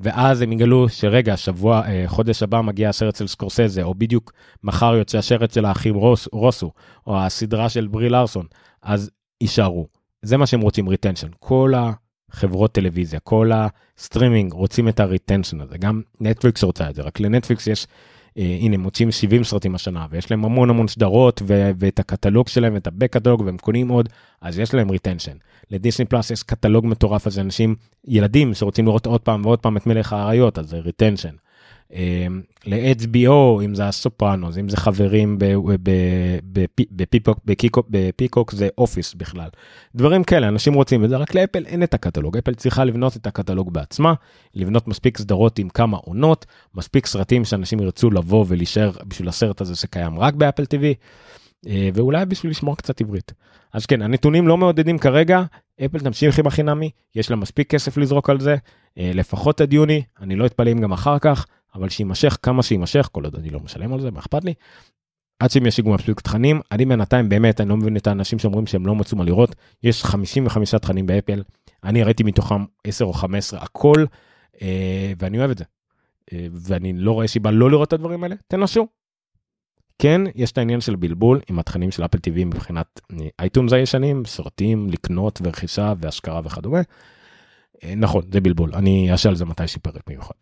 ואז 0.00 0.42
הם 0.42 0.52
יגלו 0.52 0.88
שרגע 0.88 1.36
שבוע 1.36 1.82
אה, 1.86 2.04
חודש 2.06 2.42
הבא 2.42 2.60
מגיע 2.60 2.88
הסרט 2.88 3.16
של 3.16 3.26
סקורסזה 3.26 3.82
או 3.82 3.94
בדיוק 3.94 4.32
מחר 4.64 4.94
יוצא 4.94 5.18
הסרט 5.18 5.52
של 5.52 5.64
האחים 5.64 5.94
רוס, 5.94 6.28
רוסו 6.32 6.72
או 7.06 7.20
הסדרה 7.20 7.68
של 7.68 7.86
ברי 7.86 8.08
לארסון 8.08 8.46
אז 8.82 9.10
יישארו. 9.40 9.86
זה 10.22 10.36
מה 10.36 10.46
שהם 10.46 10.60
רוצים 10.60 10.88
retention 10.88 11.28
כל 11.38 11.74
ה... 11.76 11.92
חברות 12.30 12.72
טלוויזיה, 12.72 13.20
כל 13.20 13.50
הסטרימינג 13.54 14.52
רוצים 14.52 14.88
את 14.88 15.00
ה 15.00 15.06
retention 15.06 15.60
הזה, 15.60 15.78
גם 15.78 16.02
נטפליקס 16.20 16.64
רוצה 16.64 16.90
את 16.90 16.94
זה, 16.94 17.02
רק 17.02 17.20
לנטפליקס 17.20 17.66
יש, 17.66 17.86
הם 18.36 18.76
מוציאים 18.76 19.10
70 19.10 19.44
סרטים 19.44 19.74
השנה 19.74 20.06
ויש 20.10 20.30
להם 20.30 20.44
המון 20.44 20.70
המון 20.70 20.88
סדרות 20.88 21.42
ו- 21.46 21.70
ואת 21.78 21.98
הקטלוג 21.98 22.48
שלהם 22.48 22.74
ואת 22.74 22.86
ה 22.86 22.91
back 22.91 23.12
catalog 23.12 23.40
והם 23.40 23.58
קונים 23.58 23.88
עוד, 23.88 24.08
אז 24.40 24.58
יש 24.58 24.74
להם 24.74 24.90
retention. 24.90 25.36
לדיסני 25.70 26.06
פלאס 26.06 26.30
יש 26.30 26.42
קטלוג 26.42 26.86
מטורף 26.86 27.26
הזה, 27.26 27.40
אנשים, 27.40 27.74
ילדים 28.08 28.54
שרוצים 28.54 28.86
לראות 28.86 29.06
עוד 29.06 29.20
פעם 29.20 29.44
ועוד 29.44 29.58
פעם 29.58 29.76
את 29.76 29.86
מלך 29.86 30.12
האריות, 30.12 30.58
אז 30.58 30.68
זה 30.68 30.78
retention. 30.78 31.34
אמ, 31.92 32.42
ל-HBO 32.66 33.64
אם 33.64 33.74
זה 33.74 33.88
הסופרנוס 33.88 34.58
אם 34.58 34.68
זה 34.68 34.76
חברים 34.76 35.38
בפיקוק 37.44 38.52
זה 38.52 38.68
Office 38.78 39.14
בכלל 39.14 39.48
דברים 39.94 40.24
כאלה 40.24 40.48
אנשים 40.48 40.74
רוצים 40.74 41.04
את 41.04 41.10
זה 41.10 41.16
רק 41.16 41.34
לאפל 41.34 41.66
אין 41.66 41.82
את 41.82 41.94
הקטלוג 41.94 42.36
אפל 42.36 42.54
צריכה 42.54 42.84
לבנות 42.84 43.16
את 43.16 43.26
הקטלוג 43.26 43.72
בעצמה 43.72 44.14
לבנות 44.54 44.88
מספיק 44.88 45.18
סדרות 45.18 45.58
עם 45.58 45.68
כמה 45.68 45.96
עונות 45.96 46.46
מספיק 46.74 47.06
סרטים 47.06 47.44
שאנשים 47.44 47.80
ירצו 47.80 48.10
לבוא 48.10 48.44
ולהישאר 48.48 48.90
בשביל 49.06 49.28
הסרט 49.28 49.60
הזה 49.60 49.76
שקיים 49.76 50.18
רק 50.18 50.34
באפל 50.34 50.62
TV 50.62 50.84
אה, 51.66 51.88
ואולי 51.94 52.26
בשביל 52.26 52.50
לשמור 52.50 52.76
קצת 52.76 53.00
עברית. 53.00 53.32
אז 53.72 53.86
כן 53.86 54.02
הנתונים 54.02 54.48
לא 54.48 54.56
מעודדים 54.56 54.98
כרגע 54.98 55.42
אפל 55.84 55.98
תמשיך 55.98 56.38
עם 56.38 56.46
החינמי 56.46 56.90
יש 57.14 57.30
לה 57.30 57.36
מספיק 57.36 57.70
כסף 57.70 57.96
לזרוק 57.96 58.30
על 58.30 58.40
זה 58.40 58.56
אה, 58.98 59.10
לפחות 59.14 59.60
עד 59.60 59.72
יוני 59.72 60.02
אני 60.20 60.36
לא 60.36 60.46
אתפלא 60.46 60.72
אם 60.72 60.80
גם 60.80 60.92
אחר 60.92 61.18
כך 61.18 61.46
אבל 61.74 61.88
שיימשך 61.88 62.38
כמה 62.42 62.62
שיימשך, 62.62 63.08
כל 63.12 63.24
עוד 63.24 63.36
אני 63.36 63.50
לא 63.50 63.60
משלם 63.60 63.92
על 63.92 64.00
זה, 64.00 64.10
מה 64.10 64.20
אכפת 64.20 64.44
לי? 64.44 64.54
עד 65.40 65.50
שהם 65.50 65.66
ישיגו 65.66 65.94
מספיק 65.94 66.20
תכנים, 66.20 66.60
אני 66.72 66.84
בינתיים 66.84 67.28
באמת, 67.28 67.60
אני 67.60 67.68
לא 67.68 67.76
מבין 67.76 67.96
את 67.96 68.06
האנשים 68.06 68.38
שאומרים 68.38 68.66
שהם 68.66 68.86
לא 68.86 68.94
מצאו 68.94 69.18
מה 69.18 69.24
לראות, 69.24 69.54
יש 69.82 70.04
55 70.04 70.74
תכנים 70.74 71.06
באפל, 71.06 71.42
אני 71.84 72.02
ראיתי 72.02 72.22
מתוכם 72.22 72.64
10 72.84 73.04
או 73.04 73.12
15, 73.12 73.62
הכל, 73.62 74.04
אה, 74.62 75.12
ואני 75.18 75.38
אוהב 75.38 75.50
את 75.50 75.58
זה. 75.58 75.64
אה, 76.32 76.46
ואני 76.52 76.92
לא 76.92 77.12
רואה 77.12 77.26
סיבה 77.26 77.50
לא 77.50 77.70
לראות 77.70 77.88
את 77.88 77.92
הדברים 77.92 78.24
האלה, 78.24 78.34
תנסו. 78.48 78.88
כן, 79.98 80.20
יש 80.34 80.52
את 80.52 80.58
העניין 80.58 80.80
של 80.80 80.96
בלבול 80.96 81.40
עם 81.50 81.58
התכנים 81.58 81.90
של 81.90 82.04
אפל 82.04 82.18
TV 82.18 82.44
מבחינת 82.44 83.00
אייטונס 83.38 83.72
הישנים, 83.72 84.24
סרטים, 84.24 84.90
לקנות 84.90 85.40
ורכישה 85.42 85.92
והשכרה 86.00 86.40
וכדומה. 86.44 86.80
אה, 87.84 87.94
נכון, 87.94 88.22
זה 88.32 88.40
בלבול, 88.40 88.74
אני 88.74 89.12
אעשה 89.12 89.28
על 89.28 89.36
זה 89.36 89.44
מתי 89.44 89.62
פרק 89.82 90.02
מיוחד. 90.08 90.34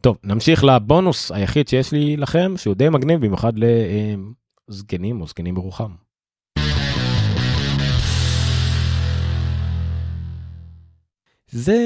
טוב, 0.00 0.18
נמשיך 0.24 0.64
לבונוס 0.64 1.32
היחיד 1.32 1.68
שיש 1.68 1.92
לי 1.92 2.16
לכם, 2.16 2.54
שהוא 2.56 2.74
די 2.74 2.88
מגניב 2.88 3.20
במיוחד 3.20 3.52
לזקנים 4.68 5.20
או 5.20 5.26
זקנים 5.26 5.54
ברוחם. 5.54 5.90
זה 11.50 11.78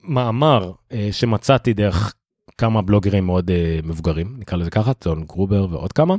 מאמר 0.00 0.72
אה, 0.92 1.08
שמצאתי 1.12 1.72
דרך 1.72 2.14
כמה 2.58 2.82
בלוגרים 2.82 3.26
מאוד 3.26 3.50
אה, 3.50 3.78
מבוגרים, 3.82 4.34
נקרא 4.38 4.58
לזה 4.58 4.70
ככה, 4.70 4.94
צון 4.94 5.24
גרובר 5.24 5.66
ועוד 5.70 5.92
כמה, 5.92 6.14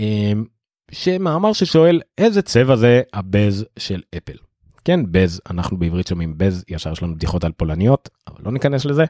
אה, 0.00 0.32
שמאמר 0.92 1.52
ששואל 1.52 2.00
איזה 2.18 2.42
צבע 2.42 2.76
זה 2.76 3.02
הבז 3.12 3.64
של 3.78 4.02
אפל. 4.16 4.36
כן, 4.84 5.00
בז, 5.10 5.40
אנחנו 5.50 5.76
בעברית 5.76 6.06
שומעים 6.06 6.38
בז, 6.38 6.64
ישר 6.68 6.92
יש 6.92 7.02
לנו 7.02 7.14
בדיחות 7.14 7.44
על 7.44 7.52
פולניות, 7.52 8.08
אבל 8.28 8.44
לא 8.44 8.52
ניכנס 8.52 8.84
לזה. 8.84 9.04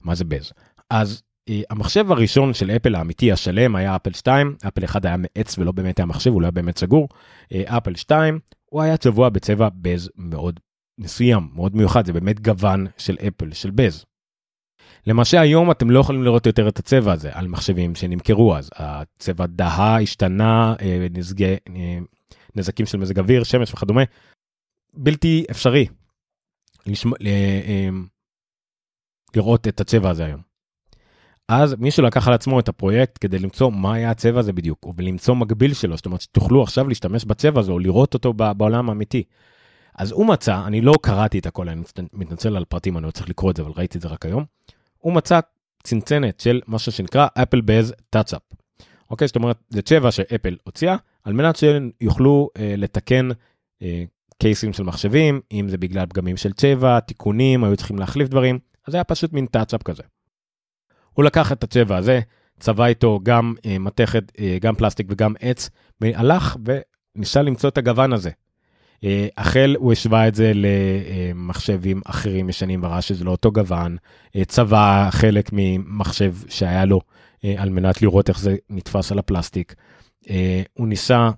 מה 0.00 0.14
זה 0.14 0.24
בז? 0.24 0.52
אז 0.90 1.22
אה, 1.48 1.62
המחשב 1.70 2.12
הראשון 2.12 2.54
של 2.54 2.70
אפל 2.70 2.94
האמיתי 2.94 3.32
השלם 3.32 3.76
היה 3.76 3.96
אפל 3.96 4.12
2, 4.12 4.56
אפל 4.68 4.84
1 4.84 5.04
היה 5.04 5.16
מעץ 5.16 5.58
ולא 5.58 5.72
באמת 5.72 5.98
היה 5.98 6.06
מחשב, 6.06 6.30
הוא 6.30 6.42
לא 6.42 6.46
היה 6.46 6.50
באמת 6.50 6.78
סגור. 6.78 7.08
אה, 7.52 7.78
אפל 7.78 7.94
2, 7.94 8.38
הוא 8.64 8.82
היה 8.82 8.96
צבוע 8.96 9.28
בצבע 9.28 9.68
בז 9.74 10.10
מאוד 10.16 10.60
מסוים, 10.98 11.48
מאוד 11.54 11.76
מיוחד, 11.76 12.06
זה 12.06 12.12
באמת 12.12 12.40
גוון 12.40 12.86
של 12.98 13.16
אפל, 13.28 13.52
של 13.52 13.70
בז. 13.70 14.04
למעשה 15.06 15.40
היום 15.40 15.70
אתם 15.70 15.90
לא 15.90 16.00
יכולים 16.00 16.22
לראות 16.22 16.46
יותר 16.46 16.68
את 16.68 16.78
הצבע 16.78 17.12
הזה 17.12 17.30
על 17.32 17.48
מחשבים 17.48 17.94
שנמכרו 17.94 18.56
אז, 18.56 18.70
הצבע 18.76 19.46
דהה, 19.46 20.02
השתנה, 20.02 20.74
אה, 20.80 21.06
נזגי, 21.10 21.56
נזקים 22.56 22.86
של 22.86 22.98
מזג 22.98 23.18
אוויר, 23.18 23.44
שמש 23.44 23.74
וכדומה, 23.74 24.02
בלתי 24.94 25.44
אפשרי 25.50 25.86
לשמ... 26.86 27.10
לראות 29.36 29.68
את 29.68 29.80
הצבע 29.80 30.10
הזה 30.10 30.24
היום. 30.24 30.40
אז 31.48 31.74
מישהו 31.78 32.02
לקח 32.02 32.28
על 32.28 32.34
עצמו 32.34 32.60
את 32.60 32.68
הפרויקט 32.68 33.18
כדי 33.20 33.38
למצוא 33.38 33.70
מה 33.70 33.94
היה 33.94 34.10
הצבע 34.10 34.40
הזה 34.40 34.52
בדיוק, 34.52 34.86
ולמצוא 34.96 35.34
מקביל 35.34 35.74
שלו, 35.74 35.96
זאת 35.96 36.06
אומרת 36.06 36.20
שתוכלו 36.20 36.62
עכשיו 36.62 36.88
להשתמש 36.88 37.24
בצבע 37.24 37.60
הזה 37.60 37.72
או 37.72 37.78
לראות 37.78 38.14
אותו 38.14 38.32
בעולם 38.32 38.88
האמיתי. 38.88 39.22
אז 39.94 40.12
הוא 40.12 40.26
מצא, 40.26 40.66
אני 40.66 40.80
לא 40.80 40.94
קראתי 41.02 41.38
את 41.38 41.46
הכל, 41.46 41.68
אני 41.68 41.82
מתנצל 42.12 42.56
על 42.56 42.64
פרטים, 42.64 42.96
אני 42.96 43.06
לא 43.06 43.10
צריך 43.10 43.28
לקרוא 43.28 43.50
את 43.50 43.56
זה, 43.56 43.62
אבל 43.62 43.72
ראיתי 43.76 43.98
את 43.98 44.02
זה 44.02 44.08
רק 44.08 44.26
היום. 44.26 44.44
הוא 44.98 45.12
מצא 45.12 45.40
צנצנת 45.82 46.40
של 46.40 46.60
משהו 46.68 46.92
שנקרא 46.92 47.26
אפל 47.34 47.60
בז 47.60 47.94
טאצאפ. 48.10 48.42
אוקיי, 49.10 49.26
זאת 49.26 49.36
אומרת, 49.36 49.56
זה 49.68 49.82
צבע 49.82 50.10
שאפל 50.10 50.56
הוציאה, 50.64 50.96
על 51.24 51.32
מנת 51.32 51.56
שיוכלו 51.56 52.50
אה, 52.58 52.74
לתקן 52.76 53.28
אה, 53.82 54.04
קייסים 54.38 54.72
של 54.72 54.82
מחשבים, 54.82 55.40
אם 55.52 55.68
זה 55.68 55.78
בגלל 55.78 56.06
פגמים 56.06 56.36
של 56.36 56.52
צבע, 56.52 57.00
תיקונים, 57.00 57.64
היו 57.64 57.76
צריכים 57.76 57.98
להחליף 57.98 58.28
דברים, 58.28 58.58
אז 58.86 58.92
זה 58.92 58.96
היה 58.96 59.04
פשוט 59.04 59.32
מין 59.32 59.46
טאצאפ 59.46 59.82
כזה. 59.82 60.02
הוא 61.12 61.24
לקח 61.24 61.52
את 61.52 61.64
הצבע 61.64 61.96
הזה, 61.96 62.20
צבע 62.60 62.86
איתו 62.86 63.20
גם 63.22 63.54
אה, 63.66 63.78
מתכת, 63.78 64.32
אה, 64.38 64.56
גם 64.60 64.74
פלסטיק 64.74 65.06
וגם 65.10 65.34
עץ, 65.40 65.70
והלך 66.00 66.56
וניסה 67.16 67.42
למצוא 67.42 67.68
את 67.68 67.78
הגוון 67.78 68.12
הזה. 68.12 68.30
אה, 69.04 69.28
החל 69.38 69.76
הוא 69.78 69.92
השווה 69.92 70.28
את 70.28 70.34
זה 70.34 70.52
למחשבים 70.54 72.00
אחרים 72.04 72.48
ישנים 72.48 72.84
וראה 72.84 73.02
שזה 73.02 73.24
לא 73.24 73.30
אותו 73.30 73.52
גוון, 73.52 73.96
אה, 74.36 74.44
צבע 74.44 75.08
חלק 75.10 75.50
ממחשב 75.52 76.34
שהיה 76.48 76.84
לו 76.84 77.00
אה, 77.44 77.54
על 77.58 77.70
מנת 77.70 78.02
לראות 78.02 78.28
איך 78.28 78.38
זה 78.38 78.56
נתפס 78.70 79.12
על 79.12 79.18
הפלסטיק. 79.18 79.74
אה, 80.30 80.62
הוא 80.74 80.88
ניסה 80.88 81.30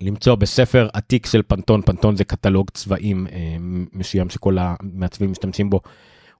למצוא 0.00 0.34
בספר 0.34 0.88
עתיק 0.92 1.26
של 1.26 1.42
פנטון, 1.42 1.82
פנטון 1.82 2.16
זה 2.16 2.24
קטלוג 2.24 2.70
צבעים 2.70 3.26
אה, 3.26 3.56
מסוים 3.92 4.30
שכל 4.30 4.56
המעצבים 4.60 5.30
משתמשים 5.30 5.70
בו, 5.70 5.80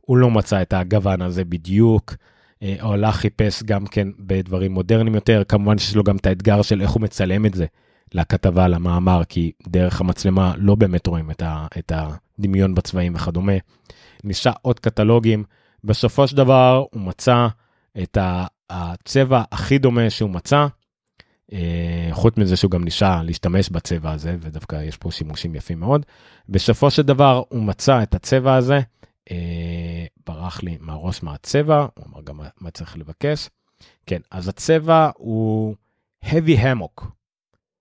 הוא 0.07 0.17
לא 0.17 0.31
מצא 0.31 0.63
את 0.63 0.73
הגוון 0.73 1.23
הזה 1.23 1.45
בדיוק, 1.45 2.15
אה, 2.63 2.77
הוא 2.81 2.93
הלך 2.93 3.17
חיפש 3.17 3.63
גם 3.63 3.87
כן 3.87 4.09
בדברים 4.19 4.73
מודרניים 4.73 5.15
יותר, 5.15 5.43
כמובן 5.49 5.79
שיש 5.79 5.97
לו 5.97 6.05
גם 6.05 6.17
את 6.17 6.27
האתגר 6.27 6.63
של 6.63 6.83
איך 6.83 6.91
הוא 6.91 7.03
מצלם 7.03 7.47
את 7.47 7.55
זה 7.55 7.67
לכתבה, 8.15 8.69
למאמר, 8.69 9.23
כי 9.29 9.53
דרך 9.69 10.01
המצלמה 10.01 10.55
לא 10.57 10.75
באמת 10.75 11.07
רואים 11.07 11.31
את, 11.31 11.43
ה, 11.43 11.67
את 11.79 11.93
הדמיון 11.95 12.75
בצבעים 12.75 13.15
וכדומה. 13.15 13.53
ניסה 14.25 14.51
עוד 14.63 14.81
קטלוגים, 14.81 15.45
בסופו 15.85 16.29
של 16.29 16.37
דבר 16.37 16.85
הוא 16.91 17.03
מצא 17.03 17.47
את 18.03 18.19
הצבע 18.71 19.43
הכי 19.53 19.79
דומה 19.79 20.11
שהוא 20.11 20.31
מצא, 20.31 20.67
אה, 21.53 22.09
חוץ 22.13 22.37
מזה 22.37 22.57
שהוא 22.57 22.71
גם 22.71 22.85
ניסה 22.85 23.23
להשתמש 23.23 23.71
בצבע 23.71 24.13
הזה, 24.13 24.37
ודווקא 24.41 24.83
יש 24.83 24.97
פה 24.97 25.11
שימושים 25.11 25.55
יפים 25.55 25.81
מאוד. 25.81 26.07
בסופו 26.49 26.91
של 26.91 27.03
דבר 27.03 27.43
הוא 27.49 27.63
מצא 27.63 28.03
את 28.03 28.15
הצבע 28.15 28.55
הזה, 28.55 28.75
אה, 28.77 28.81
ברח 30.27 30.63
לי 30.63 30.79
מהראש 30.81 31.23
מה 31.23 31.35
הצבע, 31.35 31.87
הוא 31.95 32.05
אמר 32.07 32.23
גם 32.23 32.41
מה 32.61 32.71
צריך 32.71 32.99
לבקש. 32.99 33.49
כן, 34.07 34.21
אז 34.31 34.49
הצבע 34.49 35.11
הוא 35.17 35.75
heavy 36.25 36.59
hammock, 36.63 37.05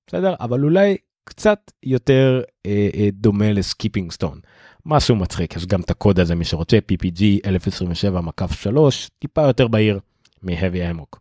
בסדר? 0.07 0.35
אבל 0.39 0.63
אולי 0.63 0.97
קצת 1.23 1.71
יותר 1.83 2.41
אה, 2.65 2.89
אה, 2.93 3.07
דומה 3.13 3.51
לסקיפינג 3.51 4.11
סטון. 4.11 4.39
משהו 4.85 5.15
מצחיק, 5.15 5.55
יש 5.55 5.65
גם 5.65 5.81
את 5.81 5.89
הקוד 5.89 6.19
הזה 6.19 6.35
מי 6.35 6.45
שרוצה, 6.45 6.77
PPG 6.77 7.23
1027 7.45 8.21
מקף 8.21 8.51
3, 8.51 9.09
טיפה 9.19 9.41
יותר 9.41 9.67
בהיר 9.67 9.99
מ-heavy 10.43 10.91
hammock. 10.91 11.19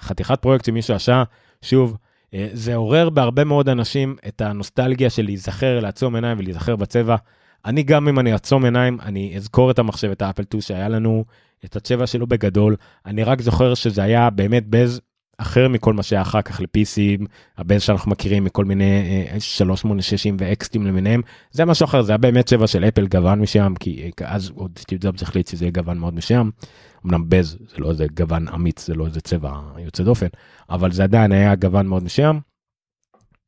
חתיכת 0.00 0.42
פרויקט 0.42 0.64
שמישהו 0.64 0.94
עשה, 0.94 1.22
שוב, 1.62 1.96
אה, 2.34 2.48
זה 2.52 2.74
עורר 2.74 3.10
בהרבה 3.10 3.44
מאוד 3.44 3.68
אנשים 3.68 4.16
את 4.28 4.40
הנוסטלגיה 4.40 5.10
של 5.10 5.22
להיזכר, 5.22 5.80
לעצום 5.80 6.14
עיניים 6.14 6.38
ולהיזכר 6.38 6.76
בצבע. 6.76 7.16
אני 7.64 7.82
גם 7.82 8.08
אם 8.08 8.18
אני 8.18 8.32
אעצום 8.32 8.64
עיניים, 8.64 9.00
אני 9.00 9.36
אזכור 9.36 9.70
את 9.70 9.78
המחשב, 9.78 10.10
את 10.10 10.22
האפל 10.22 10.42
2 10.42 10.60
שהיה 10.60 10.88
לנו, 10.88 11.24
את 11.64 11.76
הצבע 11.76 12.06
שלו 12.06 12.26
בגדול. 12.26 12.76
אני 13.06 13.24
רק 13.24 13.40
זוכר 13.40 13.74
שזה 13.74 14.02
היה 14.02 14.30
באמת 14.30 14.66
בז 14.66 15.00
אחר 15.38 15.68
מכל 15.68 15.92
מה 15.92 16.02
שהיה 16.02 16.22
אחר 16.22 16.42
כך 16.42 16.60
ל-PC, 16.60 17.24
הבז 17.58 17.82
שאנחנו 17.82 18.10
מכירים 18.10 18.44
מכל 18.44 18.64
מיני 18.64 19.26
386 19.38 20.26
ואקסטים 20.38 20.86
למיניהם, 20.86 21.22
זה 21.50 21.64
משהו 21.64 21.84
אחר, 21.84 22.02
זה 22.02 22.12
היה 22.12 22.18
באמת 22.18 22.46
צבע 22.46 22.66
של 22.66 22.84
אפל 22.84 23.06
גוון 23.06 23.40
מסוים, 23.40 23.76
כי 23.76 24.10
אז 24.24 24.50
עוד 24.54 24.78
סטיב 24.78 24.98
ג'ובס 25.02 25.22
החליט 25.22 25.48
שזה 25.48 25.64
יהיה 25.64 25.72
גוון 25.72 25.98
מאוד 25.98 26.14
מסוים. 26.14 26.50
אמנם 27.06 27.24
בז 27.28 27.58
זה 27.68 27.76
לא 27.78 27.90
איזה 27.90 28.06
גוון 28.16 28.48
אמיץ, 28.48 28.86
זה 28.86 28.94
לא 28.94 29.06
איזה 29.06 29.20
צבע 29.20 29.60
יוצא 29.78 30.04
דופן, 30.04 30.26
אבל 30.70 30.92
זה 30.92 31.02
עדיין 31.02 31.32
היה 31.32 31.54
גוון 31.54 31.86
מאוד 31.86 32.04
מסוים. 32.04 32.40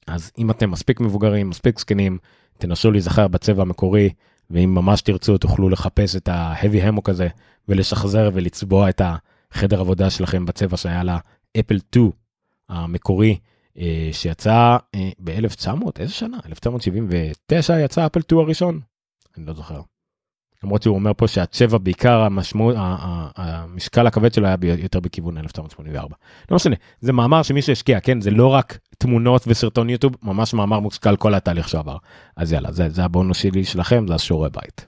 אז 0.06 0.32
אם 0.38 0.50
אתם 0.50 0.70
מספיק 0.70 1.00
מבוגרים, 1.00 1.50
מספיק 1.50 1.78
זקנים, 1.78 2.18
תנסו 2.58 2.90
להיזכר 2.90 3.28
בצבע 3.28 3.62
המקורי, 3.62 4.10
ואם 4.50 4.74
ממש 4.74 5.02
תרצו 5.02 5.38
תוכלו 5.38 5.68
לחפש 5.68 6.16
את 6.16 6.28
ה-heavy 6.28 6.82
המוק 6.82 7.08
הזה 7.08 7.28
ולשחזר 7.68 8.30
ולצבוע 8.34 8.88
את 8.88 9.02
החדר 9.04 9.80
עבודה 9.80 10.10
שלכם 10.10 10.46
בצבע 10.46 10.76
שהיה 10.76 11.02
לה 11.02 11.18
אפל 11.60 11.78
2 11.78 12.10
המקורי 12.68 13.38
אה, 13.78 14.08
שיצא 14.12 14.76
אה, 14.94 15.10
ב-1900, 15.18 15.68
איזה 15.98 16.12
שנה? 16.12 16.38
1979 16.46 17.80
יצא 17.80 18.06
אפל 18.06 18.20
2 18.20 18.40
הראשון? 18.40 18.80
אני 19.36 19.46
לא 19.46 19.54
זוכר. 19.54 19.80
למרות 20.64 20.82
שהוא 20.82 20.94
אומר 20.94 21.12
פה 21.16 21.28
שהצבע 21.28 21.78
בעיקר 21.78 22.20
המשמעות, 22.20 22.74
המשקל 23.36 24.06
הכבד 24.06 24.34
שלו 24.34 24.46
היה 24.46 24.56
יותר 24.62 25.00
בכיוון 25.00 25.38
1984. 25.38 26.16
לא 26.50 26.54
משנה, 26.54 26.74
זה 27.00 27.12
מאמר 27.12 27.42
שמישהו 27.42 27.72
השקיע, 27.72 28.00
כן? 28.00 28.20
זה 28.20 28.30
לא 28.30 28.46
רק 28.46 28.78
תמונות 28.98 29.44
וסרטון 29.46 29.90
יוטיוב, 29.90 30.16
ממש 30.22 30.54
מאמר 30.54 30.80
מושכל 30.80 31.16
כל 31.16 31.34
התהליך 31.34 31.68
שעבר. 31.68 31.96
אז 32.36 32.52
יאללה, 32.52 32.72
זה, 32.72 32.88
זה 32.88 33.04
הבונוס 33.04 33.38
שלי 33.38 33.64
שלכם, 33.64 34.06
זה 34.08 34.14
השיעורי 34.14 34.48
בית. 34.52 34.86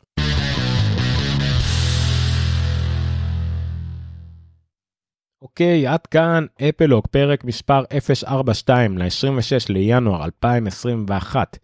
אוקיי, 5.42 5.86
עד 5.86 6.06
כאן 6.06 6.46
אפלוג, 6.68 7.06
פרק 7.10 7.44
מספר 7.44 7.82
042 8.26 8.98
ל-26 8.98 9.66
לינואר 9.68 10.24
2021. 10.24 11.58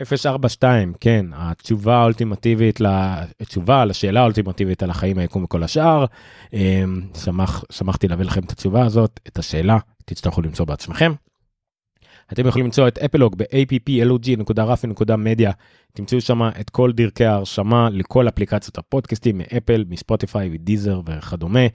042, 0.00 0.92
כן, 1.00 1.26
התשובה 1.32 1.96
האולטימטיבית, 1.96 2.80
התשובה 3.40 3.84
לשאלה 3.84 4.20
האולטימטיבית 4.20 4.82
על 4.82 4.90
החיים, 4.90 5.18
היקום 5.18 5.44
וכל 5.44 5.62
השאר. 5.62 6.04
אמ, 6.52 7.00
שמח, 7.14 7.64
שמחתי 7.72 8.08
להביא 8.08 8.24
לכם 8.24 8.40
את 8.40 8.50
התשובה 8.50 8.86
הזאת, 8.86 9.20
את 9.28 9.38
השאלה, 9.38 9.78
תצטרכו 10.04 10.42
למצוא 10.42 10.64
בעצמכם. 10.64 11.12
אתם 12.32 12.46
יכולים 12.46 12.66
למצוא 12.66 12.88
את 12.88 12.98
אפלוג 12.98 13.36
ב-applog.rafi.media, 13.36 15.52
תמצאו 15.92 16.20
שם 16.20 16.42
את 16.60 16.70
כל 16.70 16.92
דרכי 16.92 17.24
ההרשמה 17.24 17.88
לכל 17.92 18.28
אפליקציות 18.28 18.78
הפודקאסטים 18.78 19.38
מאפל, 19.38 19.84
מספוטיפיי 19.88 20.50
ודיזר 20.52 21.00
וכדומה. 21.06 21.66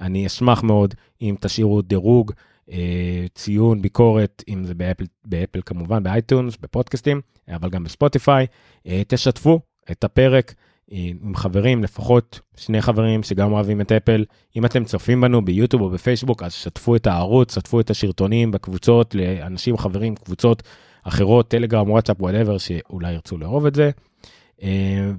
אני 0.00 0.26
אשמח 0.26 0.62
מאוד 0.62 0.94
אם 1.22 1.34
תשאירו 1.40 1.82
דירוג. 1.82 2.32
אה, 2.70 3.26
ציון, 3.34 3.82
ביקורת, 3.82 4.44
אם 4.48 4.64
זה 4.64 4.74
באפל, 4.74 5.04
באפל 5.24 5.60
כמובן, 5.66 6.02
באייטיונס, 6.02 6.56
בפודקאסטים, 6.60 7.20
אבל 7.48 7.70
גם 7.70 7.84
בספוטיפיי. 7.84 8.46
אה, 8.86 9.02
תשתפו 9.08 9.60
את 9.90 10.04
הפרק 10.04 10.54
אה, 10.92 11.10
עם 11.22 11.36
חברים, 11.36 11.82
לפחות 11.82 12.40
שני 12.56 12.82
חברים 12.82 13.22
שגם 13.22 13.52
אוהבים 13.52 13.80
את 13.80 13.92
אפל. 13.92 14.24
אם 14.56 14.64
אתם 14.64 14.84
צופים 14.84 15.20
בנו 15.20 15.44
ביוטיוב 15.44 15.82
או 15.82 15.90
בפייסבוק, 15.90 16.42
אז 16.42 16.52
שתפו 16.52 16.96
את 16.96 17.06
הערוץ, 17.06 17.54
שתפו 17.54 17.80
את 17.80 17.90
הסרטונים 17.90 18.50
בקבוצות 18.50 19.14
לאנשים, 19.14 19.78
חברים, 19.78 20.14
קבוצות 20.14 20.62
אחרות, 21.02 21.48
טלגרם, 21.48 21.90
וואטסאפ, 21.90 22.16
whatever, 22.20 22.58
שאולי 22.58 23.12
ירצו 23.12 23.38
לאהוב 23.38 23.66
את 23.66 23.74
זה. 23.74 23.90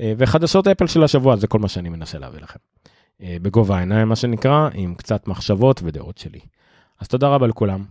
אה, 0.00 0.12
וחדשות 0.18 0.68
אפל 0.68 0.86
של 0.86 1.04
השבוע, 1.04 1.36
זה 1.36 1.46
כל 1.46 1.58
מה 1.58 1.68
שאני 1.68 1.88
מנסה 1.88 2.18
להביא 2.18 2.40
לכם. 2.40 2.58
אה, 3.22 3.36
בגובה 3.42 3.76
העיניים 3.76 4.08
מה 4.08 4.16
שנקרא, 4.16 4.68
עם 4.74 4.94
קצת 4.94 5.28
מחשבות 5.28 5.80
ודעות 5.84 6.18
שלי. 6.18 6.40
אז 7.00 7.08
תודה 7.08 7.28
רבה 7.28 7.46
לכולם. 7.46 7.84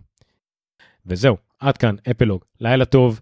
וזהו, 1.06 1.36
עד 1.60 1.76
כאן 1.76 1.94
אפלוג, 2.10 2.44
לילה 2.60 2.84
טוב, 2.84 3.20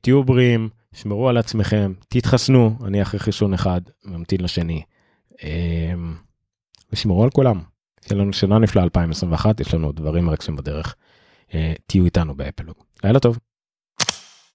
תהיו 0.00 0.24
בריאים. 0.24 0.68
שמרו 0.94 1.28
על 1.28 1.36
עצמכם, 1.36 1.92
תתחסנו, 2.08 2.78
אני 2.84 3.02
אחרי 3.02 3.20
חיסון 3.20 3.54
אחד 3.54 3.80
ממתין 4.04 4.40
לשני. 4.40 4.82
ושמרו 6.92 7.24
על 7.24 7.30
כולם. 7.30 7.60
יש 8.06 8.12
לנו 8.12 8.32
שנה 8.32 8.58
נפלאה 8.58 8.84
2021, 8.84 9.60
יש 9.60 9.74
לנו 9.74 9.92
דברים 9.92 10.24
מרגשים 10.24 10.56
בדרך. 10.56 10.94
אה, 11.54 11.72
תהיו 11.86 12.04
איתנו 12.04 12.34
באפלוג. 12.34 12.76
לילה 13.04 13.20
טוב. 13.20 13.38